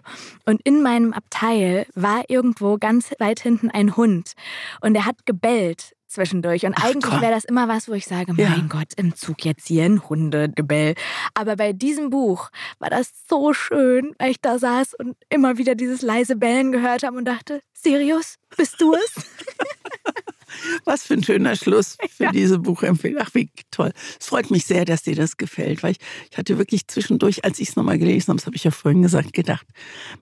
und 0.44 0.60
in 0.62 0.82
meinem 0.82 1.12
Abteil 1.12 1.86
war 1.94 2.24
irgendwo 2.28 2.78
ganz 2.78 3.10
weit 3.18 3.40
hinten 3.40 3.70
ein 3.70 3.96
Hund 3.96 4.32
und 4.80 4.94
er 4.94 5.06
hat 5.06 5.26
gebellt 5.26 5.95
zwischendurch. 6.16 6.66
Und 6.66 6.74
eigentlich 6.74 7.20
wäre 7.20 7.32
das 7.32 7.44
immer 7.44 7.68
was, 7.68 7.88
wo 7.88 7.92
ich 7.92 8.06
sage, 8.06 8.32
ja. 8.36 8.50
mein 8.50 8.68
Gott, 8.68 8.88
im 8.96 9.14
Zug 9.14 9.44
jetzt 9.44 9.68
hier 9.68 9.84
ein 9.84 10.08
Hundegebell. 10.08 10.94
Aber 11.34 11.56
bei 11.56 11.72
diesem 11.72 12.10
Buch 12.10 12.50
war 12.78 12.90
das 12.90 13.12
so 13.28 13.52
schön, 13.52 14.14
weil 14.18 14.30
ich 14.30 14.40
da 14.40 14.58
saß 14.58 14.94
und 14.94 15.16
immer 15.28 15.58
wieder 15.58 15.74
dieses 15.74 16.02
leise 16.02 16.36
Bellen 16.36 16.72
gehört 16.72 17.02
habe 17.02 17.16
und 17.16 17.26
dachte, 17.26 17.60
Sirius, 17.72 18.36
bist 18.56 18.80
du 18.80 18.94
es? 18.94 19.24
Was 20.84 21.04
für 21.04 21.14
ein 21.14 21.22
schöner 21.22 21.54
Schluss 21.54 21.98
für 22.08 22.24
ja. 22.24 22.32
diese 22.32 22.58
Buchempfehlung. 22.58 23.20
Ach, 23.22 23.34
wie 23.34 23.50
toll. 23.70 23.92
Es 24.18 24.26
freut 24.26 24.50
mich 24.50 24.64
sehr, 24.64 24.86
dass 24.86 25.02
dir 25.02 25.14
das 25.14 25.36
gefällt, 25.36 25.82
weil 25.82 25.92
ich, 25.92 25.98
ich 26.30 26.38
hatte 26.38 26.56
wirklich 26.56 26.86
zwischendurch, 26.88 27.44
als 27.44 27.58
ich 27.58 27.68
es 27.70 27.76
nochmal 27.76 27.98
gelesen 27.98 28.28
habe, 28.28 28.38
das 28.38 28.46
habe 28.46 28.56
ich 28.56 28.64
ja 28.64 28.70
vorhin 28.70 29.02
gesagt, 29.02 29.34
gedacht, 29.34 29.66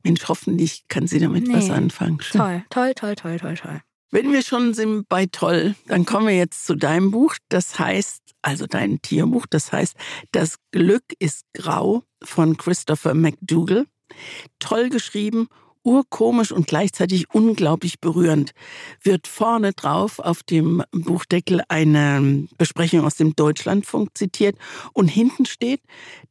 Mensch, 0.03 0.27
hoffentlich 0.27 0.89
kann 0.89 1.07
sie 1.07 1.21
damit 1.21 1.47
nee. 1.47 1.55
was 1.55 1.71
anfangen. 1.71 2.21
Schön. 2.21 2.41
Toll, 2.41 2.65
toll, 2.71 2.95
toll, 2.95 3.15
toll, 3.15 3.39
toll, 3.39 3.55
toll. 3.55 3.81
Wenn 4.15 4.33
wir 4.33 4.43
schon 4.43 4.75
sind 4.75 5.09
bei 5.09 5.27
Toll, 5.27 5.75
dann 5.89 6.07
kommen 6.07 6.29
wir 6.29 6.37
jetzt 6.37 6.67
zu 6.67 6.77
deinem 6.77 7.11
Buch. 7.11 7.35
Das 7.49 7.81
heißt 7.81 8.23
also 8.43 8.69
dein 8.69 9.03
Tierbuch, 9.03 9.47
das 9.51 9.73
heißt 9.73 9.97
Das 10.31 10.59
Glück 10.71 11.03
ist 11.19 11.43
grau 11.53 12.05
von 12.23 12.57
Christopher 12.57 13.15
McDougall. 13.15 13.87
Toll 14.61 14.89
geschrieben 14.89 15.49
urkomisch 15.85 16.51
und 16.51 16.67
gleichzeitig 16.67 17.33
unglaublich 17.33 18.01
berührend, 18.01 18.53
wird 19.03 19.29
vorne 19.29 19.73
drauf 19.73 20.19
auf 20.19 20.43
dem 20.43 20.83
Buchdeckel 20.91 21.63
eine 21.69 22.49
Besprechung 22.59 23.05
aus 23.05 23.17
dem 23.17 23.37
Deutschlandfunk 23.37 24.17
zitiert 24.17 24.57
und 24.93 25.09
hinten 25.09 25.47
steht, 25.47 25.81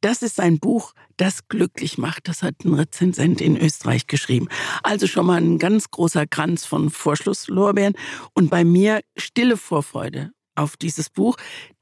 das 0.02 0.22
ist 0.22 0.40
ein 0.40 0.60
Buch, 0.60 0.94
das 1.18 1.48
glücklich 1.48 1.98
macht. 1.98 2.28
Das 2.28 2.44
hat 2.44 2.56
ein 2.66 2.74
Rezensent 2.74 3.40
in 3.40 3.56
Österreich 3.56 4.08
geschrieben. 4.08 4.48
Also 4.82 5.08
schon 5.08 5.28
mal 5.28 5.42
ein 5.42 5.60
ganz 5.60 5.92
großer 5.92 6.26
Kranz 6.26 6.66
von 6.66 6.90
Vorschlusslorbeeren 6.90 7.94
und 8.34 8.50
bei 8.50 8.64
mir 8.64 9.02
stille 9.16 9.58
Vorfreude 9.58 10.32
auf 10.56 10.78
dieses 10.78 11.10
Buch, 11.10 11.38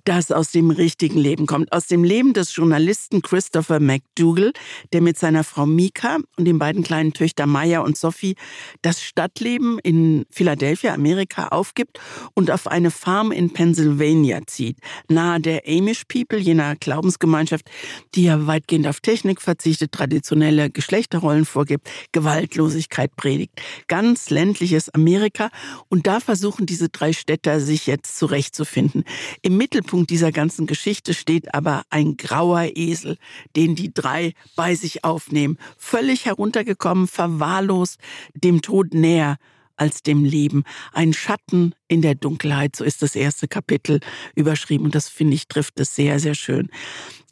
das 0.05 0.31
aus 0.31 0.51
dem 0.51 0.71
richtigen 0.71 1.19
Leben 1.19 1.45
kommt. 1.45 1.71
Aus 1.71 1.87
dem 1.87 2.03
Leben 2.03 2.33
des 2.33 2.55
Journalisten 2.55 3.21
Christopher 3.21 3.79
McDougall, 3.79 4.53
der 4.93 5.01
mit 5.01 5.17
seiner 5.17 5.43
Frau 5.43 5.65
Mika 5.65 6.17
und 6.37 6.45
den 6.45 6.59
beiden 6.59 6.83
kleinen 6.83 7.13
Töchtern 7.13 7.49
Maya 7.49 7.81
und 7.81 7.97
Sophie 7.97 8.35
das 8.81 9.01
Stadtleben 9.01 9.79
in 9.79 10.25
Philadelphia, 10.31 10.93
Amerika, 10.93 11.49
aufgibt 11.49 11.99
und 12.33 12.51
auf 12.51 12.67
eine 12.67 12.91
Farm 12.91 13.31
in 13.31 13.53
Pennsylvania 13.53 14.41
zieht, 14.47 14.77
nahe 15.07 15.39
der 15.39 15.63
Amish 15.67 16.03
People, 16.05 16.39
jener 16.39 16.75
Glaubensgemeinschaft, 16.75 17.69
die 18.15 18.23
ja 18.23 18.47
weitgehend 18.47 18.87
auf 18.87 18.99
Technik 18.99 19.41
verzichtet, 19.41 19.91
traditionelle 19.91 20.69
Geschlechterrollen 20.69 21.45
vorgibt, 21.45 21.89
Gewaltlosigkeit 22.11 23.15
predigt. 23.15 23.61
Ganz 23.87 24.29
ländliches 24.29 24.89
Amerika. 24.93 25.49
Und 25.89 26.07
da 26.07 26.19
versuchen 26.19 26.65
diese 26.65 26.89
drei 26.89 27.13
Städter 27.13 27.59
sich 27.59 27.87
jetzt 27.87 28.17
zurechtzufinden. 28.17 29.03
Im 29.41 29.57
Mittelpunkt 29.57 29.90
Mittelpunkt 29.91 30.09
dieser 30.09 30.31
ganzen 30.31 30.67
Geschichte 30.67 31.13
steht 31.13 31.53
aber 31.53 31.83
ein 31.89 32.15
grauer 32.15 32.69
Esel, 32.75 33.17
den 33.57 33.75
die 33.75 33.93
drei 33.93 34.33
bei 34.55 34.73
sich 34.73 35.03
aufnehmen, 35.03 35.57
völlig 35.77 36.25
heruntergekommen, 36.25 37.07
verwahrlost, 37.07 37.99
dem 38.33 38.61
Tod 38.61 38.93
näher 38.93 39.35
als 39.75 40.01
dem 40.01 40.23
Leben. 40.23 40.63
Ein 40.93 41.11
Schatten 41.11 41.75
in 41.89 42.01
der 42.01 42.15
Dunkelheit, 42.15 42.75
so 42.77 42.85
ist 42.85 43.01
das 43.01 43.15
erste 43.15 43.49
Kapitel 43.49 43.99
überschrieben. 44.33 44.85
Und 44.85 44.95
das 44.95 45.09
finde 45.09 45.33
ich 45.33 45.49
trifft 45.49 45.77
es 45.79 45.93
sehr, 45.93 46.19
sehr 46.19 46.35
schön. 46.35 46.69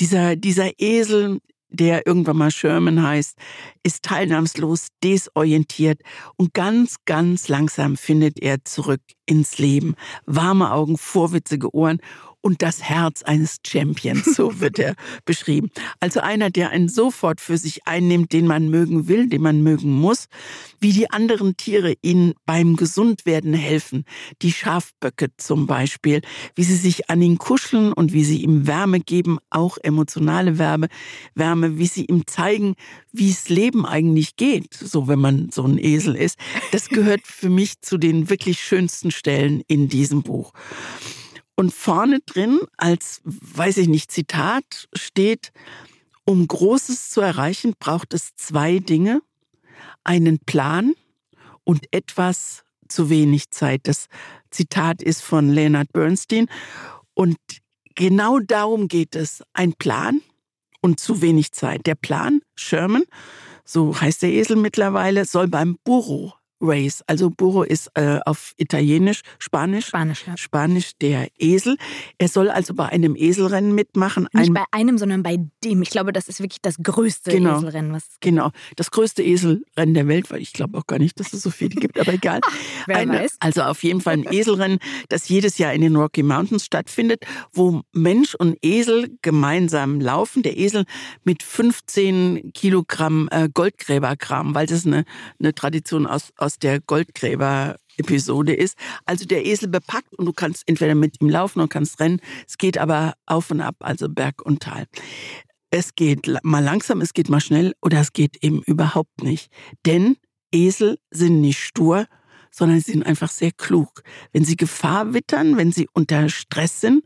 Dieser, 0.02 0.36
dieser 0.36 0.72
Esel, 0.80 1.40
der 1.70 2.06
irgendwann 2.08 2.38
mal 2.38 2.52
Sherman 2.52 3.02
heißt, 3.02 3.38
ist 3.84 4.04
teilnahmslos, 4.04 4.88
desorientiert 5.02 6.02
und 6.36 6.54
ganz, 6.54 6.96
ganz 7.06 7.48
langsam 7.48 7.96
findet 7.96 8.42
er 8.42 8.66
zurück 8.66 9.02
ins 9.26 9.60
Leben. 9.60 9.96
Warme 10.26 10.72
Augen, 10.72 10.98
vorwitzige 10.98 11.74
Ohren 11.74 12.02
und 12.42 12.62
das 12.62 12.82
Herz 12.82 13.24
eines 13.24 13.58
Champions, 13.66 14.36
so 14.36 14.60
wird 14.60 14.80
er 14.80 14.96
beschrieben. 15.26 15.70
Also 16.00 16.20
einer, 16.22 16.50
der 16.50 16.70
einen 16.70 16.90
sofort 16.90 17.42
für 17.42 17.58
sich 17.58 17.86
einnimmt, 17.88 18.34
den 18.34 18.48
man 18.48 18.70
mögen 18.70 19.08
will, 19.08 19.28
den 19.28 19.42
man 19.42 19.62
mögen 19.62 19.92
muss, 19.92 20.28
wie 20.80 20.94
die 20.94 21.10
anderen 21.10 21.58
Tiere 21.58 21.96
ihnen 22.02 22.34
beim 22.46 22.76
Gesundwerden 22.76 23.54
helfen, 23.54 24.06
die 24.42 24.52
Schafböcke 24.52 25.28
zum 25.38 25.68
Beispiel, 25.68 26.22
wie 26.56 26.64
sie 26.64 26.76
sich 26.76 27.10
an 27.10 27.22
ihn 27.22 27.38
kuscheln 27.38 27.94
und 27.94 28.14
wie 28.14 28.24
sie 28.24 28.42
ihm 28.42 28.68
Wärme 28.68 29.00
geben, 29.00 29.40
auch 29.50 29.78
emotionale 29.82 30.58
Wärme, 30.58 30.88
Wärme, 31.36 31.78
wie 31.78 31.88
sie 31.88 32.06
ihm 32.06 32.26
zeigen, 32.28 32.76
wie 33.12 33.30
es 33.30 33.50
Leben 33.50 33.86
eigentlich 33.86 34.36
geht, 34.36 34.74
so 34.74 35.08
wenn 35.08 35.20
man 35.20 35.50
so 35.52 35.64
ein 35.64 35.78
Esel 35.78 36.16
ist. 36.16 36.38
Das 36.72 36.90
gehört 36.90 37.22
für 37.26 37.50
mich 37.50 37.82
zu 37.82 37.98
den 37.98 38.30
wirklich 38.30 38.60
schönsten 38.60 39.12
Stellen 39.12 39.62
in 39.68 39.90
diesem 39.90 40.24
Buch. 40.24 40.54
Und 41.60 41.74
vorne 41.74 42.22
drin 42.22 42.62
als, 42.78 43.20
weiß 43.26 43.80
ich 43.80 43.90
nicht, 43.90 44.14
Zitat 44.14 44.88
steht, 44.94 45.52
um 46.24 46.48
Großes 46.48 47.10
zu 47.10 47.20
erreichen, 47.20 47.74
braucht 47.78 48.14
es 48.14 48.34
zwei 48.38 48.80
Dinge. 48.80 49.22
Einen 50.06 50.40
Plan 50.40 50.94
und 51.66 51.86
etwas 51.92 52.64
zu 52.88 53.10
wenig 53.10 53.52
Zeit. 53.52 53.82
Das 53.90 54.08
Zitat 54.52 55.04
ist 55.04 55.22
von 55.22 55.50
Leonard 55.50 55.92
Bernstein. 55.92 56.46
Und 57.14 57.36
genau 57.94 58.40
darum 58.40 58.88
geht 58.88 59.18
es. 59.18 59.44
Ein 59.52 59.74
Plan 59.74 60.22
und 60.80 61.02
zu 61.02 61.22
wenig 61.22 61.52
Zeit. 61.52 61.88
Der 61.88 61.96
Plan, 61.96 62.40
Sherman, 62.56 63.04
so 63.66 64.00
heißt 64.00 64.22
der 64.22 64.32
Esel 64.32 64.56
mittlerweile, 64.56 65.26
soll 65.26 65.50
beim 65.50 65.78
Burro 65.84 66.39
Race. 66.62 67.04
Also 67.08 67.30
Burro 67.30 67.64
ist 67.64 67.90
äh, 67.94 68.20
auf 68.26 68.54
Italienisch, 68.58 69.22
Spanisch. 69.38 69.88
Spanisch, 69.88 70.26
ja. 70.28 70.38
Spanisch 70.38 70.92
der 71.02 71.28
Esel. 71.38 71.78
Er 72.18 72.28
soll 72.28 72.50
also 72.50 72.74
bei 72.74 72.88
einem 72.88 73.16
Eselrennen 73.16 73.74
mitmachen. 73.74 74.28
Nicht 74.34 74.50
ein, 74.50 74.54
bei 74.54 74.64
einem, 74.72 74.98
sondern 74.98 75.24
bei 75.24 75.38
dem. 75.64 75.82
Ich 75.82 75.90
glaube, 75.90 76.14
das 76.14 76.28
ist 76.28 76.40
wirklich 76.42 76.62
das 76.62 76.78
größte 76.82 77.32
genau, 77.32 77.58
Eselrennen, 77.58 77.94
was. 77.94 78.04
Genau, 78.20 78.52
das 78.76 78.92
größte 78.92 79.24
Eselrennen 79.24 79.94
der 79.94 80.08
Welt, 80.08 80.30
weil 80.32 80.42
ich 80.42 80.54
glaube 80.54 80.78
auch 80.78 80.88
gar 80.88 81.00
nicht, 81.00 81.20
dass 81.20 81.34
es 81.34 81.42
so 81.42 81.50
viele 81.50 81.76
gibt, 81.76 82.00
aber 82.00 82.14
egal. 82.14 82.42
Ach, 82.46 82.54
wer 82.86 82.98
Eine, 82.98 83.14
weiß. 83.20 83.38
Also 83.40 83.64
auf 83.64 83.84
jeden 83.84 84.02
Fall 84.02 84.14
ein 84.14 84.32
Eselrennen, 84.32 84.80
das 85.10 85.30
jedes 85.30 85.58
Jahr 85.58 85.74
in 85.74 85.82
den 85.82 85.96
Rocky 85.96 86.24
Mountains 86.24 86.66
stattfindet, 86.66 87.26
wo 87.54 87.82
Mensch 87.94 88.36
und 88.36 88.58
Esel 88.62 89.18
gemeinsam 89.22 90.00
laufen. 90.00 90.44
Der 90.44 90.58
Esel 90.58 90.86
mit 91.24 91.44
15 91.44 92.52
Kilogramm 92.54 93.30
äh, 93.32 93.50
Goldgräberkram, 93.54 94.56
weil 94.56 94.68
das 94.68 94.86
eine, 94.86 95.06
eine 95.40 95.54
Tradition 95.54 96.06
aus, 96.08 96.32
aus 96.38 96.49
aus 96.50 96.58
der 96.58 96.80
Goldgräber-Episode 96.82 98.56
ist. 98.56 98.76
Also 99.06 99.26
der 99.26 99.46
Esel 99.46 99.68
bepackt 99.68 100.16
und 100.18 100.26
du 100.26 100.34
kannst 100.34 100.64
entweder 100.66 100.96
mit 100.96 101.22
ihm 101.22 101.30
laufen 101.30 101.60
und 101.60 101.70
kannst 101.70 102.00
rennen. 102.00 102.22
Es 102.48 102.58
geht 102.58 102.80
aber 102.80 103.14
auf 103.28 103.52
und 103.52 103.62
ab, 103.62 103.76
also 103.82 104.10
Berg 104.10 104.42
und 104.42 104.64
Tal. 104.64 104.88
Es 105.70 105.94
geht 105.94 106.28
mal 106.42 106.64
langsam, 106.64 107.02
es 107.02 107.14
geht 107.14 107.30
mal 107.30 107.40
schnell 107.40 107.76
oder 107.84 108.00
es 108.00 108.14
geht 108.14 108.44
eben 108.44 108.64
überhaupt 108.64 109.22
nicht. 109.22 109.52
Denn 109.86 110.18
Esel 110.52 110.98
sind 111.12 111.40
nicht 111.40 111.60
stur, 111.60 112.08
sondern 112.50 112.80
sie 112.82 112.94
sind 112.94 113.06
einfach 113.06 113.30
sehr 113.30 113.52
klug. 113.52 114.02
Wenn 114.32 114.44
sie 114.44 114.58
Gefahr 114.58 115.14
wittern, 115.14 115.56
wenn 115.56 115.72
sie 115.72 115.88
unter 115.94 116.30
Stress 116.30 116.82
sind, 116.82 117.04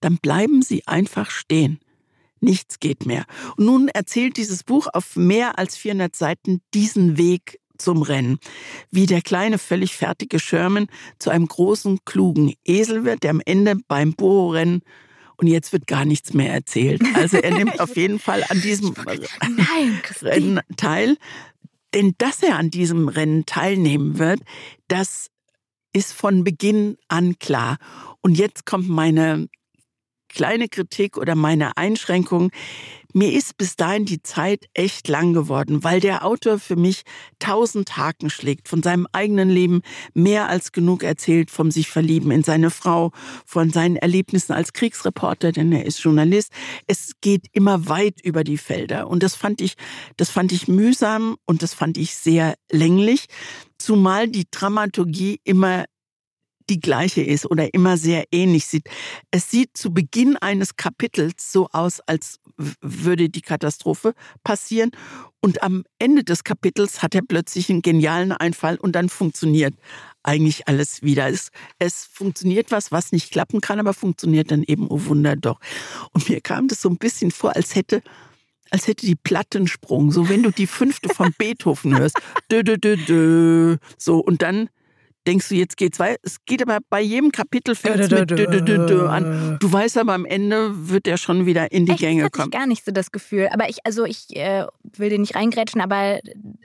dann 0.00 0.16
bleiben 0.16 0.62
sie 0.62 0.84
einfach 0.88 1.30
stehen. 1.30 1.78
Nichts 2.40 2.80
geht 2.80 3.06
mehr. 3.06 3.24
Und 3.56 3.66
nun 3.66 3.86
erzählt 3.86 4.36
dieses 4.36 4.64
Buch 4.64 4.88
auf 4.92 5.14
mehr 5.14 5.60
als 5.60 5.76
400 5.76 6.16
Seiten 6.16 6.60
diesen 6.74 7.18
Weg 7.18 7.59
zum 7.80 8.02
Rennen. 8.02 8.38
Wie 8.90 9.06
der 9.06 9.22
kleine, 9.22 9.58
völlig 9.58 9.96
fertige 9.96 10.38
Sherman 10.38 10.86
zu 11.18 11.30
einem 11.30 11.46
großen, 11.46 12.00
klugen 12.04 12.54
Esel 12.64 13.04
wird, 13.04 13.22
der 13.22 13.30
am 13.30 13.42
Ende 13.44 13.76
beim 13.88 14.14
Boho-Rennen 14.14 14.82
und 15.40 15.46
jetzt 15.46 15.72
wird 15.72 15.86
gar 15.86 16.04
nichts 16.04 16.34
mehr 16.34 16.52
erzählt. 16.52 17.02
Also 17.14 17.38
er 17.38 17.52
nimmt 17.52 17.80
auf 17.80 17.96
jeden 17.96 18.18
Fall 18.18 18.44
an 18.48 18.60
diesem 18.60 18.94
Nein, 19.56 20.00
Rennen 20.20 20.60
teil. 20.76 21.16
Denn 21.94 22.14
dass 22.18 22.42
er 22.42 22.56
an 22.56 22.70
diesem 22.70 23.08
Rennen 23.08 23.46
teilnehmen 23.46 24.18
wird, 24.18 24.40
das 24.88 25.30
ist 25.92 26.12
von 26.12 26.44
Beginn 26.44 26.98
an 27.08 27.38
klar. 27.38 27.78
Und 28.20 28.38
jetzt 28.38 28.66
kommt 28.66 28.88
meine 28.88 29.48
kleine 30.28 30.68
Kritik 30.68 31.16
oder 31.16 31.34
meine 31.34 31.76
Einschränkung. 31.76 32.50
Mir 33.12 33.32
ist 33.32 33.56
bis 33.56 33.76
dahin 33.76 34.04
die 34.04 34.22
Zeit 34.22 34.66
echt 34.72 35.08
lang 35.08 35.32
geworden, 35.32 35.82
weil 35.82 36.00
der 36.00 36.24
Autor 36.24 36.58
für 36.58 36.76
mich 36.76 37.02
tausend 37.38 37.96
Haken 37.96 38.30
schlägt, 38.30 38.68
von 38.68 38.82
seinem 38.82 39.06
eigenen 39.12 39.50
Leben 39.50 39.82
mehr 40.14 40.48
als 40.48 40.70
genug 40.70 41.02
erzählt, 41.02 41.50
vom 41.50 41.70
sich 41.70 41.88
verlieben 41.88 42.30
in 42.30 42.44
seine 42.44 42.70
Frau, 42.70 43.10
von 43.44 43.70
seinen 43.70 43.96
Erlebnissen 43.96 44.52
als 44.52 44.72
Kriegsreporter, 44.72 45.50
denn 45.50 45.72
er 45.72 45.86
ist 45.86 45.98
Journalist. 46.00 46.52
Es 46.86 47.12
geht 47.20 47.46
immer 47.52 47.88
weit 47.88 48.20
über 48.22 48.44
die 48.44 48.58
Felder 48.58 49.08
und 49.08 49.22
das 49.22 49.34
fand 49.34 49.60
ich, 49.60 49.74
das 50.16 50.30
fand 50.30 50.52
ich 50.52 50.68
mühsam 50.68 51.36
und 51.46 51.62
das 51.62 51.74
fand 51.74 51.98
ich 51.98 52.14
sehr 52.14 52.54
länglich, 52.70 53.26
zumal 53.78 54.28
die 54.28 54.46
Dramaturgie 54.50 55.40
immer 55.44 55.84
die 56.70 56.80
gleiche 56.80 57.22
ist 57.22 57.50
oder 57.50 57.74
immer 57.74 57.96
sehr 57.96 58.24
ähnlich 58.32 58.66
sieht. 58.66 58.88
Es 59.30 59.50
sieht 59.50 59.76
zu 59.76 59.92
Beginn 59.92 60.36
eines 60.36 60.76
Kapitels 60.76 61.52
so 61.52 61.68
aus, 61.72 62.00
als 62.00 62.38
würde 62.80 63.28
die 63.28 63.42
Katastrophe 63.42 64.14
passieren. 64.44 64.92
Und 65.40 65.62
am 65.62 65.84
Ende 65.98 66.22
des 66.22 66.44
Kapitels 66.44 67.02
hat 67.02 67.14
er 67.14 67.22
plötzlich 67.22 67.70
einen 67.70 67.82
genialen 67.82 68.32
Einfall 68.32 68.76
und 68.76 68.92
dann 68.92 69.08
funktioniert 69.08 69.74
eigentlich 70.22 70.68
alles 70.68 71.02
wieder. 71.02 71.28
Es, 71.28 71.50
es 71.78 72.08
funktioniert 72.12 72.70
was, 72.70 72.92
was 72.92 73.12
nicht 73.12 73.32
klappen 73.32 73.60
kann, 73.60 73.80
aber 73.80 73.94
funktioniert 73.94 74.50
dann 74.50 74.62
eben, 74.62 74.86
oh 74.88 75.06
Wunder, 75.06 75.36
doch. 75.36 75.58
Und 76.12 76.28
mir 76.28 76.40
kam 76.40 76.68
das 76.68 76.82
so 76.82 76.88
ein 76.88 76.98
bisschen 76.98 77.30
vor, 77.30 77.56
als 77.56 77.74
hätte 77.74 78.02
als 78.72 78.86
hätte 78.86 79.04
die 79.04 79.16
Plattensprung, 79.16 80.12
so 80.12 80.28
wenn 80.28 80.44
du 80.44 80.52
die 80.52 80.68
fünfte 80.68 81.08
von 81.08 81.34
Beethoven 81.36 81.98
hörst, 81.98 82.16
dö, 82.52 82.62
dö, 82.62 82.78
dö, 82.78 82.96
dö, 82.96 83.76
so 83.98 84.18
und 84.20 84.42
dann 84.42 84.70
denkst 85.26 85.48
du, 85.48 85.54
jetzt 85.54 85.76
geht's 85.76 85.98
weiter. 85.98 86.18
Es 86.22 86.44
geht 86.44 86.62
aber 86.62 86.78
bei 86.88 87.00
jedem 87.00 87.32
Kapitel 87.32 87.74
fängt 87.74 87.98
mit 87.98 88.10
dö, 88.10 88.24
dö, 88.24 88.86
dö, 88.86 89.08
an. 89.08 89.58
Du 89.60 89.72
weißt 89.72 89.98
aber 89.98 90.14
am 90.14 90.24
Ende 90.24 90.88
wird 90.88 91.06
er 91.06 91.16
schon 91.16 91.46
wieder 91.46 91.72
in 91.72 91.86
die 91.86 91.92
Echt, 91.92 92.00
Gänge 92.00 92.24
hatte 92.24 92.32
kommen. 92.32 92.50
Ich 92.52 92.58
gar 92.58 92.66
nicht 92.66 92.84
so 92.84 92.92
das 92.92 93.12
Gefühl. 93.12 93.48
Aber 93.52 93.68
ich, 93.68 93.78
also 93.84 94.04
ich 94.04 94.34
äh, 94.36 94.66
will 94.82 95.10
dir 95.10 95.18
nicht 95.18 95.34
reingrätschen, 95.34 95.80
aber 95.80 96.20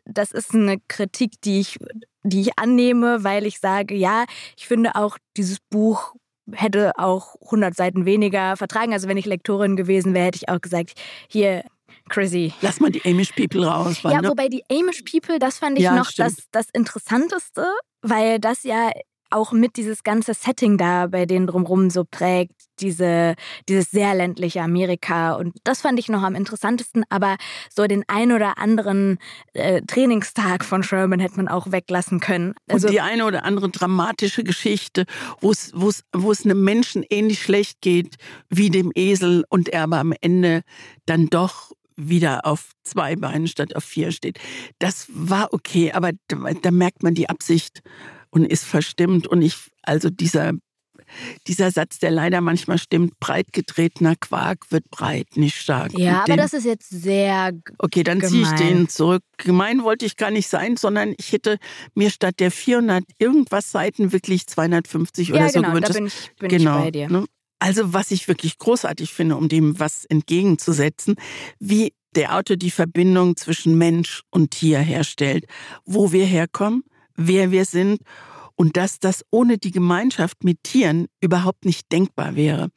das 0.05 0.31
ist 0.31 0.53
eine 0.53 0.77
Kritik, 0.87 1.41
die 1.43 1.59
ich, 1.59 1.77
die 2.23 2.41
ich 2.41 2.57
annehme, 2.57 3.23
weil 3.23 3.45
ich 3.45 3.59
sage, 3.59 3.95
ja, 3.95 4.25
ich 4.57 4.67
finde 4.67 4.95
auch 4.95 5.17
dieses 5.37 5.59
Buch 5.59 6.13
hätte 6.51 6.91
auch 6.97 7.35
100 7.45 7.75
Seiten 7.75 8.05
weniger 8.05 8.55
vertragen. 8.55 8.93
Also 8.93 9.07
wenn 9.07 9.17
ich 9.17 9.25
Lektorin 9.25 9.75
gewesen 9.75 10.13
wäre, 10.13 10.27
hätte 10.27 10.37
ich 10.37 10.49
auch 10.49 10.61
gesagt, 10.61 10.93
hier, 11.27 11.63
Chrissy. 12.09 12.53
Lass 12.61 12.79
mal 12.79 12.91
die 12.91 13.03
Amish 13.05 13.31
People 13.31 13.65
raus. 13.65 14.01
Ja, 14.03 14.21
ne? 14.21 14.29
wobei 14.29 14.47
die 14.47 14.63
Amish 14.71 15.03
People, 15.03 15.39
das 15.39 15.59
fand 15.59 15.77
ich 15.77 15.85
ja, 15.85 15.95
noch 15.95 16.11
das, 16.11 16.35
das 16.51 16.69
Interessanteste, 16.71 17.65
weil 18.01 18.39
das 18.39 18.63
ja 18.63 18.91
auch 19.31 19.51
mit 19.51 19.75
dieses 19.75 20.03
ganze 20.03 20.33
Setting 20.33 20.77
da 20.77 21.07
bei 21.07 21.25
denen 21.25 21.47
drumherum 21.47 21.89
so 21.89 22.05
prägt, 22.09 22.53
diese, 22.79 23.35
dieses 23.67 23.89
sehr 23.91 24.13
ländliche 24.13 24.61
Amerika. 24.61 25.33
Und 25.33 25.57
das 25.63 25.81
fand 25.81 25.99
ich 25.99 26.09
noch 26.09 26.23
am 26.23 26.35
interessantesten. 26.35 27.03
Aber 27.09 27.37
so 27.69 27.85
den 27.85 28.03
ein 28.07 28.31
oder 28.31 28.57
anderen 28.57 29.17
äh, 29.53 29.81
Trainingstag 29.81 30.63
von 30.63 30.83
Sherman 30.83 31.19
hätte 31.19 31.37
man 31.37 31.47
auch 31.47 31.71
weglassen 31.71 32.19
können. 32.19 32.53
Also, 32.69 32.87
und 32.87 32.93
die 32.93 33.01
eine 33.01 33.25
oder 33.25 33.43
andere 33.43 33.69
dramatische 33.69 34.43
Geschichte, 34.43 35.05
wo 35.41 35.51
es, 35.51 35.71
wo 35.75 35.89
es, 35.89 36.03
wo 36.13 36.31
es 36.31 36.45
einem 36.45 36.63
Menschen 36.63 37.03
ähnlich 37.09 37.41
schlecht 37.41 37.81
geht 37.81 38.15
wie 38.49 38.69
dem 38.69 38.91
Esel 38.95 39.43
und 39.49 39.69
er 39.69 39.83
aber 39.83 39.97
am 39.97 40.13
Ende 40.21 40.61
dann 41.05 41.27
doch 41.27 41.71
wieder 41.95 42.45
auf 42.45 42.71
zwei 42.83 43.15
Beinen 43.15 43.47
statt 43.47 43.75
auf 43.75 43.83
vier 43.83 44.11
steht. 44.11 44.39
Das 44.79 45.07
war 45.09 45.53
okay, 45.53 45.91
aber 45.91 46.11
da, 46.27 46.37
da 46.61 46.71
merkt 46.71 47.03
man 47.03 47.15
die 47.15 47.29
Absicht 47.29 47.81
und 48.29 48.45
ist 48.45 48.65
verstimmt. 48.65 49.27
Und 49.27 49.41
ich, 49.41 49.55
also 49.83 50.09
dieser, 50.09 50.53
dieser 51.47 51.71
Satz, 51.71 51.99
der 51.99 52.11
leider 52.11 52.41
manchmal 52.41 52.77
stimmt, 52.77 53.19
breit 53.19 53.53
getretener 53.53 54.15
Quark 54.15 54.71
wird 54.71 54.89
breit, 54.89 55.27
nicht 55.35 55.55
stark. 55.55 55.97
Ja, 55.97 56.23
aber 56.23 56.37
das 56.37 56.53
ist 56.53 56.65
jetzt 56.65 56.89
sehr. 56.89 57.53
Okay, 57.77 58.03
dann 58.03 58.21
ziehe 58.21 58.43
ich 58.43 58.51
den 58.51 58.89
zurück. 58.89 59.23
Gemein 59.37 59.83
wollte 59.83 60.05
ich 60.05 60.17
gar 60.17 60.31
nicht 60.31 60.47
sein, 60.47 60.77
sondern 60.77 61.13
ich 61.17 61.31
hätte 61.31 61.57
mir 61.93 62.09
statt 62.09 62.35
der 62.39 62.51
400 62.51 63.03
irgendwas 63.17 63.71
Seiten 63.71 64.11
wirklich 64.11 64.47
250 64.47 65.29
ja, 65.29 65.35
oder 65.35 65.47
genau, 65.47 65.67
so 65.67 65.73
gewünscht. 65.73 65.89
Da 65.89 65.93
bin 65.93 66.07
ich, 66.07 66.31
bin 66.37 66.49
genau, 66.49 66.77
ich 66.79 66.83
bei 66.83 66.91
dir. 66.91 67.09
Ne? 67.09 67.25
Also, 67.65 67.93
was 67.93 68.11
ich 68.11 68.27
wirklich 68.27 68.59
großartig 68.59 69.11
finde, 69.11 69.37
um 69.37 69.49
dem 69.49 69.79
was 69.79 70.05
entgegenzusetzen, 70.05 71.15
wie 71.57 71.93
der 72.15 72.35
Autor 72.35 72.57
die 72.57 72.69
Verbindung 72.69 73.37
zwischen 73.37 73.75
Mensch 73.75 74.21
und 74.29 74.51
Tier 74.51 74.77
herstellt, 74.77 75.45
wo 75.83 76.11
wir 76.11 76.27
herkommen, 76.27 76.83
wer 77.15 77.49
wir 77.49 77.65
sind 77.65 78.01
und 78.53 78.77
dass 78.77 78.99
das 78.99 79.25
ohne 79.31 79.57
die 79.57 79.71
Gemeinschaft 79.71 80.43
mit 80.43 80.61
Tieren 80.61 81.07
überhaupt 81.21 81.65
nicht 81.65 81.91
denkbar 81.91 82.35
wäre. 82.35 82.69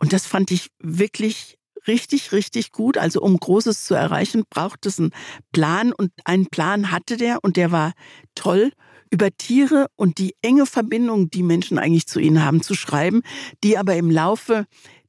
Und 0.00 0.12
das 0.12 0.26
fand 0.26 0.50
ich 0.50 0.70
wirklich 0.80 1.56
richtig, 1.86 2.32
richtig 2.32 2.72
gut. 2.72 2.98
Also 2.98 3.20
um 3.20 3.38
Großes 3.38 3.84
zu 3.84 3.94
erreichen, 3.94 4.42
braucht 4.50 4.86
es 4.86 4.98
einen 4.98 5.12
Plan 5.52 5.92
und 5.92 6.10
einen 6.24 6.46
Plan 6.46 6.90
hatte 6.90 7.16
der 7.16 7.38
und 7.44 7.56
der 7.56 7.70
war 7.70 7.92
toll 8.34 8.72
über 9.12 9.30
Tiere 9.30 9.86
und 9.94 10.18
die 10.18 10.34
enge 10.42 10.66
Verbindung, 10.66 11.30
die 11.30 11.42
Menschen 11.42 11.78
eigentlich 11.78 12.06
zu 12.06 12.18
ihnen 12.18 12.44
haben, 12.44 12.62
zu 12.62 12.74
schreiben, 12.74 13.22
die 13.62 13.76
aber 13.76 13.94
im 13.96 14.10
Laufe 14.10 14.66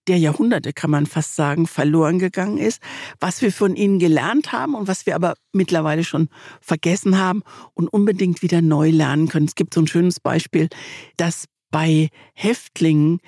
der 0.08 0.18
Jahrhunderte, 0.18 0.74
kann 0.74 0.92
man 0.92 1.06
fast 1.06 1.36
sagen, 1.36 1.66
verloren 1.66 2.20
gegangen 2.20 2.58
ist, 2.58 2.82
was 3.22 3.42
wir 3.42 3.54
von 3.54 3.78
ihnen 3.78 4.00
gelernt 4.00 4.52
haben 4.52 4.76
und 4.76 4.88
was 4.90 5.06
wir 5.06 5.16
aber 5.16 5.36
mittlerweile 5.54 6.04
schon 6.04 6.28
vergessen 6.60 7.18
haben 7.18 7.42
und 7.74 7.88
unbedingt 7.88 8.42
wieder 8.42 8.62
neu 8.62 8.90
lernen 8.90 9.30
können. 9.30 9.46
Es 9.46 9.56
gibt 9.56 9.74
so 9.74 9.82
ein 9.82 9.88
schönes 9.88 10.20
Beispiel, 10.20 10.68
dass 11.16 11.46
bei 11.72 12.10
Häftlingen, 12.34 13.20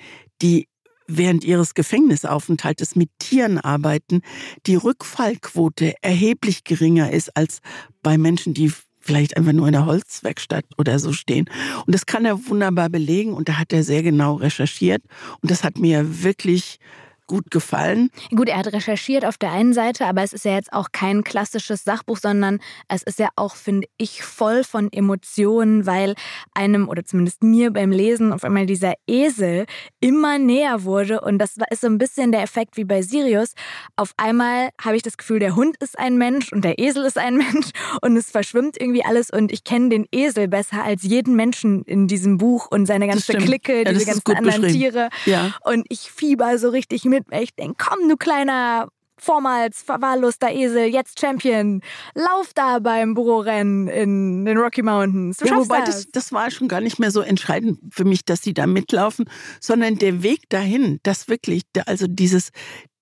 die 0.42 0.68
während 1.08 1.44
ihres 1.44 1.72
Gefängnisaufenthaltes 1.74 2.96
mit 2.96 3.10
Tieren 3.18 3.58
arbeiten, 3.58 4.20
die 4.66 4.74
Rückfallquote 4.74 5.94
erheblich 6.02 6.64
geringer 6.64 7.10
ist 7.10 7.34
als 7.36 7.60
bei 8.02 8.18
Menschen, 8.18 8.52
die 8.52 8.72
vielleicht 9.06 9.36
einfach 9.36 9.52
nur 9.52 9.66
in 9.66 9.72
der 9.72 9.86
Holzwerkstatt 9.86 10.64
oder 10.76 10.98
so 10.98 11.12
stehen. 11.12 11.48
Und 11.86 11.94
das 11.94 12.06
kann 12.06 12.24
er 12.24 12.46
wunderbar 12.48 12.90
belegen 12.90 13.32
und 13.32 13.48
da 13.48 13.58
hat 13.58 13.72
er 13.72 13.84
sehr 13.84 14.02
genau 14.02 14.34
recherchiert 14.34 15.02
und 15.40 15.50
das 15.50 15.64
hat 15.64 15.78
mir 15.78 16.22
wirklich 16.22 16.78
gut 17.26 17.50
gefallen. 17.50 18.10
Gut, 18.34 18.48
er 18.48 18.58
hat 18.58 18.72
recherchiert 18.72 19.24
auf 19.24 19.38
der 19.38 19.52
einen 19.52 19.72
Seite, 19.72 20.06
aber 20.06 20.22
es 20.22 20.32
ist 20.32 20.44
ja 20.44 20.54
jetzt 20.54 20.72
auch 20.72 20.88
kein 20.92 21.24
klassisches 21.24 21.84
Sachbuch, 21.84 22.18
sondern 22.18 22.60
es 22.88 23.02
ist 23.02 23.18
ja 23.18 23.28
auch, 23.36 23.56
finde 23.56 23.88
ich, 23.98 24.22
voll 24.22 24.64
von 24.64 24.92
Emotionen, 24.92 25.86
weil 25.86 26.14
einem 26.54 26.88
oder 26.88 27.04
zumindest 27.04 27.42
mir 27.42 27.72
beim 27.72 27.90
Lesen 27.90 28.32
auf 28.32 28.44
einmal 28.44 28.66
dieser 28.66 28.94
Esel 29.06 29.66
immer 30.00 30.38
näher 30.38 30.84
wurde. 30.84 31.20
Und 31.20 31.38
das 31.38 31.56
ist 31.70 31.80
so 31.80 31.86
ein 31.86 31.98
bisschen 31.98 32.32
der 32.32 32.42
Effekt 32.42 32.76
wie 32.76 32.84
bei 32.84 33.02
Sirius. 33.02 33.52
Auf 33.96 34.12
einmal 34.16 34.70
habe 34.80 34.96
ich 34.96 35.02
das 35.02 35.16
Gefühl, 35.16 35.38
der 35.38 35.56
Hund 35.56 35.76
ist 35.78 35.98
ein 35.98 36.16
Mensch 36.18 36.52
und 36.52 36.64
der 36.64 36.78
Esel 36.78 37.04
ist 37.04 37.18
ein 37.18 37.36
Mensch 37.36 37.70
und 38.02 38.16
es 38.16 38.30
verschwimmt 38.30 38.80
irgendwie 38.80 39.04
alles 39.04 39.30
und 39.30 39.52
ich 39.52 39.64
kenne 39.64 39.88
den 39.88 40.06
Esel 40.12 40.48
besser 40.48 40.82
als 40.82 41.02
jeden 41.02 41.34
Menschen 41.36 41.82
in 41.82 42.06
diesem 42.06 42.38
Buch 42.38 42.68
und 42.70 42.86
seine 42.86 43.06
ganze 43.06 43.34
Clique, 43.34 43.82
ja, 43.84 43.92
diese 43.92 44.06
ganzen 44.06 44.36
anderen 44.36 44.68
Tiere. 44.68 45.08
Ja. 45.24 45.54
Und 45.64 45.86
ich 45.88 46.10
fieber 46.10 46.58
so 46.58 46.68
richtig 46.68 47.04
mit 47.04 47.15
mit 47.16 47.30
mir. 47.30 47.42
Ich 47.42 47.54
denke, 47.54 47.76
komm, 47.78 48.08
du 48.08 48.16
kleiner 48.16 48.88
vormals 49.18 49.82
verwahrloster 49.82 50.52
Esel, 50.52 50.86
jetzt 50.92 51.20
Champion. 51.20 51.80
Lauf 52.14 52.52
da 52.54 52.78
beim 52.78 53.14
Bürorennen 53.14 53.88
in 53.88 54.44
den 54.44 54.58
Rocky 54.58 54.82
Mountains. 54.82 55.38
Du 55.38 55.46
ja, 55.46 55.56
wobei 55.56 55.80
das. 55.80 56.04
das. 56.04 56.08
das 56.12 56.32
war 56.32 56.50
schon 56.50 56.68
gar 56.68 56.80
nicht 56.80 56.98
mehr 56.98 57.10
so 57.10 57.20
entscheidend 57.20 57.78
für 57.90 58.04
mich, 58.04 58.24
dass 58.24 58.42
sie 58.42 58.54
da 58.54 58.66
mitlaufen, 58.66 59.28
sondern 59.60 59.96
der 59.96 60.22
Weg 60.22 60.48
dahin, 60.48 61.00
das 61.02 61.28
wirklich, 61.28 61.62
also 61.86 62.06
dieses, 62.06 62.50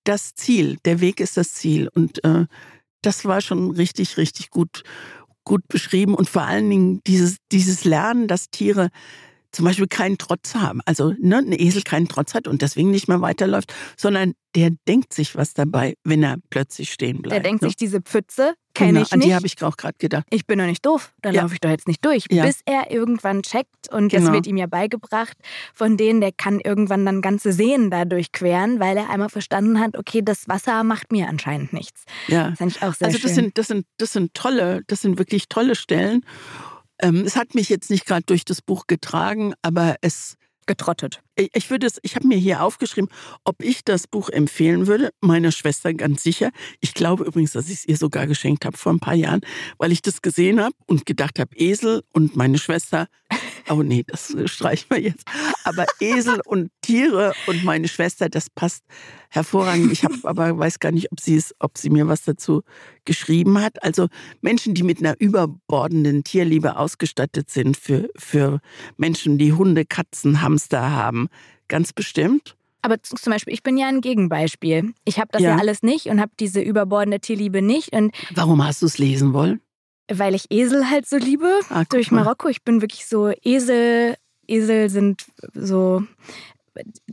das 0.03 0.35
Ziel, 0.35 0.77
der 0.85 1.01
Weg 1.01 1.19
ist 1.19 1.37
das 1.37 1.53
Ziel. 1.53 1.89
Und 1.93 2.23
äh, 2.23 2.45
das 3.01 3.25
war 3.25 3.41
schon 3.41 3.71
richtig, 3.71 4.17
richtig 4.17 4.49
gut, 4.49 4.83
gut 5.43 5.67
beschrieben. 5.67 6.15
Und 6.15 6.29
vor 6.29 6.43
allen 6.43 6.69
Dingen 6.69 7.01
dieses, 7.05 7.37
dieses 7.51 7.83
Lernen, 7.83 8.27
dass 8.27 8.49
Tiere 8.49 8.89
zum 9.55 9.65
Beispiel 9.65 9.87
keinen 9.87 10.17
Trotz 10.17 10.53
haben. 10.55 10.81
Also 10.85 11.13
ne, 11.19 11.37
ein 11.37 11.53
Esel 11.53 11.81
keinen 11.81 12.07
Trotz 12.07 12.33
hat 12.33 12.47
und 12.47 12.61
deswegen 12.61 12.91
nicht 12.91 13.07
mehr 13.07 13.21
weiterläuft, 13.21 13.73
sondern 13.95 14.33
der 14.53 14.71
denkt 14.87 15.13
sich 15.13 15.35
was 15.35 15.53
dabei, 15.53 15.95
wenn 16.03 16.23
er 16.23 16.37
plötzlich 16.49 16.91
stehen 16.91 17.21
bleibt. 17.21 17.33
Der 17.33 17.39
denkt 17.41 17.61
ne? 17.61 17.69
sich 17.69 17.75
diese 17.75 18.01
Pfütze, 18.01 18.53
kenne 18.73 18.89
genau, 18.89 19.01
ich 19.01 19.11
nicht. 19.11 19.13
An 19.13 19.19
die 19.21 19.35
habe 19.35 19.45
ich 19.45 19.61
auch 19.63 19.77
gerade 19.77 19.95
gedacht. 19.97 20.25
Ich 20.29 20.45
bin 20.45 20.59
doch 20.59 20.65
nicht 20.65 20.85
doof, 20.85 21.13
da 21.21 21.31
ja. 21.31 21.41
laufe 21.41 21.53
ich 21.53 21.61
doch 21.61 21.69
jetzt 21.69 21.87
nicht 21.87 22.03
durch. 22.03 22.25
Ja. 22.29 22.45
Bis 22.45 22.59
er 22.65 22.91
irgendwann 22.91 23.43
checkt 23.43 23.91
und 23.91 24.09
genau. 24.09 24.25
das 24.25 24.33
wird 24.33 24.47
ihm 24.47 24.57
ja 24.57 24.67
beigebracht, 24.67 25.37
von 25.73 25.95
denen 25.95 26.19
der 26.19 26.31
kann 26.31 26.59
irgendwann 26.59 27.05
dann 27.05 27.21
ganze 27.21 27.53
Seen 27.53 27.89
da 27.89 28.03
durchqueren, 28.03 28.79
weil 28.79 28.97
er 28.97 29.09
einmal 29.09 29.29
verstanden 29.29 29.79
hat, 29.79 29.97
okay, 29.97 30.21
das 30.21 30.49
Wasser 30.49 30.83
macht 30.83 31.11
mir 31.11 31.29
anscheinend 31.29 31.71
nichts. 31.71 32.03
Ja. 32.27 32.49
Das 32.49 32.59
fand 32.59 32.71
ich 32.75 32.83
auch 32.83 32.93
sehr 32.93 33.07
also 33.07 33.19
das 33.19 33.31
schön. 33.31 33.35
Sind, 33.35 33.57
das, 33.57 33.67
sind, 33.67 33.85
das 33.97 34.13
sind 34.13 34.33
tolle, 34.33 34.83
das 34.87 35.01
sind 35.01 35.17
wirklich 35.17 35.47
tolle 35.47 35.75
Stellen. 35.75 36.25
Ähm, 36.99 37.23
es 37.25 37.35
hat 37.35 37.55
mich 37.55 37.69
jetzt 37.69 37.89
nicht 37.89 38.05
gerade 38.05 38.23
durch 38.25 38.45
das 38.45 38.61
Buch 38.61 38.87
getragen, 38.87 39.53
aber 39.61 39.95
es 40.01 40.37
getrottet. 40.65 41.21
Ich 41.35 41.69
würde 41.69 41.85
es, 41.85 41.99
ich 42.01 42.15
habe 42.15 42.27
mir 42.27 42.37
hier 42.37 42.63
aufgeschrieben, 42.63 43.09
ob 43.43 43.61
ich 43.61 43.83
das 43.83 44.07
Buch 44.07 44.29
empfehlen 44.29 44.87
würde. 44.87 45.11
Meiner 45.21 45.51
Schwester 45.51 45.93
ganz 45.93 46.23
sicher. 46.23 46.51
Ich 46.81 46.93
glaube 46.93 47.25
übrigens, 47.25 47.51
dass 47.51 47.67
ich 47.67 47.79
es 47.79 47.85
ihr 47.85 47.97
sogar 47.97 48.27
geschenkt 48.27 48.65
habe 48.65 48.77
vor 48.77 48.93
ein 48.93 48.99
paar 48.99 49.13
Jahren, 49.13 49.41
weil 49.77 49.91
ich 49.91 50.01
das 50.01 50.21
gesehen 50.21 50.59
habe 50.59 50.75
und 50.87 51.05
gedacht 51.05 51.39
habe, 51.39 51.55
Esel 51.55 52.03
und 52.13 52.35
meine 52.35 52.57
Schwester 52.57 53.07
Oh 53.69 53.81
nee, 53.81 54.03
das 54.05 54.35
streichen 54.45 54.87
wir 54.89 55.01
jetzt. 55.01 55.25
Aber 55.63 55.85
Esel 55.99 56.39
und 56.45 56.71
Tiere 56.81 57.33
und 57.47 57.63
meine 57.63 57.87
Schwester, 57.87 58.29
das 58.29 58.49
passt 58.49 58.83
hervorragend. 59.29 59.91
Ich 59.91 60.03
habe 60.03 60.15
aber 60.23 60.57
weiß 60.57 60.79
gar 60.79 60.91
nicht, 60.91 61.11
ob 61.11 61.19
sie 61.19 61.35
es, 61.35 61.53
ob 61.59 61.77
sie 61.77 61.89
mir 61.89 62.07
was 62.07 62.23
dazu 62.23 62.61
geschrieben 63.05 63.59
hat. 63.59 63.81
Also 63.83 64.07
Menschen, 64.41 64.75
die 64.75 64.83
mit 64.83 64.99
einer 64.99 65.15
überbordenden 65.19 66.23
Tierliebe 66.23 66.77
ausgestattet 66.77 67.49
sind 67.49 67.75
für, 67.77 68.09
für 68.15 68.59
Menschen, 68.97 69.37
die 69.37 69.53
Hunde, 69.53 69.85
Katzen, 69.85 70.41
Hamster 70.41 70.91
haben, 70.91 71.27
ganz 71.67 71.91
bestimmt. 71.91 72.55
Aber 72.85 73.01
zum 73.01 73.31
Beispiel, 73.31 73.51
ich 73.51 73.63
bin 73.63 73.77
ja 73.77 73.87
ein 73.87 74.01
Gegenbeispiel. 74.01 74.93
Ich 75.05 75.17
habe 75.17 75.29
das 75.31 75.41
ja. 75.41 75.51
ja 75.51 75.57
alles 75.57 75.81
nicht 75.81 76.05
und 76.05 76.21
habe 76.21 76.31
diese 76.39 76.61
überbordende 76.61 77.19
Tierliebe 77.19 77.63
nicht. 77.63 77.93
Und 77.93 78.13
Warum 78.35 78.63
hast 78.63 78.83
du 78.83 78.85
es 78.85 78.99
lesen 78.99 79.33
wollen? 79.33 79.59
Weil 80.11 80.35
ich 80.35 80.51
Esel 80.51 80.89
halt 80.89 81.07
so 81.07 81.17
liebe 81.17 81.59
ah, 81.69 81.83
durch 81.89 82.11
Marokko. 82.11 82.49
Ich 82.49 82.63
bin 82.63 82.81
wirklich 82.81 83.07
so 83.07 83.31
Esel. 83.43 84.15
Esel 84.47 84.89
sind 84.89 85.25
so 85.53 86.03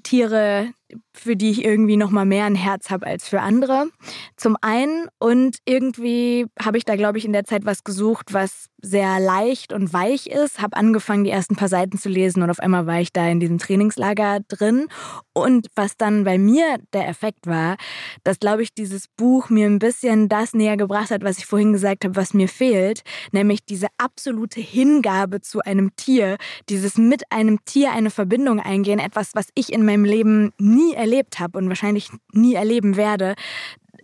Tiere, 0.03 0.73
für 1.15 1.37
die 1.37 1.51
ich 1.51 1.65
irgendwie 1.65 1.97
noch 1.97 2.11
mal 2.11 2.25
mehr 2.25 2.45
ein 2.45 2.55
Herz 2.55 2.91
habe 2.91 3.07
als 3.07 3.29
für 3.29 3.41
andere. 3.41 3.89
Zum 4.37 4.57
einen 4.61 5.09
und 5.19 5.59
irgendwie 5.65 6.47
habe 6.61 6.79
ich 6.79 6.85
da 6.85 6.97
glaube 6.97 7.19
ich 7.19 7.25
in 7.25 7.33
der 7.33 7.45
Zeit 7.45 7.65
was 7.65 7.85
gesucht, 7.85 8.33
was 8.33 8.67
sehr 8.81 9.21
leicht 9.21 9.73
und 9.73 9.93
weich 9.93 10.27
ist, 10.27 10.61
habe 10.61 10.77
angefangen 10.77 11.25
die 11.25 11.31
ersten 11.31 11.55
paar 11.55 11.69
Seiten 11.69 11.99
zu 11.99 12.09
lesen 12.09 12.43
und 12.43 12.51
auf 12.51 12.59
einmal 12.59 12.87
war 12.87 13.01
ich 13.01 13.13
da 13.13 13.29
in 13.29 13.39
diesem 13.39 13.59
Trainingslager 13.59 14.41
drin 14.49 14.89
und 15.33 15.69
was 15.77 15.97
dann 15.97 16.25
bei 16.25 16.37
mir 16.39 16.79
der 16.93 17.09
Effekt 17.09 17.47
war, 17.47 17.77
dass 18.25 18.41
glaube 18.41 18.63
ich 18.63 18.75
dieses 18.75 19.07
Buch 19.09 19.51
mir 19.51 19.67
ein 19.67 19.79
bisschen 19.79 20.29
das 20.29 20.55
näher 20.55 20.77
gebracht 20.77 21.11
hat, 21.11 21.23
was 21.23 21.39
ich 21.39 21.47
vorhin 21.47 21.73
gesagt 21.73 22.05
habe, 22.05 22.17
was 22.17 22.35
mir 22.35 22.49
fehlt, 22.49 23.03
nämlich 23.31 23.65
diese 23.65 23.87
absolute 23.99 24.61
Hingabe 24.61 25.41
zu 25.41 25.61
einem 25.61 25.95
Tier, 25.95 26.37
dieses 26.69 26.99
mit 26.99 27.23
einem 27.31 27.65
Tier 27.65 27.93
eine 27.93 28.11
Verbindung 28.11 28.59
eingehen, 28.59 28.99
etwas 28.99 29.31
was 29.35 29.49
ich 29.55 29.73
in 29.73 29.85
meinem 29.85 30.05
Leben 30.05 30.53
nie 30.59 30.82
erlebt 30.93 31.39
habe 31.39 31.59
und 31.59 31.69
wahrscheinlich 31.69 32.11
nie 32.33 32.55
erleben 32.55 32.97
werde, 32.97 33.35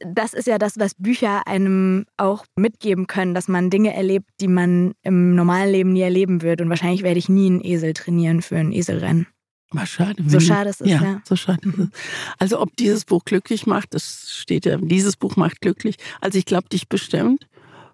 das 0.06 0.32
ist 0.32 0.46
ja 0.46 0.58
das, 0.58 0.78
was 0.78 0.94
Bücher 0.94 1.46
einem 1.46 2.06
auch 2.16 2.44
mitgeben 2.56 3.06
können, 3.06 3.34
dass 3.34 3.48
man 3.48 3.70
Dinge 3.70 3.94
erlebt, 3.94 4.30
die 4.40 4.48
man 4.48 4.92
im 5.02 5.34
normalen 5.34 5.72
Leben 5.72 5.92
nie 5.92 6.02
erleben 6.02 6.42
wird. 6.42 6.60
Und 6.60 6.68
wahrscheinlich 6.68 7.02
werde 7.02 7.18
ich 7.18 7.28
nie 7.28 7.46
einen 7.46 7.64
Esel 7.64 7.94
trainieren 7.94 8.42
für 8.42 8.56
ein 8.56 8.72
Eselrennen. 8.72 9.26
Aber 9.70 9.84
schade. 9.86 10.22
So 10.26 10.40
schade 10.40 10.70
es 10.70 10.80
ist, 10.80 10.88
ja. 10.88 11.02
ja. 11.02 11.22
So 11.24 11.36
schade 11.36 11.68
mhm. 11.68 11.90
Also 12.38 12.60
ob 12.60 12.74
dieses 12.76 13.04
Buch 13.04 13.24
glücklich 13.24 13.66
macht, 13.66 13.94
das 13.94 14.30
steht 14.30 14.64
ja, 14.64 14.78
dieses 14.78 15.16
Buch 15.16 15.36
macht 15.36 15.60
glücklich. 15.60 15.96
Also 16.20 16.38
ich 16.38 16.46
glaube 16.46 16.68
dich 16.68 16.88
bestimmt. 16.88 17.46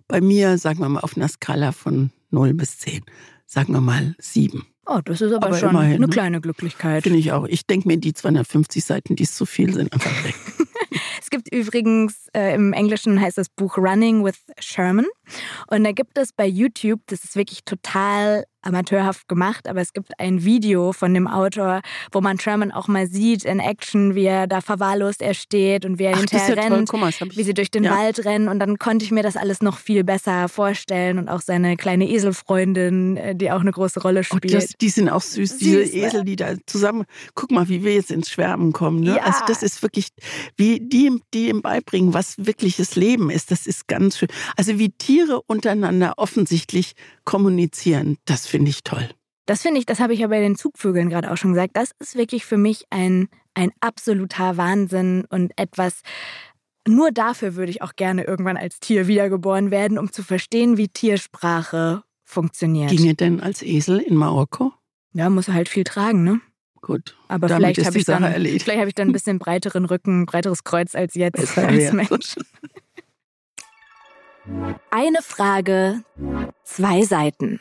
Bei 0.07 0.21
mir, 0.21 0.59
sagen 0.59 0.81
wir 0.81 0.89
mal, 0.89 1.01
auf 1.01 1.17
einer 1.17 1.29
Skala 1.29 1.73
von 1.73 2.11
0 2.31 2.55
bis 2.55 2.79
10, 2.79 3.03
sagen 3.47 3.73
wir 3.73 3.81
mal 3.81 4.15
7. 4.19 4.67
Oh, 4.87 5.01
das 5.05 5.21
ist 5.21 5.33
aber, 5.33 5.47
aber 5.47 5.57
schon 5.57 5.71
immerhin, 5.71 5.95
eine 5.95 6.07
ne? 6.07 6.13
kleine 6.13 6.41
Glücklichkeit. 6.41 7.03
Finde 7.03 7.19
ich 7.19 7.33
auch. 7.33 7.47
Ich 7.47 7.67
denke 7.67 7.89
mir, 7.89 7.97
die 7.97 8.13
250 8.13 8.85
Seiten, 8.85 9.17
die 9.17 9.23
es 9.23 9.35
zu 9.35 9.47
viel 9.47 9.73
sind, 9.73 9.93
einfach 9.93 10.11
weg. 10.25 10.35
es 11.21 11.31
gibt 11.31 11.53
übrigens, 11.53 12.29
äh, 12.35 12.55
im 12.55 12.73
Englischen 12.73 13.21
heißt 13.21 13.39
das 13.39 13.49
Buch 13.49 13.79
Running 13.79 14.25
with 14.25 14.39
Sherman. 14.59 15.07
Und 15.69 15.85
da 15.85 15.93
gibt 15.93 16.19
es 16.19 16.33
bei 16.33 16.47
YouTube, 16.47 17.01
das 17.07 17.25
ist 17.25 17.37
wirklich 17.37 17.65
total 17.65 18.45
amateurhaft 18.65 19.29
gemacht, 19.29 19.69
aber 19.69 19.81
es 19.81 19.93
gibt 19.93 20.19
ein 20.19 20.45
Video 20.45 20.93
von 20.93 21.13
dem 21.15 21.27
Autor, 21.27 21.83
wo 22.13 22.21
man 22.21 22.39
Sherman 22.39 22.73
auch 22.73 22.89
mal 22.89 23.07
sieht 23.07 23.45
in 23.45 23.61
Action, 23.61 24.15
wie 24.15 24.25
er 24.25 24.47
da 24.47 24.61
verwahrlost 24.61 25.23
er 25.23 25.35
steht 25.35 25.85
und 25.85 25.99
wie 25.99 26.05
er 26.05 26.15
Ach, 26.15 26.19
hinterher 26.19 26.57
ja 26.57 26.63
rennt, 26.63 26.93
mal, 26.93 27.13
wie 27.13 27.43
sie 27.43 27.55
durch 27.55 27.71
den 27.71 27.85
ja. 27.85 27.97
Wald 27.97 28.25
rennen 28.25 28.49
und 28.49 28.59
dann 28.59 28.79
konnte 28.79 29.05
ich 29.05 29.11
mir 29.11 29.23
das 29.23 29.37
alles 29.37 29.61
noch 29.61 29.79
viel 29.79 30.05
besser 30.05 30.49
vorstellen 30.49 31.19
und 31.19 31.29
auch 31.29 31.41
seine 31.41 31.77
kleine 31.77 32.09
Eselfreundin, 32.09 33.17
äh, 33.17 33.37
die 33.37 33.51
auch 33.51 33.61
eine 33.61 33.73
große 33.73 34.01
Rolle 34.01 34.25
spielt. 34.25 34.55
Oh, 34.55 34.59
das, 34.59 34.69
die 34.81 34.89
sind 34.89 35.09
auch 35.09 35.23
süß, 35.23 35.51
süß 35.51 35.59
diese 35.59 35.79
ne? 35.79 36.07
Esel, 36.07 36.25
die 36.25 36.37
da 36.37 36.55
zusammen, 36.67 37.05
guck 37.35 37.51
mal, 37.51 37.69
wie 37.69 37.85
wir 37.85 37.95
jetzt 37.95 38.11
ins 38.11 38.31
Schwärmen 38.31 38.73
kommen. 38.73 39.01
Ne? 39.01 39.17
Ja. 39.17 39.23
Also 39.23 39.41
das 39.47 39.63
ist 39.63 39.83
wirklich, 39.83 40.09
wie 40.57 40.81
die, 40.81 41.21
die 41.33 41.49
ihm 41.49 41.63
beibringen, 41.63 42.15
was 42.15 42.35
wirkliches 42.39 42.97
Leben 42.97 43.31
ist, 43.31 43.51
das 43.51 43.67
ist 43.67 43.89
ganz 43.89 44.19
schön. 44.19 44.29
Also 44.57 44.79
wie 44.79 44.91
Tiere 45.15 45.43
untereinander 45.43 46.15
offensichtlich 46.17 46.95
kommunizieren, 47.25 48.19
das 48.25 48.49
finde 48.49 48.71
ich 48.71 48.83
toll. 48.83 49.09
Das 49.47 49.63
finde 49.63 49.79
ich, 49.79 49.87
das 49.87 50.01
habe 50.01 50.13
ich 50.13 50.21
ja 50.21 50.27
bei 50.27 50.41
den 50.41 50.57
Zugvögeln 50.57 51.09
gerade 51.09 51.31
auch 51.31 51.37
schon 51.37 51.53
gesagt. 51.53 51.77
Das 51.77 51.93
ist 52.01 52.17
wirklich 52.17 52.45
für 52.45 52.57
mich 52.57 52.87
ein, 52.91 53.29
ein 53.55 53.71
absoluter 53.79 54.57
Wahnsinn 54.57 55.25
und 55.31 55.53
etwas, 55.57 56.01
nur 56.89 57.13
dafür 57.13 57.55
würde 57.55 57.71
ich 57.71 57.81
auch 57.81 57.95
gerne 57.95 58.25
irgendwann 58.25 58.57
als 58.57 58.81
Tier 58.81 59.07
wiedergeboren 59.07 59.71
werden, 59.71 59.99
um 59.99 60.11
zu 60.11 60.25
verstehen, 60.25 60.79
wie 60.79 60.89
Tiersprache 60.89 62.03
funktioniert. 62.25 62.91
Ginge 62.91 63.15
denn 63.15 63.41
als 63.41 63.63
Esel 63.63 64.01
in 64.01 64.17
Marokko? 64.17 64.73
Ja, 65.13 65.31
muss 65.31 65.47
halt 65.47 65.69
viel 65.69 65.85
tragen, 65.85 66.25
ne? 66.25 66.41
Gut. 66.81 67.17
Aber 67.29 67.49
vielleicht 67.49 67.87
habe 67.87 67.97
ich, 67.97 68.05
dann, 68.05 68.25
vielleicht 68.25 68.81
hab 68.81 68.89
ich 68.89 68.95
dann 68.95 69.11
ein 69.11 69.13
bisschen 69.13 69.39
breiteren 69.39 69.85
Rücken, 69.85 70.27
breiteres 70.27 70.65
Kreuz 70.65 70.97
als 70.97 71.15
jetzt 71.15 71.57
als 71.57 71.93
Mensch. 71.93 72.35
Eine 74.91 75.23
Frage, 75.23 76.03
zwei 76.65 77.03
Seiten. 77.03 77.61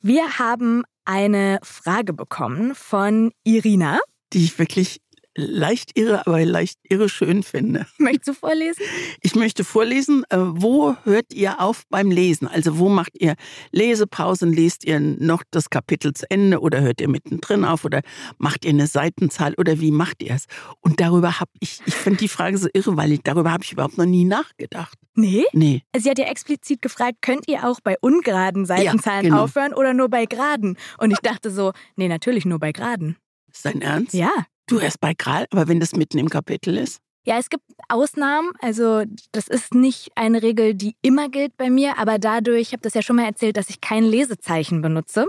Wir 0.00 0.38
haben 0.38 0.82
eine 1.04 1.60
Frage 1.62 2.12
bekommen 2.12 2.74
von 2.74 3.32
Irina. 3.44 4.00
Die 4.32 4.44
ich 4.44 4.58
wirklich 4.58 5.00
leicht 5.38 5.96
irre, 5.96 6.26
aber 6.26 6.44
leicht 6.44 6.78
irre 6.82 7.08
schön 7.08 7.42
finde. 7.42 7.86
Möchtest 7.98 8.28
du 8.28 8.32
vorlesen? 8.34 8.82
Ich 9.22 9.34
möchte 9.34 9.64
vorlesen. 9.64 10.24
Äh, 10.30 10.38
wo 10.38 10.96
hört 11.04 11.32
ihr 11.32 11.60
auf 11.60 11.84
beim 11.88 12.10
Lesen? 12.10 12.48
Also 12.48 12.78
wo 12.78 12.88
macht 12.88 13.12
ihr 13.14 13.36
Lesepausen? 13.70 14.52
Lest 14.52 14.84
ihr 14.84 15.00
noch 15.00 15.42
das 15.50 15.70
Kapitel 15.70 16.12
zu 16.12 16.28
Ende 16.30 16.60
oder 16.60 16.80
hört 16.80 17.00
ihr 17.00 17.08
mittendrin 17.08 17.64
auf 17.64 17.84
oder 17.84 18.02
macht 18.38 18.64
ihr 18.64 18.70
eine 18.70 18.86
Seitenzahl 18.86 19.54
oder 19.54 19.80
wie 19.80 19.92
macht 19.92 20.22
ihr 20.22 20.34
es? 20.34 20.46
Und 20.80 21.00
darüber 21.00 21.38
habe 21.40 21.50
ich, 21.60 21.80
ich 21.86 21.94
finde 21.94 22.18
die 22.18 22.28
Frage 22.28 22.58
so 22.58 22.68
irre, 22.72 22.96
weil 22.96 23.12
ich, 23.12 23.20
darüber 23.22 23.52
habe 23.52 23.62
ich 23.62 23.72
überhaupt 23.72 23.96
noch 23.96 24.06
nie 24.06 24.24
nachgedacht. 24.24 24.98
Nee? 25.14 25.44
Nee. 25.52 25.82
Sie 25.96 26.10
hat 26.10 26.18
ja 26.18 26.26
explizit 26.26 26.82
gefragt, 26.82 27.18
könnt 27.22 27.48
ihr 27.48 27.64
auch 27.64 27.80
bei 27.80 27.96
ungeraden 28.00 28.66
Seitenzahlen 28.66 29.24
ja, 29.24 29.30
genau. 29.30 29.44
aufhören 29.44 29.74
oder 29.74 29.94
nur 29.94 30.08
bei 30.08 30.26
geraden? 30.26 30.76
Und 30.98 31.12
ich 31.12 31.18
dachte 31.18 31.50
so, 31.50 31.72
nee, 31.96 32.08
natürlich 32.08 32.44
nur 32.44 32.58
bei 32.58 32.72
geraden. 32.72 33.16
Ist 33.52 33.64
dein 33.64 33.82
Ernst? 33.82 34.14
Ja. 34.14 34.30
Du 34.68 34.78
erst 34.78 35.00
bei 35.00 35.14
Kral, 35.14 35.46
aber 35.50 35.66
wenn 35.68 35.80
das 35.80 35.96
mitten 35.96 36.18
im 36.18 36.28
Kapitel 36.28 36.76
ist? 36.76 37.00
Ja, 37.24 37.38
es 37.38 37.50
gibt 37.50 37.64
Ausnahmen. 37.88 38.52
Also 38.60 39.04
das 39.32 39.48
ist 39.48 39.74
nicht 39.74 40.10
eine 40.14 40.42
Regel, 40.42 40.74
die 40.74 40.94
immer 41.02 41.28
gilt 41.28 41.56
bei 41.56 41.68
mir, 41.68 41.98
aber 41.98 42.18
dadurch, 42.18 42.60
ich 42.68 42.72
habe 42.72 42.82
das 42.82 42.94
ja 42.94 43.02
schon 43.02 43.16
mal 43.16 43.26
erzählt, 43.26 43.56
dass 43.56 43.70
ich 43.70 43.80
kein 43.80 44.04
Lesezeichen 44.04 44.80
benutze 44.80 45.26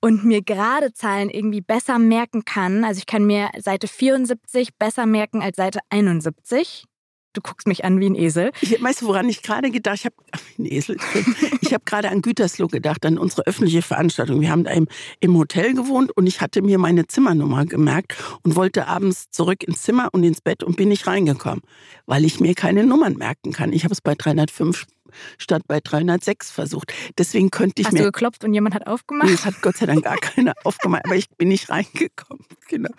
und 0.00 0.24
mir 0.24 0.42
gerade 0.42 0.92
Zahlen 0.92 1.30
irgendwie 1.30 1.60
besser 1.60 1.98
merken 1.98 2.44
kann. 2.44 2.84
Also 2.84 2.98
ich 2.98 3.06
kann 3.06 3.24
mir 3.24 3.50
Seite 3.58 3.88
74 3.88 4.76
besser 4.76 5.06
merken 5.06 5.42
als 5.42 5.56
Seite 5.56 5.80
71. 5.90 6.84
Du 7.34 7.40
guckst 7.42 7.68
mich 7.68 7.84
an 7.84 8.00
wie 8.00 8.08
ein 8.08 8.14
Esel. 8.14 8.52
Ich, 8.60 8.82
weißt 8.82 9.02
du, 9.02 9.06
woran 9.06 9.28
ich 9.28 9.42
gerade 9.42 9.70
gedacht 9.70 10.04
habe? 10.04 10.14
Ein 10.58 10.64
Esel. 10.64 10.96
Ich 11.60 11.72
habe 11.74 11.84
gerade 11.84 12.08
an 12.08 12.22
Gütersloh 12.22 12.68
gedacht, 12.68 13.04
an 13.04 13.18
unsere 13.18 13.46
öffentliche 13.46 13.82
Veranstaltung. 13.82 14.40
Wir 14.40 14.50
haben 14.50 14.64
da 14.64 14.70
im, 14.70 14.88
im 15.20 15.36
Hotel 15.36 15.74
gewohnt 15.74 16.10
und 16.16 16.26
ich 16.26 16.40
hatte 16.40 16.62
mir 16.62 16.78
meine 16.78 17.06
Zimmernummer 17.06 17.66
gemerkt 17.66 18.14
und 18.42 18.56
wollte 18.56 18.86
abends 18.86 19.30
zurück 19.30 19.62
ins 19.62 19.82
Zimmer 19.82 20.08
und 20.12 20.24
ins 20.24 20.40
Bett 20.40 20.62
und 20.62 20.76
bin 20.76 20.88
nicht 20.88 21.06
reingekommen, 21.06 21.60
weil 22.06 22.24
ich 22.24 22.40
mir 22.40 22.54
keine 22.54 22.84
Nummern 22.84 23.14
merken 23.14 23.52
kann. 23.52 23.72
Ich 23.72 23.84
habe 23.84 23.92
es 23.92 24.00
bei 24.00 24.14
305 24.14 24.86
statt 25.38 25.62
bei 25.66 25.80
306 25.80 26.50
versucht. 26.50 26.92
Deswegen 27.16 27.50
könnte 27.50 27.80
ich 27.80 27.86
Hast 27.86 27.92
mir. 27.94 28.00
Hast 28.00 28.06
du 28.06 28.12
geklopft 28.12 28.44
und 28.44 28.54
jemand 28.54 28.74
hat 28.74 28.86
aufgemacht? 28.86 29.28
Nee, 29.28 29.34
es 29.34 29.44
hat 29.44 29.60
Gott 29.62 29.76
sei 29.76 29.86
Dank 29.86 30.04
gar 30.04 30.16
keiner 30.16 30.54
aufgemacht, 30.64 31.02
aber 31.04 31.16
ich 31.16 31.28
bin 31.30 31.48
nicht 31.48 31.70
reingekommen. 31.70 32.44
Genau. 32.68 32.90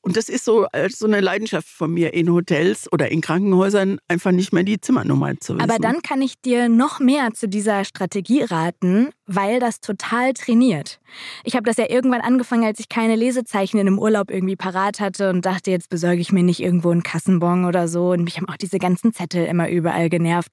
Und 0.00 0.16
das 0.16 0.28
ist 0.28 0.44
so, 0.44 0.66
äh, 0.72 0.88
so 0.88 1.06
eine 1.06 1.20
Leidenschaft 1.20 1.68
von 1.68 1.92
mir 1.92 2.14
in 2.14 2.30
Hotels 2.30 2.90
oder 2.92 3.10
in 3.10 3.20
Krankenhäusern, 3.20 3.98
einfach 4.08 4.32
nicht 4.32 4.52
mehr 4.52 4.62
die 4.62 4.80
Zimmernummer 4.80 5.38
zu 5.38 5.54
wissen. 5.54 5.70
Aber 5.70 5.78
dann 5.78 6.02
kann 6.02 6.22
ich 6.22 6.40
dir 6.40 6.68
noch 6.68 7.00
mehr 7.00 7.32
zu 7.32 7.48
dieser 7.48 7.84
Strategie 7.84 8.42
raten, 8.42 9.10
weil 9.32 9.60
das 9.60 9.80
total 9.80 10.32
trainiert. 10.32 11.00
Ich 11.44 11.54
habe 11.54 11.62
das 11.62 11.76
ja 11.76 11.88
irgendwann 11.88 12.20
angefangen, 12.20 12.64
als 12.64 12.80
ich 12.80 12.88
keine 12.88 13.14
Lesezeichen 13.14 13.78
in 13.78 13.86
einem 13.86 13.98
Urlaub 13.98 14.28
irgendwie 14.28 14.56
parat 14.56 14.98
hatte 14.98 15.30
und 15.30 15.46
dachte, 15.46 15.70
jetzt 15.70 15.88
besorge 15.88 16.20
ich 16.20 16.32
mir 16.32 16.42
nicht 16.42 16.58
irgendwo 16.58 16.90
einen 16.90 17.04
Kassenbon 17.04 17.64
oder 17.64 17.86
so. 17.86 18.10
Und 18.10 18.24
mich 18.24 18.38
haben 18.38 18.48
auch 18.48 18.56
diese 18.56 18.78
ganzen 18.78 19.12
Zettel 19.12 19.46
immer 19.46 19.70
überall 19.70 20.10
genervt. 20.10 20.52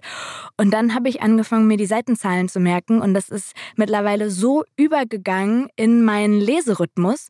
Und 0.57 0.71
dann 0.71 0.93
habe 0.93 1.09
ich 1.09 1.23
angefangen, 1.23 1.65
mir 1.65 1.78
die 1.78 1.88
Seitenzahlen 1.88 2.49
zu 2.49 2.59
merken. 2.59 3.01
Und 3.01 3.15
das 3.15 3.30
ist 3.30 3.53
mittlerweile 3.75 4.30
so 4.30 4.63
übergegangen 4.75 5.69
in 5.75 6.03
meinen 6.03 6.39
Leserhythmus. 6.39 7.30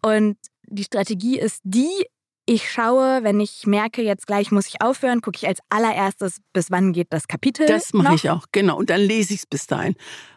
Und 0.00 0.36
die 0.68 0.84
Strategie 0.84 1.40
ist 1.40 1.60
die, 1.64 2.06
ich 2.46 2.70
schaue, 2.70 3.24
wenn 3.24 3.40
ich 3.40 3.66
merke, 3.66 4.02
jetzt 4.02 4.28
gleich 4.28 4.52
muss 4.52 4.68
ich 4.68 4.80
aufhören, 4.80 5.22
gucke 5.22 5.38
ich 5.38 5.48
als 5.48 5.58
allererstes, 5.70 6.36
bis 6.52 6.70
wann 6.70 6.92
geht 6.92 7.08
das 7.10 7.26
Kapitel. 7.26 7.66
Das 7.66 7.92
mache 7.92 8.14
ich 8.14 8.30
auch, 8.30 8.46
genau. 8.52 8.76
Und 8.76 8.90
dann 8.90 9.00
lese 9.00 9.34
ich 9.34 9.40
es 9.40 9.46
bis 9.46 9.66
dahin. 9.66 9.96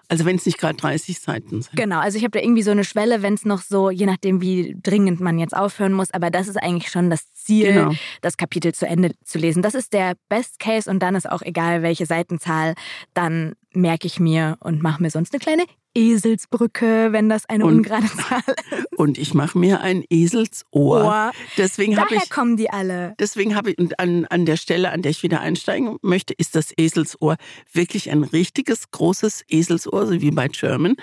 Also 0.09 0.23
wenn 0.25 0.37
es 0.37 0.45
nicht 0.45 0.57
gerade 0.57 0.77
30 0.77 1.19
Seiten 1.19 1.61
sind. 1.61 1.75
Genau, 1.75 1.99
also 1.99 2.17
ich 2.17 2.23
habe 2.23 2.31
da 2.31 2.39
irgendwie 2.39 2.63
so 2.63 2.71
eine 2.71 2.85
Schwelle, 2.85 3.21
wenn 3.21 3.33
es 3.33 3.43
noch 3.43 3.61
so, 3.61 3.89
je 3.89 4.05
nachdem, 4.05 4.39
wie 4.41 4.75
dringend 4.81 5.19
man 5.19 5.37
jetzt 5.37 5.55
aufhören 5.55 5.91
muss, 5.91 6.11
aber 6.11 6.29
das 6.29 6.47
ist 6.47 6.55
eigentlich 6.55 6.89
schon 6.89 7.09
das 7.09 7.33
Ziel, 7.33 7.73
genau. 7.73 7.93
das 8.21 8.37
Kapitel 8.37 8.73
zu 8.73 8.87
Ende 8.87 9.11
zu 9.25 9.37
lesen. 9.37 9.61
Das 9.61 9.75
ist 9.75 9.91
der 9.91 10.13
Best 10.29 10.59
Case 10.59 10.89
und 10.89 10.99
dann 10.99 11.15
ist 11.15 11.29
auch 11.29 11.41
egal, 11.41 11.81
welche 11.81 12.05
Seitenzahl, 12.05 12.73
dann 13.13 13.53
merke 13.73 14.07
ich 14.07 14.19
mir 14.19 14.57
und 14.59 14.81
mache 14.81 15.01
mir 15.01 15.09
sonst 15.09 15.33
eine 15.33 15.39
kleine 15.39 15.65
Eselsbrücke, 15.97 17.11
wenn 17.11 17.27
das 17.27 17.49
eine 17.49 17.65
und, 17.65 17.77
ungerade 17.77 18.05
Zahl 18.07 18.41
ist. 18.71 18.97
Und 18.97 19.17
ich 19.17 19.33
mache 19.33 19.57
mir 19.57 19.81
ein 19.81 20.03
Eselsohr. 20.09 20.63
Ohr. 20.71 21.31
Deswegen 21.57 21.95
Daher 21.95 22.17
ich, 22.23 22.29
kommen 22.29 22.55
die 22.55 22.69
alle. 22.69 23.15
Deswegen 23.19 23.55
habe 23.55 23.71
ich, 23.71 23.79
und 23.79 23.99
an, 23.99 24.25
an 24.25 24.45
der 24.45 24.57
Stelle, 24.57 24.91
an 24.91 25.01
der 25.01 25.11
ich 25.11 25.23
wieder 25.23 25.41
einsteigen 25.41 25.97
möchte, 26.01 26.33
ist 26.33 26.55
das 26.55 26.71
Eselsohr 26.77 27.37
wirklich 27.71 28.11
ein 28.11 28.23
richtiges, 28.23 28.91
großes 28.91 29.43
Eselsohr, 29.49 30.05
so 30.05 30.21
wie 30.21 30.31
bei 30.31 30.47
German. 30.47 30.95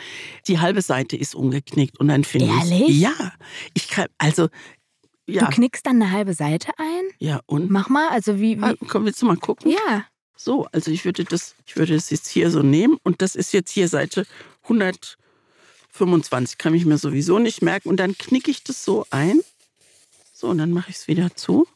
Die 0.47 0.61
halbe 0.61 0.83
Seite 0.83 1.17
ist 1.17 1.35
umgeknickt 1.35 1.99
und 1.99 2.09
dann 2.09 2.23
finde 2.23 2.47
ich. 2.47 2.71
Ehrlich? 2.71 3.01
Ja. 3.01 3.33
Ich 3.75 3.89
kann, 3.89 4.07
also, 4.19 4.49
ja. 5.27 5.47
Du 5.47 5.51
knickst 5.51 5.87
dann 5.87 6.03
eine 6.03 6.13
halbe 6.13 6.35
Seite 6.35 6.69
ein? 6.77 7.03
Ja, 7.19 7.41
und? 7.47 7.71
Mach 7.71 7.89
mal, 7.89 8.09
also 8.11 8.39
wie. 8.39 8.59
wie? 8.59 8.63
Ah, 8.63 8.75
komm, 8.89 9.07
willst 9.07 9.23
du 9.23 9.27
mal 9.27 9.37
gucken? 9.37 9.71
Ja. 9.71 10.05
So, 10.45 10.67
also 10.73 10.91
ich 10.91 11.07
würde 11.07 11.25
das, 11.25 11.55
ich 11.65 11.77
würde 11.77 11.95
das 11.95 12.11
jetzt 12.11 12.29
hier 12.29 12.51
so 12.51 12.61
nehmen 12.61 12.99
und 13.03 13.23
das 13.23 13.35
ist 13.35 13.55
jetzt 13.55 13.71
hier 13.71 13.89
Seite 13.89 14.27
125, 14.65 16.59
kann 16.59 16.75
ich 16.75 16.85
mir 16.85 16.99
sowieso 16.99 17.39
nicht 17.39 17.63
merken. 17.63 17.89
Und 17.89 17.97
dann 17.97 18.19
knicke 18.19 18.51
ich 18.51 18.63
das 18.63 18.85
so 18.85 19.07
ein. 19.09 19.41
So, 20.35 20.49
und 20.49 20.59
dann 20.59 20.71
mache 20.71 20.91
ich 20.91 20.97
es 20.97 21.09
wieder 21.09 21.35
zu. 21.35 21.67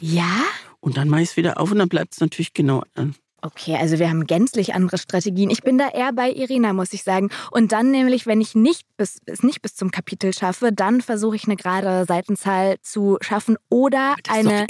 Ja? 0.00 0.42
Und 0.80 0.96
dann 0.96 1.08
mache 1.08 1.22
ich 1.22 1.28
es 1.28 1.36
wieder 1.36 1.60
auf 1.60 1.70
und 1.70 1.78
dann 1.78 1.88
bleibt 1.88 2.14
es 2.14 2.20
natürlich 2.20 2.54
genau 2.54 2.82
an. 2.94 3.14
Okay, 3.42 3.76
also 3.76 3.98
wir 3.98 4.10
haben 4.10 4.26
gänzlich 4.26 4.74
andere 4.74 4.98
Strategien. 4.98 5.50
Ich 5.50 5.62
bin 5.62 5.78
da 5.78 5.88
eher 5.88 6.12
bei 6.12 6.30
Irina, 6.30 6.72
muss 6.72 6.92
ich 6.92 7.02
sagen. 7.02 7.30
Und 7.50 7.72
dann 7.72 7.90
nämlich, 7.90 8.26
wenn 8.26 8.40
ich 8.40 8.54
nicht 8.54 8.86
bis, 8.96 9.18
es 9.26 9.42
nicht 9.42 9.62
bis 9.62 9.74
zum 9.74 9.90
Kapitel 9.90 10.34
schaffe, 10.34 10.72
dann 10.72 11.00
versuche 11.00 11.36
ich 11.36 11.44
eine 11.44 11.56
gerade 11.56 12.04
Seitenzahl 12.06 12.76
zu 12.82 13.16
schaffen 13.20 13.56
oder 13.70 14.16
eine, 14.28 14.66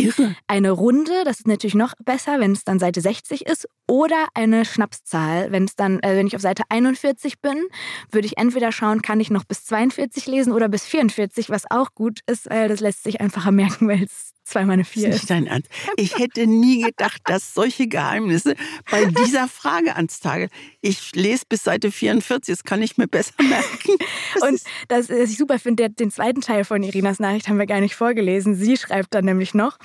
eine 0.47 0.71
Runde. 0.71 1.13
Das 1.25 1.41
ist 1.41 1.49
natürlich 1.49 1.75
noch 1.75 1.95
besser, 2.05 2.39
wenn 2.39 2.53
es 2.53 2.65
dann 2.65 2.79
Seite 2.79 3.01
60 3.01 3.47
ist. 3.47 3.69
Oder 3.89 4.29
eine 4.35 4.65
Schnapszahl. 4.65 5.51
Wenn 5.51 5.65
es 5.65 5.75
dann, 5.75 5.99
äh, 6.01 6.17
wenn 6.17 6.29
ich 6.29 6.37
auf 6.37 6.43
Seite 6.43 6.63
41 6.69 7.41
bin, 7.41 7.65
würde 8.13 8.27
ich 8.27 8.39
entweder 8.39 8.71
schauen, 8.71 9.03
kann 9.03 9.19
ich 9.19 9.31
noch 9.31 9.45
bis 9.45 9.65
42 9.65 10.27
lesen 10.27 10.53
oder 10.53 10.69
bis 10.69 10.85
44, 10.85 11.51
was 11.51 11.69
auch 11.71 11.95
gut 11.95 12.21
ist, 12.27 12.49
weil 12.49 12.69
das 12.69 12.79
lässt 12.79 13.03
sich 13.03 13.21
einfacher 13.21 13.51
merken, 13.51 13.89
weil 13.89 14.05
es 14.05 14.30
zweimal 14.51 14.75
eine 14.75 14.85
vier 14.85 15.09
ist. 15.09 15.15
Nicht 15.15 15.31
dein 15.31 15.47
Ernst. 15.47 15.69
Ich 15.97 16.19
hätte 16.19 16.47
nie 16.47 16.83
gedacht, 16.83 17.23
dass 17.25 17.55
solche 17.55 17.89
Geheimnisse 17.89 18.55
bei 18.91 19.05
dieser 19.07 19.49
Frage 19.49 19.97
ans 19.97 20.21
Tage. 20.21 20.49
Ich 20.81 21.15
lese 21.15 21.45
bis 21.49 21.65
Seite 21.65 21.91
44, 21.91 22.55
das 22.55 22.65
kann 22.65 22.83
ich 22.83 22.99
mir 22.99 23.09
besser 23.09 23.35
merken. 23.43 23.97
Das 24.35 24.43
Und 24.43 24.61
das, 24.89 25.09
was 25.09 25.31
ich 25.31 25.37
super 25.37 25.59
finde, 25.59 25.91
den 25.91 26.11
zweiten 26.11 26.41
Teil 26.41 26.65
von 26.65 26.83
Irinas 26.83 27.19
Nachricht 27.19 27.49
haben 27.49 27.59
wir 27.59 27.67
gar 27.67 27.81
nicht 27.81 27.95
vorgelesen. 27.95 28.55
Sie 28.55 28.77
schreibt 28.77 29.15
dann 29.15 29.25
nämlich 29.25 29.55
noch, 29.55 29.79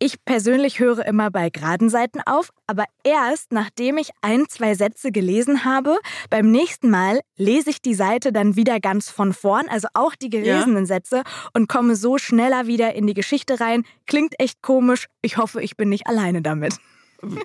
ich 0.00 0.24
persönlich 0.24 0.78
höre 0.78 1.04
immer 1.06 1.30
bei 1.30 1.50
geraden 1.50 1.88
Seiten 1.88 2.20
auf, 2.24 2.50
aber 2.66 2.84
erst 3.02 3.52
nachdem 3.52 3.98
ich 3.98 4.10
ein, 4.22 4.48
zwei 4.48 4.74
Sätze 4.74 5.10
gelesen 5.10 5.64
habe. 5.64 5.98
Beim 6.30 6.50
nächsten 6.50 6.88
Mal 6.88 7.20
lese 7.36 7.70
ich 7.70 7.82
die 7.82 7.94
Seite 7.94 8.32
dann 8.32 8.54
wieder 8.54 8.78
ganz 8.78 9.10
von 9.10 9.32
vorn, 9.32 9.68
also 9.68 9.88
auch 9.94 10.14
die 10.14 10.30
gelesenen 10.30 10.84
ja. 10.84 10.86
Sätze 10.86 11.22
und 11.52 11.68
komme 11.68 11.96
so 11.96 12.16
schneller 12.18 12.66
wieder 12.66 12.94
in 12.94 13.06
die 13.06 13.14
Geschichte 13.14 13.60
rein. 13.60 13.84
Klingt 14.06 14.38
echt 14.38 14.62
komisch. 14.62 15.06
Ich 15.20 15.36
hoffe, 15.36 15.62
ich 15.62 15.76
bin 15.76 15.88
nicht 15.88 16.06
alleine 16.06 16.42
damit. 16.42 16.76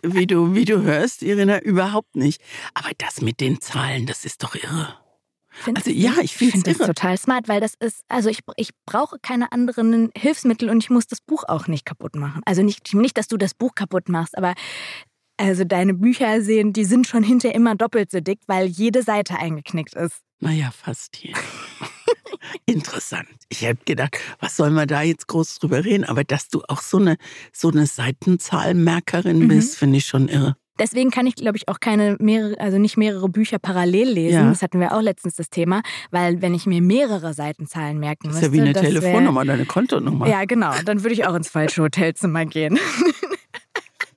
Wie 0.04 0.28
du, 0.28 0.54
wie 0.54 0.66
du 0.66 0.84
hörst, 0.84 1.24
Irina, 1.24 1.60
überhaupt 1.60 2.16
nicht. 2.16 2.40
Aber 2.76 2.92
das 3.00 3.22
mit 3.22 3.42
den 3.42 3.60
Zahlen, 3.62 4.06
das 4.06 4.26
ist 4.26 4.44
doch 4.44 4.54
irre. 4.54 5.03
Findest 5.54 5.88
also 5.88 5.98
ja, 5.98 6.14
ich 6.22 6.36
finde 6.36 6.54
find 6.54 6.68
das 6.68 6.78
total 6.78 7.18
smart, 7.18 7.48
weil 7.48 7.62
das 7.62 7.76
ist, 7.80 8.04
also 8.08 8.30
ich, 8.30 8.40
ich 8.58 8.72
brauche 8.86 9.18
keine 9.22 9.52
anderen 9.52 10.10
Hilfsmittel 10.18 10.70
und 10.70 10.84
ich 10.84 10.90
muss 10.90 11.08
das 11.08 11.22
Buch 11.22 11.44
auch 11.48 11.68
nicht 11.68 11.86
kaputt 11.86 12.16
machen. 12.16 12.42
Also 12.46 12.64
nicht, 12.64 12.94
nicht, 12.94 13.18
dass 13.18 13.28
du 13.28 13.38
das 13.38 13.54
Buch 13.54 13.76
kaputt 13.76 14.10
machst, 14.10 14.38
aber 14.38 14.56
also 15.38 15.64
deine 15.64 15.94
Bücher 15.94 16.42
sehen, 16.42 16.74
die 16.74 16.86
sind 16.86 17.08
schon 17.08 17.24
hinterher 17.24 17.56
immer 17.56 17.76
doppelt 17.76 18.12
so 18.12 18.20
dick, 18.20 18.40
weil 18.48 18.68
jede 18.68 19.04
Seite 19.04 19.38
eingeknickt 19.38 19.96
ist. 19.96 20.22
Naja, 20.40 20.72
fast 20.72 21.16
hier. 21.16 21.36
Interessant. 22.66 23.28
Ich 23.50 23.62
hätte 23.62 23.86
gedacht, 23.86 24.18
was 24.40 24.58
soll 24.58 24.70
man 24.70 24.88
da 24.88 25.02
jetzt 25.02 25.28
groß 25.28 25.60
drüber 25.60 25.86
reden? 25.86 26.04
Aber 26.04 26.24
dass 26.24 26.50
du 26.50 26.62
auch 26.68 26.82
so 26.82 26.98
eine, 26.98 27.18
so 27.52 27.70
eine 27.70 27.88
Seitenzahlmerkerin 27.88 29.40
mhm. 29.40 29.48
bist, 29.48 29.78
finde 29.78 29.98
ich 29.98 30.06
schon 30.06 30.28
irre. 30.28 30.56
Deswegen 30.80 31.12
kann 31.12 31.28
ich, 31.28 31.36
glaube 31.36 31.58
ich, 31.58 31.68
auch 31.68 31.80
keine 31.80 32.18
mehrere, 32.20 32.60
also 32.60 32.78
nicht 32.78 32.98
mehrere 32.98 33.30
Bücher 33.30 33.60
parallel 33.60 34.10
lesen. 34.10 34.36
Ja. 34.36 34.50
Das 34.50 34.62
hatten 34.62 34.80
wir 34.80 34.94
auch 34.94 35.02
letztens 35.02 35.36
das 35.36 35.50
Thema, 35.50 35.82
weil 36.12 36.42
wenn 36.42 36.54
ich 36.54 36.66
mir 36.66 36.82
mehrere 36.82 37.34
Seitenzahlen 37.34 38.00
merken 38.00 38.28
müsste. 38.28 38.42
Das 38.42 38.52
ist 38.52 38.58
ja 38.58 38.64
wie 38.64 38.70
eine 38.70 38.74
Telefonnummer, 38.74 39.42
wär, 39.42 39.54
deine 39.54 39.66
Kontonummer. 39.66 40.28
Ja, 40.28 40.46
genau. 40.46 40.72
Dann 40.86 41.04
würde 41.04 41.14
ich 41.14 41.26
auch 41.26 41.36
ins 41.36 41.50
falsche 41.50 41.84
Hotelzimmer 41.84 42.46
gehen. 42.46 42.80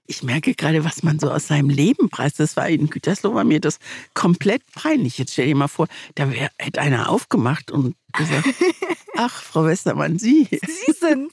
Ich 0.06 0.22
merke 0.22 0.54
gerade, 0.54 0.84
was 0.84 1.02
man 1.02 1.18
so 1.18 1.30
aus 1.30 1.48
seinem 1.48 1.68
Leben 1.68 2.08
preist. 2.08 2.40
Das 2.40 2.56
war 2.56 2.68
in 2.68 2.88
Gütersloh 2.88 3.34
war 3.34 3.44
mir 3.44 3.60
das 3.60 3.78
komplett 4.14 4.62
peinlich. 4.74 5.18
Jetzt 5.18 5.32
stell 5.32 5.46
dir 5.46 5.56
mal 5.56 5.68
vor, 5.68 5.88
da 6.14 6.30
wär, 6.30 6.50
hätte 6.58 6.80
einer 6.80 7.08
aufgemacht 7.08 7.70
und 7.70 7.94
gesagt, 8.12 8.46
ach, 9.16 9.42
Frau 9.42 9.64
Westermann, 9.64 10.18
Sie. 10.18 10.48
Sie 10.50 10.92
sind. 10.92 11.32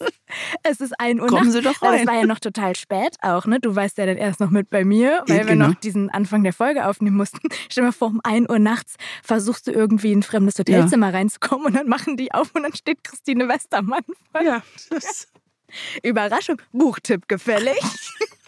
Es 0.63 0.79
ist 0.79 0.99
ein 0.99 1.21
Uhr 1.21 1.27
Kommen 1.27 1.51
Sie 1.51 1.61
doch 1.61 1.81
rein. 1.81 1.99
Das 1.99 2.07
war 2.07 2.21
ja 2.21 2.25
noch 2.25 2.39
total 2.39 2.75
spät 2.75 3.15
auch, 3.21 3.45
ne? 3.45 3.59
Du 3.59 3.75
warst 3.75 3.97
ja 3.97 4.05
dann 4.05 4.17
erst 4.17 4.39
noch 4.39 4.49
mit 4.49 4.69
bei 4.69 4.83
mir, 4.83 5.23
weil 5.27 5.37
ja, 5.37 5.43
genau. 5.43 5.65
wir 5.65 5.73
noch 5.73 5.79
diesen 5.79 6.09
Anfang 6.09 6.43
der 6.43 6.53
Folge 6.53 6.87
aufnehmen 6.87 7.17
mussten. 7.17 7.39
Stell 7.69 7.83
dir 7.83 7.87
mal 7.87 7.91
vor, 7.91 8.09
um 8.09 8.21
1 8.23 8.49
Uhr 8.49 8.59
nachts 8.59 8.95
versuchst 9.23 9.67
du 9.67 9.71
irgendwie 9.71 10.11
in 10.11 10.19
ein 10.19 10.23
fremdes 10.23 10.57
Hotelzimmer 10.59 11.07
ja. 11.11 11.17
reinzukommen 11.17 11.67
und 11.67 11.73
dann 11.75 11.87
machen 11.87 12.17
die 12.17 12.33
auf 12.33 12.53
und 12.53 12.63
dann 12.63 12.75
steht 12.75 13.03
Christine 13.03 13.47
Westermann 13.47 14.03
vor. 14.31 14.41
Ja, 14.41 14.61
das 14.89 15.27
Überraschung, 16.03 16.61
Buchtipp 16.71 17.27
gefällig. 17.27 17.79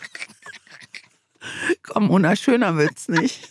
Komm, 1.84 2.08
Mona, 2.08 2.36
schöner 2.36 2.76
wird's 2.78 3.08
nicht. 3.08 3.49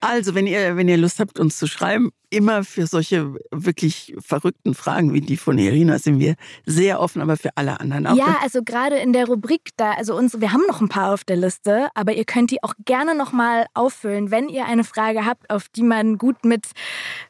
Also, 0.00 0.34
wenn 0.34 0.48
ihr, 0.48 0.76
wenn 0.76 0.88
ihr 0.88 0.96
Lust 0.96 1.20
habt, 1.20 1.38
uns 1.38 1.58
zu 1.58 1.68
schreiben, 1.68 2.10
immer 2.28 2.64
für 2.64 2.88
solche 2.88 3.36
wirklich 3.52 4.16
verrückten 4.18 4.74
Fragen 4.74 5.12
wie 5.12 5.20
die 5.20 5.36
von 5.36 5.58
Irina 5.58 6.00
sind 6.00 6.18
wir 6.18 6.34
sehr 6.66 6.98
offen, 6.98 7.22
aber 7.22 7.36
für 7.36 7.50
alle 7.54 7.78
anderen 7.78 8.08
auch. 8.08 8.16
Ja, 8.16 8.38
also 8.42 8.64
gerade 8.64 8.96
in 8.96 9.12
der 9.12 9.26
Rubrik 9.26 9.70
da, 9.76 9.92
also 9.92 10.16
uns, 10.16 10.40
wir 10.40 10.52
haben 10.52 10.64
noch 10.66 10.80
ein 10.80 10.88
paar 10.88 11.12
auf 11.14 11.22
der 11.22 11.36
Liste, 11.36 11.88
aber 11.94 12.14
ihr 12.14 12.24
könnt 12.24 12.50
die 12.50 12.64
auch 12.64 12.74
gerne 12.84 13.14
nochmal 13.14 13.66
auffüllen, 13.74 14.32
wenn 14.32 14.48
ihr 14.48 14.64
eine 14.64 14.82
Frage 14.82 15.24
habt, 15.24 15.48
auf 15.50 15.68
die 15.68 15.84
man 15.84 16.18
gut 16.18 16.44
mit 16.44 16.66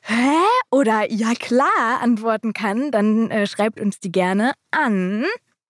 Hä? 0.00 0.38
oder 0.70 1.12
Ja 1.12 1.34
klar 1.34 2.00
antworten 2.00 2.54
kann, 2.54 2.90
dann 2.90 3.30
äh, 3.30 3.46
schreibt 3.46 3.80
uns 3.80 4.00
die 4.00 4.12
gerne 4.12 4.52
an 4.70 5.26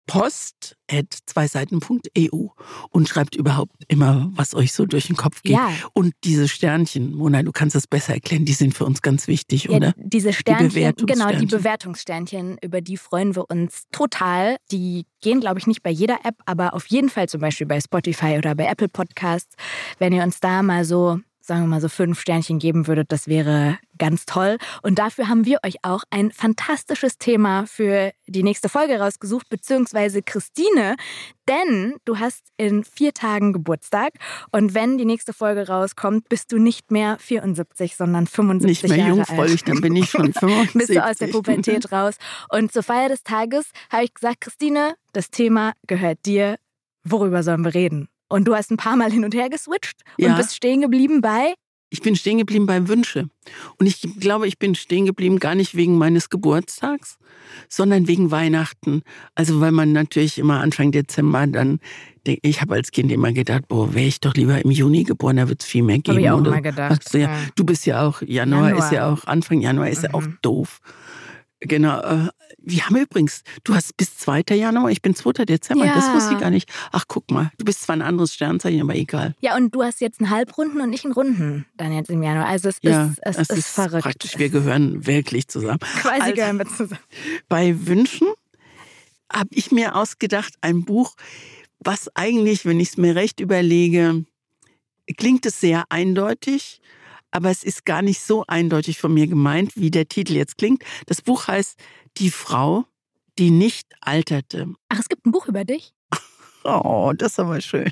post.zweiseiten.eu 0.08 2.48
und 2.90 3.08
schreibt 3.08 3.36
überhaupt 3.36 3.76
immer, 3.86 4.28
was 4.32 4.54
euch 4.54 4.72
so 4.72 4.86
durch 4.86 5.06
den 5.06 5.14
Kopf 5.16 5.42
geht. 5.42 5.52
Ja. 5.52 5.70
Und 5.92 6.14
diese 6.24 6.48
Sternchen, 6.48 7.14
Mona, 7.14 7.44
du 7.44 7.52
kannst 7.52 7.76
das 7.76 7.86
besser 7.86 8.14
erklären, 8.14 8.44
die 8.46 8.54
sind 8.54 8.74
für 8.74 8.86
uns 8.86 9.02
ganz 9.02 9.28
wichtig, 9.28 9.64
ja, 9.64 9.76
oder? 9.76 9.94
Diese 9.96 10.32
Sternchen, 10.32 10.94
die 10.96 11.06
genau, 11.06 11.30
die 11.30 11.44
Bewertungssternchen, 11.46 12.56
über 12.62 12.80
die 12.80 12.96
freuen 12.96 13.36
wir 13.36 13.50
uns 13.50 13.84
total. 13.92 14.56
Die 14.72 15.04
gehen, 15.20 15.40
glaube 15.40 15.58
ich, 15.60 15.66
nicht 15.66 15.82
bei 15.82 15.90
jeder 15.90 16.20
App, 16.24 16.36
aber 16.46 16.72
auf 16.74 16.86
jeden 16.86 17.10
Fall 17.10 17.28
zum 17.28 17.42
Beispiel 17.42 17.66
bei 17.66 17.78
Spotify 17.80 18.38
oder 18.38 18.54
bei 18.54 18.64
Apple 18.64 18.88
Podcasts. 18.88 19.56
Wenn 19.98 20.14
ihr 20.14 20.22
uns 20.22 20.40
da 20.40 20.62
mal 20.62 20.86
so 20.86 21.20
sagen 21.48 21.62
wir 21.62 21.66
mal 21.66 21.80
so 21.80 21.88
fünf 21.88 22.20
Sternchen 22.20 22.58
geben 22.58 22.86
würdet, 22.86 23.10
das 23.10 23.26
wäre 23.26 23.78
ganz 23.98 24.26
toll. 24.26 24.58
Und 24.82 24.98
dafür 24.98 25.28
haben 25.28 25.44
wir 25.44 25.58
euch 25.64 25.76
auch 25.82 26.04
ein 26.10 26.30
fantastisches 26.30 27.18
Thema 27.18 27.66
für 27.66 28.12
die 28.26 28.42
nächste 28.42 28.68
Folge 28.68 29.00
rausgesucht, 29.00 29.48
beziehungsweise 29.48 30.22
Christine, 30.22 30.96
denn 31.48 31.96
du 32.04 32.18
hast 32.18 32.44
in 32.58 32.84
vier 32.84 33.14
Tagen 33.14 33.52
Geburtstag 33.52 34.12
und 34.52 34.74
wenn 34.74 34.98
die 34.98 35.06
nächste 35.06 35.32
Folge 35.32 35.66
rauskommt, 35.66 36.28
bist 36.28 36.52
du 36.52 36.58
nicht 36.58 36.90
mehr 36.90 37.16
74, 37.18 37.96
sondern 37.96 38.26
75 38.26 38.82
Nicht 38.82 38.88
mehr 38.90 38.98
Jahre 38.98 39.16
jungfräulich, 39.16 39.62
alt. 39.62 39.68
dann 39.68 39.80
bin 39.80 39.96
ich 39.96 40.10
schon 40.10 40.32
75. 40.34 40.72
bist 40.74 40.90
du 40.90 41.04
aus 41.04 41.16
der 41.16 41.28
Pubertät 41.28 41.90
raus. 41.90 42.16
Und 42.50 42.72
zur 42.72 42.82
Feier 42.82 43.08
des 43.08 43.22
Tages 43.22 43.70
habe 43.90 44.04
ich 44.04 44.14
gesagt, 44.14 44.42
Christine, 44.42 44.94
das 45.12 45.30
Thema 45.30 45.72
gehört 45.86 46.18
dir. 46.26 46.58
Worüber 47.04 47.42
sollen 47.42 47.64
wir 47.64 47.74
reden? 47.74 48.08
Und 48.28 48.46
du 48.46 48.54
hast 48.54 48.70
ein 48.70 48.76
paar 48.76 48.96
Mal 48.96 49.10
hin 49.10 49.24
und 49.24 49.34
her 49.34 49.48
geswitcht 49.48 50.02
und 50.20 50.36
bist 50.36 50.54
stehen 50.54 50.80
geblieben 50.80 51.20
bei? 51.20 51.54
Ich 51.90 52.02
bin 52.02 52.16
stehen 52.16 52.36
geblieben 52.36 52.66
bei 52.66 52.86
Wünsche. 52.86 53.30
Und 53.78 53.86
ich 53.86 54.06
glaube, 54.20 54.46
ich 54.46 54.58
bin 54.58 54.74
stehen 54.74 55.06
geblieben 55.06 55.38
gar 55.38 55.54
nicht 55.54 55.74
wegen 55.74 55.96
meines 55.96 56.28
Geburtstags, 56.28 57.16
sondern 57.70 58.06
wegen 58.06 58.30
Weihnachten. 58.30 59.00
Also 59.34 59.60
weil 59.60 59.72
man 59.72 59.92
natürlich 59.92 60.38
immer 60.38 60.60
Anfang 60.60 60.92
Dezember 60.92 61.46
dann, 61.46 61.80
ich 62.26 62.60
habe 62.60 62.74
als 62.74 62.90
Kind 62.90 63.10
immer 63.10 63.32
gedacht, 63.32 63.68
boah, 63.68 63.94
wäre 63.94 64.06
ich 64.06 64.20
doch 64.20 64.34
lieber 64.34 64.62
im 64.62 64.70
Juni 64.70 65.04
geboren, 65.04 65.36
da 65.36 65.48
wird 65.48 65.62
es 65.62 65.66
viel 65.66 65.82
mehr 65.82 65.98
geben. 65.98 66.18
Habe 66.18 66.20
ich 66.20 66.30
auch 66.30 66.40
oder? 66.40 66.50
mal 66.50 66.62
gedacht. 66.62 67.14
Du, 67.14 67.18
ja, 67.18 67.34
du 67.54 67.64
bist 67.64 67.86
ja 67.86 68.06
auch, 68.06 68.20
Januar, 68.20 68.68
Januar, 68.68 68.84
ist 68.84 68.92
ja 68.92 69.10
auch, 69.10 69.24
Anfang 69.24 69.62
Januar 69.62 69.88
ist 69.88 70.02
mhm. 70.02 70.08
ja 70.08 70.14
auch 70.14 70.24
doof. 70.42 70.80
Genau. 71.60 72.28
Wir 72.58 72.86
haben 72.86 72.96
übrigens, 72.96 73.42
du 73.64 73.74
hast 73.74 73.96
bis 73.96 74.16
2. 74.18 74.42
Januar, 74.50 74.90
ich 74.90 75.02
bin 75.02 75.14
2. 75.14 75.44
Dezember, 75.44 75.86
ja. 75.86 75.94
das 75.94 76.12
wusste 76.12 76.34
ich 76.34 76.40
gar 76.40 76.50
nicht. 76.50 76.70
Ach, 76.92 77.04
guck 77.08 77.30
mal, 77.30 77.50
du 77.58 77.64
bist 77.64 77.82
zwar 77.82 77.96
ein 77.96 78.02
anderes 78.02 78.34
Sternzeichen, 78.34 78.80
aber 78.80 78.94
egal. 78.94 79.34
Ja, 79.40 79.56
und 79.56 79.74
du 79.74 79.82
hast 79.82 80.00
jetzt 80.00 80.20
einen 80.20 80.30
Halbrunden 80.30 80.80
und 80.80 80.92
ich 80.92 81.04
einen 81.04 81.12
Runden 81.12 81.66
dann 81.76 81.92
jetzt 81.92 82.10
im 82.10 82.22
Januar. 82.22 82.46
Also 82.46 82.68
es 82.68 82.78
ja, 82.82 83.06
ist, 83.06 83.18
es, 83.22 83.36
es 83.36 83.50
ist, 83.50 83.58
ist 83.58 83.68
verrückt. 83.68 84.04
Praktisch, 84.04 84.38
wir 84.38 84.48
gehören 84.48 85.06
wirklich 85.06 85.48
zusammen. 85.48 85.80
Quasi 86.00 86.20
also, 86.20 86.34
gehören 86.34 86.58
wir 86.58 86.66
zusammen. 86.66 87.00
Bei 87.48 87.86
Wünschen 87.86 88.28
habe 89.32 89.50
ich 89.52 89.70
mir 89.72 89.94
ausgedacht, 89.94 90.54
ein 90.60 90.84
Buch, 90.84 91.14
was 91.80 92.14
eigentlich, 92.16 92.64
wenn 92.64 92.80
ich 92.80 92.90
es 92.90 92.96
mir 92.96 93.14
recht 93.14 93.40
überlege, 93.40 94.24
klingt 95.16 95.46
es 95.46 95.60
sehr 95.60 95.84
eindeutig 95.90 96.80
aber 97.38 97.50
es 97.50 97.62
ist 97.62 97.86
gar 97.86 98.02
nicht 98.02 98.20
so 98.20 98.44
eindeutig 98.48 98.98
von 98.98 99.14
mir 99.14 99.28
gemeint, 99.28 99.76
wie 99.76 99.92
der 99.92 100.08
Titel 100.08 100.32
jetzt 100.34 100.58
klingt. 100.58 100.82
Das 101.06 101.22
Buch 101.22 101.46
heißt 101.46 101.78
Die 102.16 102.32
Frau, 102.32 102.84
die 103.38 103.52
nicht 103.52 103.86
alterte. 104.00 104.66
Ach, 104.88 104.98
es 104.98 105.08
gibt 105.08 105.24
ein 105.24 105.30
Buch 105.30 105.46
über 105.46 105.64
dich? 105.64 105.94
Oh, 106.64 107.12
das 107.16 107.32
ist 107.32 107.38
aber 107.38 107.60
schön. 107.60 107.90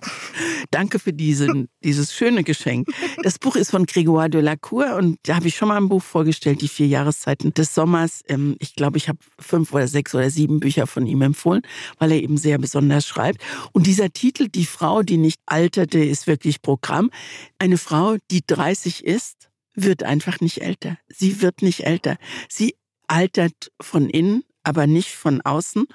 Danke 0.70 0.98
für 0.98 1.12
diesen, 1.12 1.68
dieses 1.82 2.12
schöne 2.12 2.44
Geschenk. 2.44 2.88
Das 3.22 3.38
Buch 3.38 3.56
ist 3.56 3.70
von 3.70 3.86
Grégoire 3.86 4.28
de 4.28 4.40
la 4.40 4.56
Cour 4.56 4.96
und 4.96 5.18
da 5.22 5.36
habe 5.36 5.48
ich 5.48 5.56
schon 5.56 5.68
mal 5.68 5.76
ein 5.76 5.88
Buch 5.88 6.02
vorgestellt, 6.02 6.60
die 6.60 6.68
vier 6.68 6.86
Jahreszeiten 6.86 7.54
des 7.54 7.74
Sommers. 7.74 8.22
Ähm, 8.28 8.56
ich 8.58 8.74
glaube, 8.74 8.98
ich 8.98 9.08
habe 9.08 9.18
fünf 9.38 9.72
oder 9.72 9.88
sechs 9.88 10.14
oder 10.14 10.30
sieben 10.30 10.60
Bücher 10.60 10.86
von 10.86 11.06
ihm 11.06 11.22
empfohlen, 11.22 11.62
weil 11.98 12.12
er 12.12 12.22
eben 12.22 12.36
sehr 12.36 12.58
besonders 12.58 13.06
schreibt. 13.06 13.42
Und 13.72 13.86
dieser 13.86 14.10
Titel, 14.10 14.48
Die 14.48 14.66
Frau, 14.66 15.02
die 15.02 15.16
nicht 15.16 15.40
alterte, 15.46 15.98
ist 16.04 16.26
wirklich 16.26 16.62
Programm. 16.62 17.10
Eine 17.58 17.78
Frau, 17.78 18.16
die 18.30 18.42
30 18.46 19.04
ist, 19.04 19.48
wird 19.74 20.02
einfach 20.02 20.40
nicht 20.40 20.62
älter. 20.62 20.98
Sie 21.08 21.40
wird 21.42 21.62
nicht 21.62 21.84
älter. 21.84 22.16
Sie 22.48 22.76
altert 23.06 23.70
von 23.80 24.10
innen, 24.10 24.42
aber 24.62 24.86
nicht 24.86 25.10
von 25.10 25.40
außen. 25.40 25.86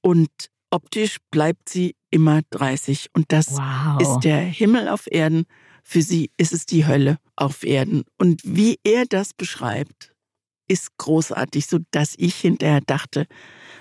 Und 0.00 0.30
optisch 0.70 1.16
bleibt 1.30 1.68
sie 1.68 1.95
immer 2.16 2.40
30. 2.48 3.10
Und 3.12 3.30
das 3.30 3.52
wow. 3.52 4.00
ist 4.00 4.20
der 4.20 4.40
Himmel 4.40 4.88
auf 4.88 5.06
Erden. 5.06 5.44
Für 5.82 6.00
sie 6.00 6.30
ist 6.38 6.54
es 6.54 6.64
die 6.64 6.86
Hölle 6.86 7.18
auf 7.36 7.62
Erden. 7.62 8.04
Und 8.16 8.40
wie 8.42 8.80
er 8.84 9.04
das 9.04 9.34
beschreibt, 9.34 10.14
ist 10.66 10.96
großartig, 10.96 11.66
so 11.66 11.78
dass 11.90 12.14
ich 12.16 12.34
hinterher 12.36 12.80
dachte, 12.80 13.26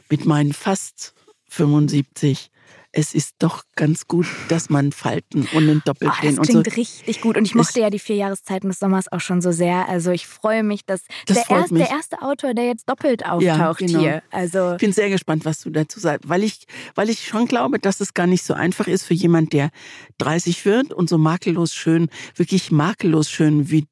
mit 0.09 0.25
meinen 0.25 0.51
fast 0.51 1.13
75, 1.47 2.51
es 2.97 3.13
ist 3.13 3.35
doch 3.39 3.63
ganz 3.75 4.07
gut, 4.07 4.25
dass 4.47 4.69
man 4.69 4.93
Falten 4.93 5.41
und 5.53 5.63
einen 5.63 5.81
Doppelkinn 5.83 6.37
oh, 6.37 6.39
und 6.39 6.47
so. 6.47 6.53
so. 6.53 6.61
klingt 6.61 6.77
richtig 6.77 7.21
gut. 7.21 7.35
Und 7.37 7.45
ich 7.45 7.53
mochte 7.53 7.81
ja 7.81 7.89
die 7.89 7.99
vier 7.99 8.15
Jahreszeiten 8.15 8.69
des 8.69 8.79
Sommers 8.79 9.11
auch 9.11 9.19
schon 9.19 9.41
so 9.41 9.51
sehr. 9.51 9.89
Also 9.89 10.11
ich 10.11 10.25
freue 10.27 10.63
mich, 10.63 10.85
dass 10.85 11.01
Das 11.25 11.45
der, 11.45 11.57
erste, 11.57 11.73
mich. 11.73 11.83
der 11.83 11.91
erste 11.91 12.21
Autor, 12.21 12.53
der 12.53 12.67
jetzt 12.67 12.89
doppelt 12.89 13.25
auftaucht 13.25 13.41
Ja, 13.81 13.87
genau. 13.87 13.99
hier. 13.99 14.23
Also 14.31 14.73
Ich 14.73 14.77
bin 14.79 14.93
sehr 14.93 15.09
gespannt, 15.09 15.43
was 15.43 15.59
du 15.59 15.71
dazu 15.71 15.99
sagst, 15.99 16.29
weil 16.29 16.43
ich, 16.43 16.67
weil 16.95 17.09
ich 17.09 17.27
schon 17.27 17.47
glaube, 17.47 17.79
dass 17.79 17.99
es 17.99 18.13
gar 18.13 18.27
nicht 18.27 18.45
so 18.45 18.53
einfach 18.53 18.87
ist 18.87 19.03
für 19.03 19.13
jemand, 19.13 19.51
der 19.51 19.71
30 20.19 20.63
wird 20.65 20.93
und 20.93 21.09
so 21.09 21.17
makellos 21.17 21.75
schön, 21.75 22.07
wirklich 22.35 22.71
makellos 22.71 23.29
schön 23.29 23.69
wie 23.69 23.87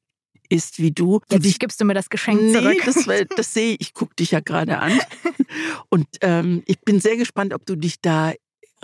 ist 0.48 0.78
wie 0.78 0.92
du. 0.92 1.20
Jetzt 1.30 1.58
gibst 1.58 1.80
du 1.80 1.84
mir 1.84 1.94
das 1.94 2.08
Geschenk 2.08 2.40
nee, 2.40 2.52
zurück. 2.52 2.76
das, 2.84 3.06
das 3.36 3.54
sehe 3.54 3.72
ich. 3.74 3.80
Ich 3.80 3.94
gucke 3.94 4.14
dich 4.14 4.30
ja 4.30 4.40
gerade 4.40 4.78
an. 4.78 4.98
Und 5.88 6.06
ähm, 6.20 6.62
ich 6.66 6.80
bin 6.80 7.00
sehr 7.00 7.16
gespannt, 7.16 7.54
ob 7.54 7.64
du 7.66 7.76
dich 7.76 8.00
da 8.00 8.32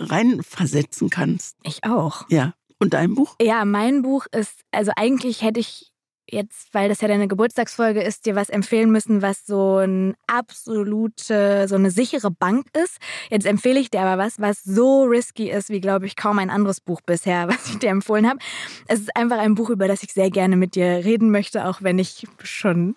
reinversetzen 0.09 1.09
kannst. 1.09 1.55
Ich 1.63 1.83
auch. 1.83 2.25
Ja. 2.29 2.53
Und 2.79 2.93
dein 2.93 3.13
Buch? 3.13 3.35
Ja, 3.39 3.63
mein 3.65 4.01
Buch 4.01 4.25
ist, 4.31 4.61
also 4.71 4.91
eigentlich 4.95 5.43
hätte 5.43 5.59
ich 5.59 5.91
jetzt, 6.27 6.73
weil 6.73 6.89
das 6.89 7.01
ja 7.01 7.07
deine 7.07 7.27
Geburtstagsfolge 7.27 8.01
ist, 8.01 8.25
dir 8.25 8.35
was 8.35 8.49
empfehlen 8.49 8.91
müssen, 8.91 9.21
was 9.21 9.45
so 9.45 9.77
ein 9.77 10.15
absolute, 10.27 11.67
so 11.67 11.75
eine 11.75 11.91
sichere 11.91 12.31
Bank 12.31 12.65
ist. 12.81 12.97
Jetzt 13.29 13.45
empfehle 13.45 13.79
ich 13.79 13.91
dir 13.91 14.01
aber 14.01 14.23
was, 14.23 14.39
was 14.39 14.63
so 14.63 15.03
risky 15.03 15.51
ist, 15.51 15.69
wie 15.69 15.81
glaube 15.81 16.05
ich 16.05 16.15
kaum 16.15 16.39
ein 16.39 16.49
anderes 16.49 16.81
Buch 16.81 17.01
bisher, 17.01 17.47
was 17.49 17.69
ich 17.69 17.79
dir 17.79 17.89
empfohlen 17.89 18.27
habe. 18.27 18.39
Es 18.87 19.01
ist 19.01 19.15
einfach 19.15 19.37
ein 19.37 19.55
Buch, 19.55 19.69
über 19.69 19.87
das 19.87 20.03
ich 20.03 20.13
sehr 20.13 20.31
gerne 20.31 20.55
mit 20.55 20.75
dir 20.75 21.03
reden 21.05 21.31
möchte, 21.31 21.67
auch 21.67 21.81
wenn 21.81 21.99
ich 21.99 22.25
schon 22.41 22.95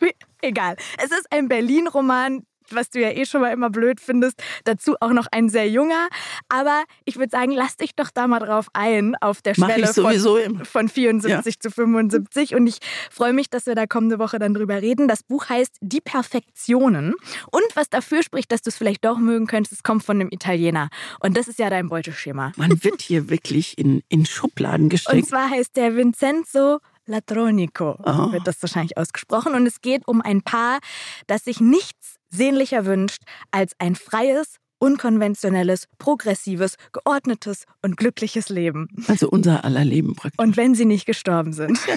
Egal. 0.40 0.76
Es 0.98 1.10
ist 1.10 1.26
ein 1.30 1.48
Berlin-Roman, 1.48 2.44
was 2.74 2.90
du 2.90 3.00
ja 3.00 3.10
eh 3.10 3.24
schon 3.26 3.40
mal 3.40 3.52
immer 3.52 3.70
blöd 3.70 4.00
findest. 4.00 4.42
Dazu 4.64 4.96
auch 5.00 5.12
noch 5.12 5.26
ein 5.30 5.48
sehr 5.48 5.68
junger. 5.68 6.08
Aber 6.48 6.84
ich 7.04 7.16
würde 7.16 7.30
sagen, 7.30 7.52
lass 7.52 7.76
dich 7.76 7.94
doch 7.94 8.10
da 8.10 8.26
mal 8.26 8.40
drauf 8.40 8.66
ein, 8.72 9.14
auf 9.20 9.42
der 9.42 9.54
Mach 9.56 9.68
Schwelle 9.70 9.86
von, 9.92 10.64
von 10.64 10.88
74 10.88 11.60
zu 11.60 11.70
75. 11.70 12.54
Und 12.54 12.66
ich 12.66 12.78
freue 13.10 13.32
mich, 13.32 13.50
dass 13.50 13.66
wir 13.66 13.74
da 13.74 13.86
kommende 13.86 14.18
Woche 14.18 14.38
dann 14.38 14.54
drüber 14.54 14.80
reden. 14.82 15.08
Das 15.08 15.22
Buch 15.22 15.48
heißt 15.48 15.76
Die 15.80 16.00
Perfektionen. 16.00 17.14
Und 17.50 17.64
was 17.74 17.88
dafür 17.88 18.22
spricht, 18.22 18.52
dass 18.52 18.62
du 18.62 18.70
es 18.70 18.76
vielleicht 18.76 19.04
doch 19.04 19.18
mögen 19.18 19.46
könntest, 19.46 19.72
es 19.72 19.82
kommt 19.82 20.04
von 20.04 20.20
einem 20.20 20.28
Italiener. 20.30 20.88
Und 21.20 21.36
das 21.36 21.48
ist 21.48 21.58
ja 21.58 21.70
dein 21.70 21.88
Beuteschema. 21.88 22.52
Man 22.56 22.82
wird 22.84 23.02
hier 23.02 23.28
wirklich 23.30 23.76
in, 23.78 24.02
in 24.08 24.26
Schubladen 24.26 24.84
Und 24.84 24.88
gesteckt. 24.90 25.26
zwar 25.28 25.50
heißt 25.50 25.76
der 25.76 25.96
Vincenzo 25.96 26.78
Latronico, 27.06 27.96
Oh. 28.04 28.32
wird 28.32 28.46
das 28.46 28.60
wahrscheinlich 28.62 28.96
ausgesprochen. 28.98 29.54
Und 29.54 29.66
es 29.66 29.80
geht 29.80 30.06
um 30.06 30.20
ein 30.20 30.42
Paar, 30.42 30.78
das 31.26 31.44
sich 31.44 31.60
nichts 31.60 32.16
sehnlicher 32.30 32.84
wünscht 32.84 33.22
als 33.50 33.72
ein 33.78 33.94
freies, 33.94 34.56
unkonventionelles, 34.78 35.86
progressives, 35.98 36.74
geordnetes 36.92 37.64
und 37.82 37.96
glückliches 37.96 38.48
Leben. 38.48 38.88
Also 39.08 39.28
unser 39.28 39.64
aller 39.64 39.84
Leben 39.84 40.14
praktisch. 40.14 40.38
Und 40.38 40.56
wenn 40.56 40.74
sie 40.74 40.84
nicht 40.84 41.06
gestorben 41.06 41.52
sind. 41.52 41.78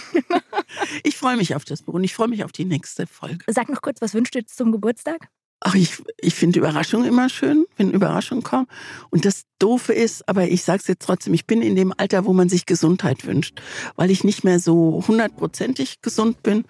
Ich 1.03 1.17
freue 1.17 1.37
mich 1.37 1.55
auf 1.55 1.65
das 1.65 1.81
Buch 1.81 1.93
und 1.93 2.03
ich 2.03 2.13
freue 2.13 2.27
mich 2.27 2.43
auf 2.43 2.51
die 2.51 2.65
nächste 2.65 3.07
Folge. 3.07 3.39
Sag 3.47 3.69
noch 3.69 3.81
kurz, 3.81 4.01
was 4.01 4.13
wünschst 4.13 4.35
du 4.35 4.45
zum 4.45 4.71
Geburtstag? 4.71 5.27
Ach, 5.59 5.75
ich, 5.75 6.01
ich 6.17 6.33
finde 6.33 6.57
Überraschungen 6.57 7.07
immer 7.07 7.29
schön, 7.29 7.65
wenn 7.77 7.91
Überraschungen 7.91 8.43
kommen. 8.43 8.67
Und 9.11 9.25
das 9.25 9.43
Doofe 9.59 9.93
ist, 9.93 10.27
aber 10.27 10.47
ich 10.47 10.63
sage 10.63 10.79
es 10.79 10.87
jetzt 10.87 11.05
trotzdem, 11.05 11.35
ich 11.35 11.45
bin 11.45 11.61
in 11.61 11.75
dem 11.75 11.93
Alter, 11.95 12.25
wo 12.25 12.33
man 12.33 12.49
sich 12.49 12.65
Gesundheit 12.65 13.27
wünscht, 13.27 13.61
weil 13.95 14.09
ich 14.09 14.23
nicht 14.23 14.43
mehr 14.43 14.59
so 14.59 15.03
hundertprozentig 15.07 16.01
gesund 16.01 16.41
bin. 16.41 16.65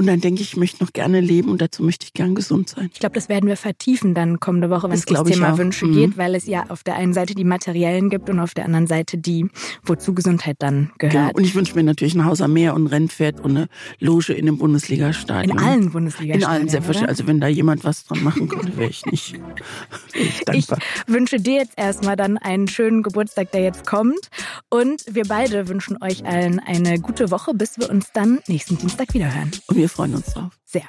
Und 0.00 0.06
dann 0.06 0.22
denke 0.22 0.40
ich, 0.40 0.52
ich 0.52 0.56
möchte 0.56 0.82
noch 0.82 0.94
gerne 0.94 1.20
leben 1.20 1.50
und 1.50 1.60
dazu 1.60 1.82
möchte 1.82 2.06
ich 2.06 2.14
gern 2.14 2.34
gesund 2.34 2.70
sein. 2.70 2.88
Ich 2.94 3.00
glaube, 3.00 3.14
das 3.16 3.28
werden 3.28 3.46
wir 3.50 3.58
vertiefen 3.58 4.14
dann 4.14 4.40
kommende 4.40 4.70
Woche, 4.70 4.84
wenn 4.84 4.92
Das 4.92 5.00
es 5.00 5.10
ums 5.10 5.28
ich 5.28 5.34
Thema. 5.34 5.58
Wünsche 5.58 5.84
Mhm. 5.84 5.92
geht, 5.92 6.16
weil 6.16 6.34
es 6.34 6.46
ja 6.46 6.64
auf 6.70 6.82
der 6.82 6.94
einen 6.94 7.12
Seite 7.12 7.34
die 7.34 7.44
materiellen 7.44 8.08
gibt 8.08 8.30
und 8.30 8.40
auf 8.40 8.54
der 8.54 8.64
anderen 8.64 8.86
Seite 8.86 9.18
die, 9.18 9.46
wozu 9.84 10.14
Gesundheit 10.14 10.56
dann 10.60 10.90
Genau. 10.96 11.12
gehört. 11.12 11.34
Und 11.36 11.44
ich 11.44 11.54
wünsche 11.54 11.74
mir 11.74 11.82
natürlich 11.82 12.14
ein 12.14 12.24
Haus 12.24 12.40
am 12.40 12.54
Meer 12.54 12.72
und 12.72 12.84
ein 12.84 12.86
Rennpferd 12.86 13.40
und 13.40 13.50
eine 13.58 13.68
Loge 13.98 14.32
in 14.32 14.48
einem 14.48 14.56
Bundesligastadion. 14.56 15.58
In 15.58 15.62
allen 15.62 15.90
Bundesliga. 15.90 16.32
In 16.34 16.44
allen, 16.44 16.66
selbstverständlich. 16.70 17.10
Also 17.18 17.26
wenn 17.26 17.38
da 17.40 17.48
jemand 17.48 17.84
was 17.84 18.04
dran 18.06 18.24
machen 18.24 18.48
könnte, 18.48 18.74
wäre 18.78 18.88
ich 18.88 19.04
nicht 19.04 19.34
wäre 20.14 20.24
ich 20.26 20.38
Ich 20.38 20.44
dankbar. 20.46 20.78
wünsche 21.08 21.36
dir 21.40 21.56
jetzt 21.56 21.74
erstmal 21.76 22.16
dann 22.16 22.38
einen 22.38 22.68
schönen 22.68 23.02
Geburtstag, 23.02 23.52
der 23.52 23.64
jetzt 23.64 23.86
kommt. 23.86 24.30
Und 24.70 25.04
wir 25.10 25.24
beide 25.28 25.68
wünschen 25.68 26.02
euch 26.02 26.24
allen 26.24 26.58
eine 26.58 26.98
gute 27.00 27.30
Woche, 27.30 27.52
bis 27.52 27.78
wir 27.78 27.90
uns 27.90 28.06
dann 28.14 28.38
nächsten 28.48 28.78
Dienstag 28.78 29.12
wieder 29.12 29.34
hören. 29.34 29.50
Und 29.66 29.76
wir 29.90 29.94
freuen 29.94 30.14
uns 30.14 30.26
drauf. 30.26 30.58
Sehr. 30.64 30.82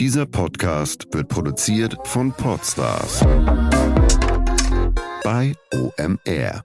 Dieser 0.00 0.26
Podcast 0.26 1.06
wird 1.12 1.28
produziert 1.28 1.96
von 2.04 2.32
Podstars 2.32 3.20
bei 5.22 5.54
OMR. 5.72 6.64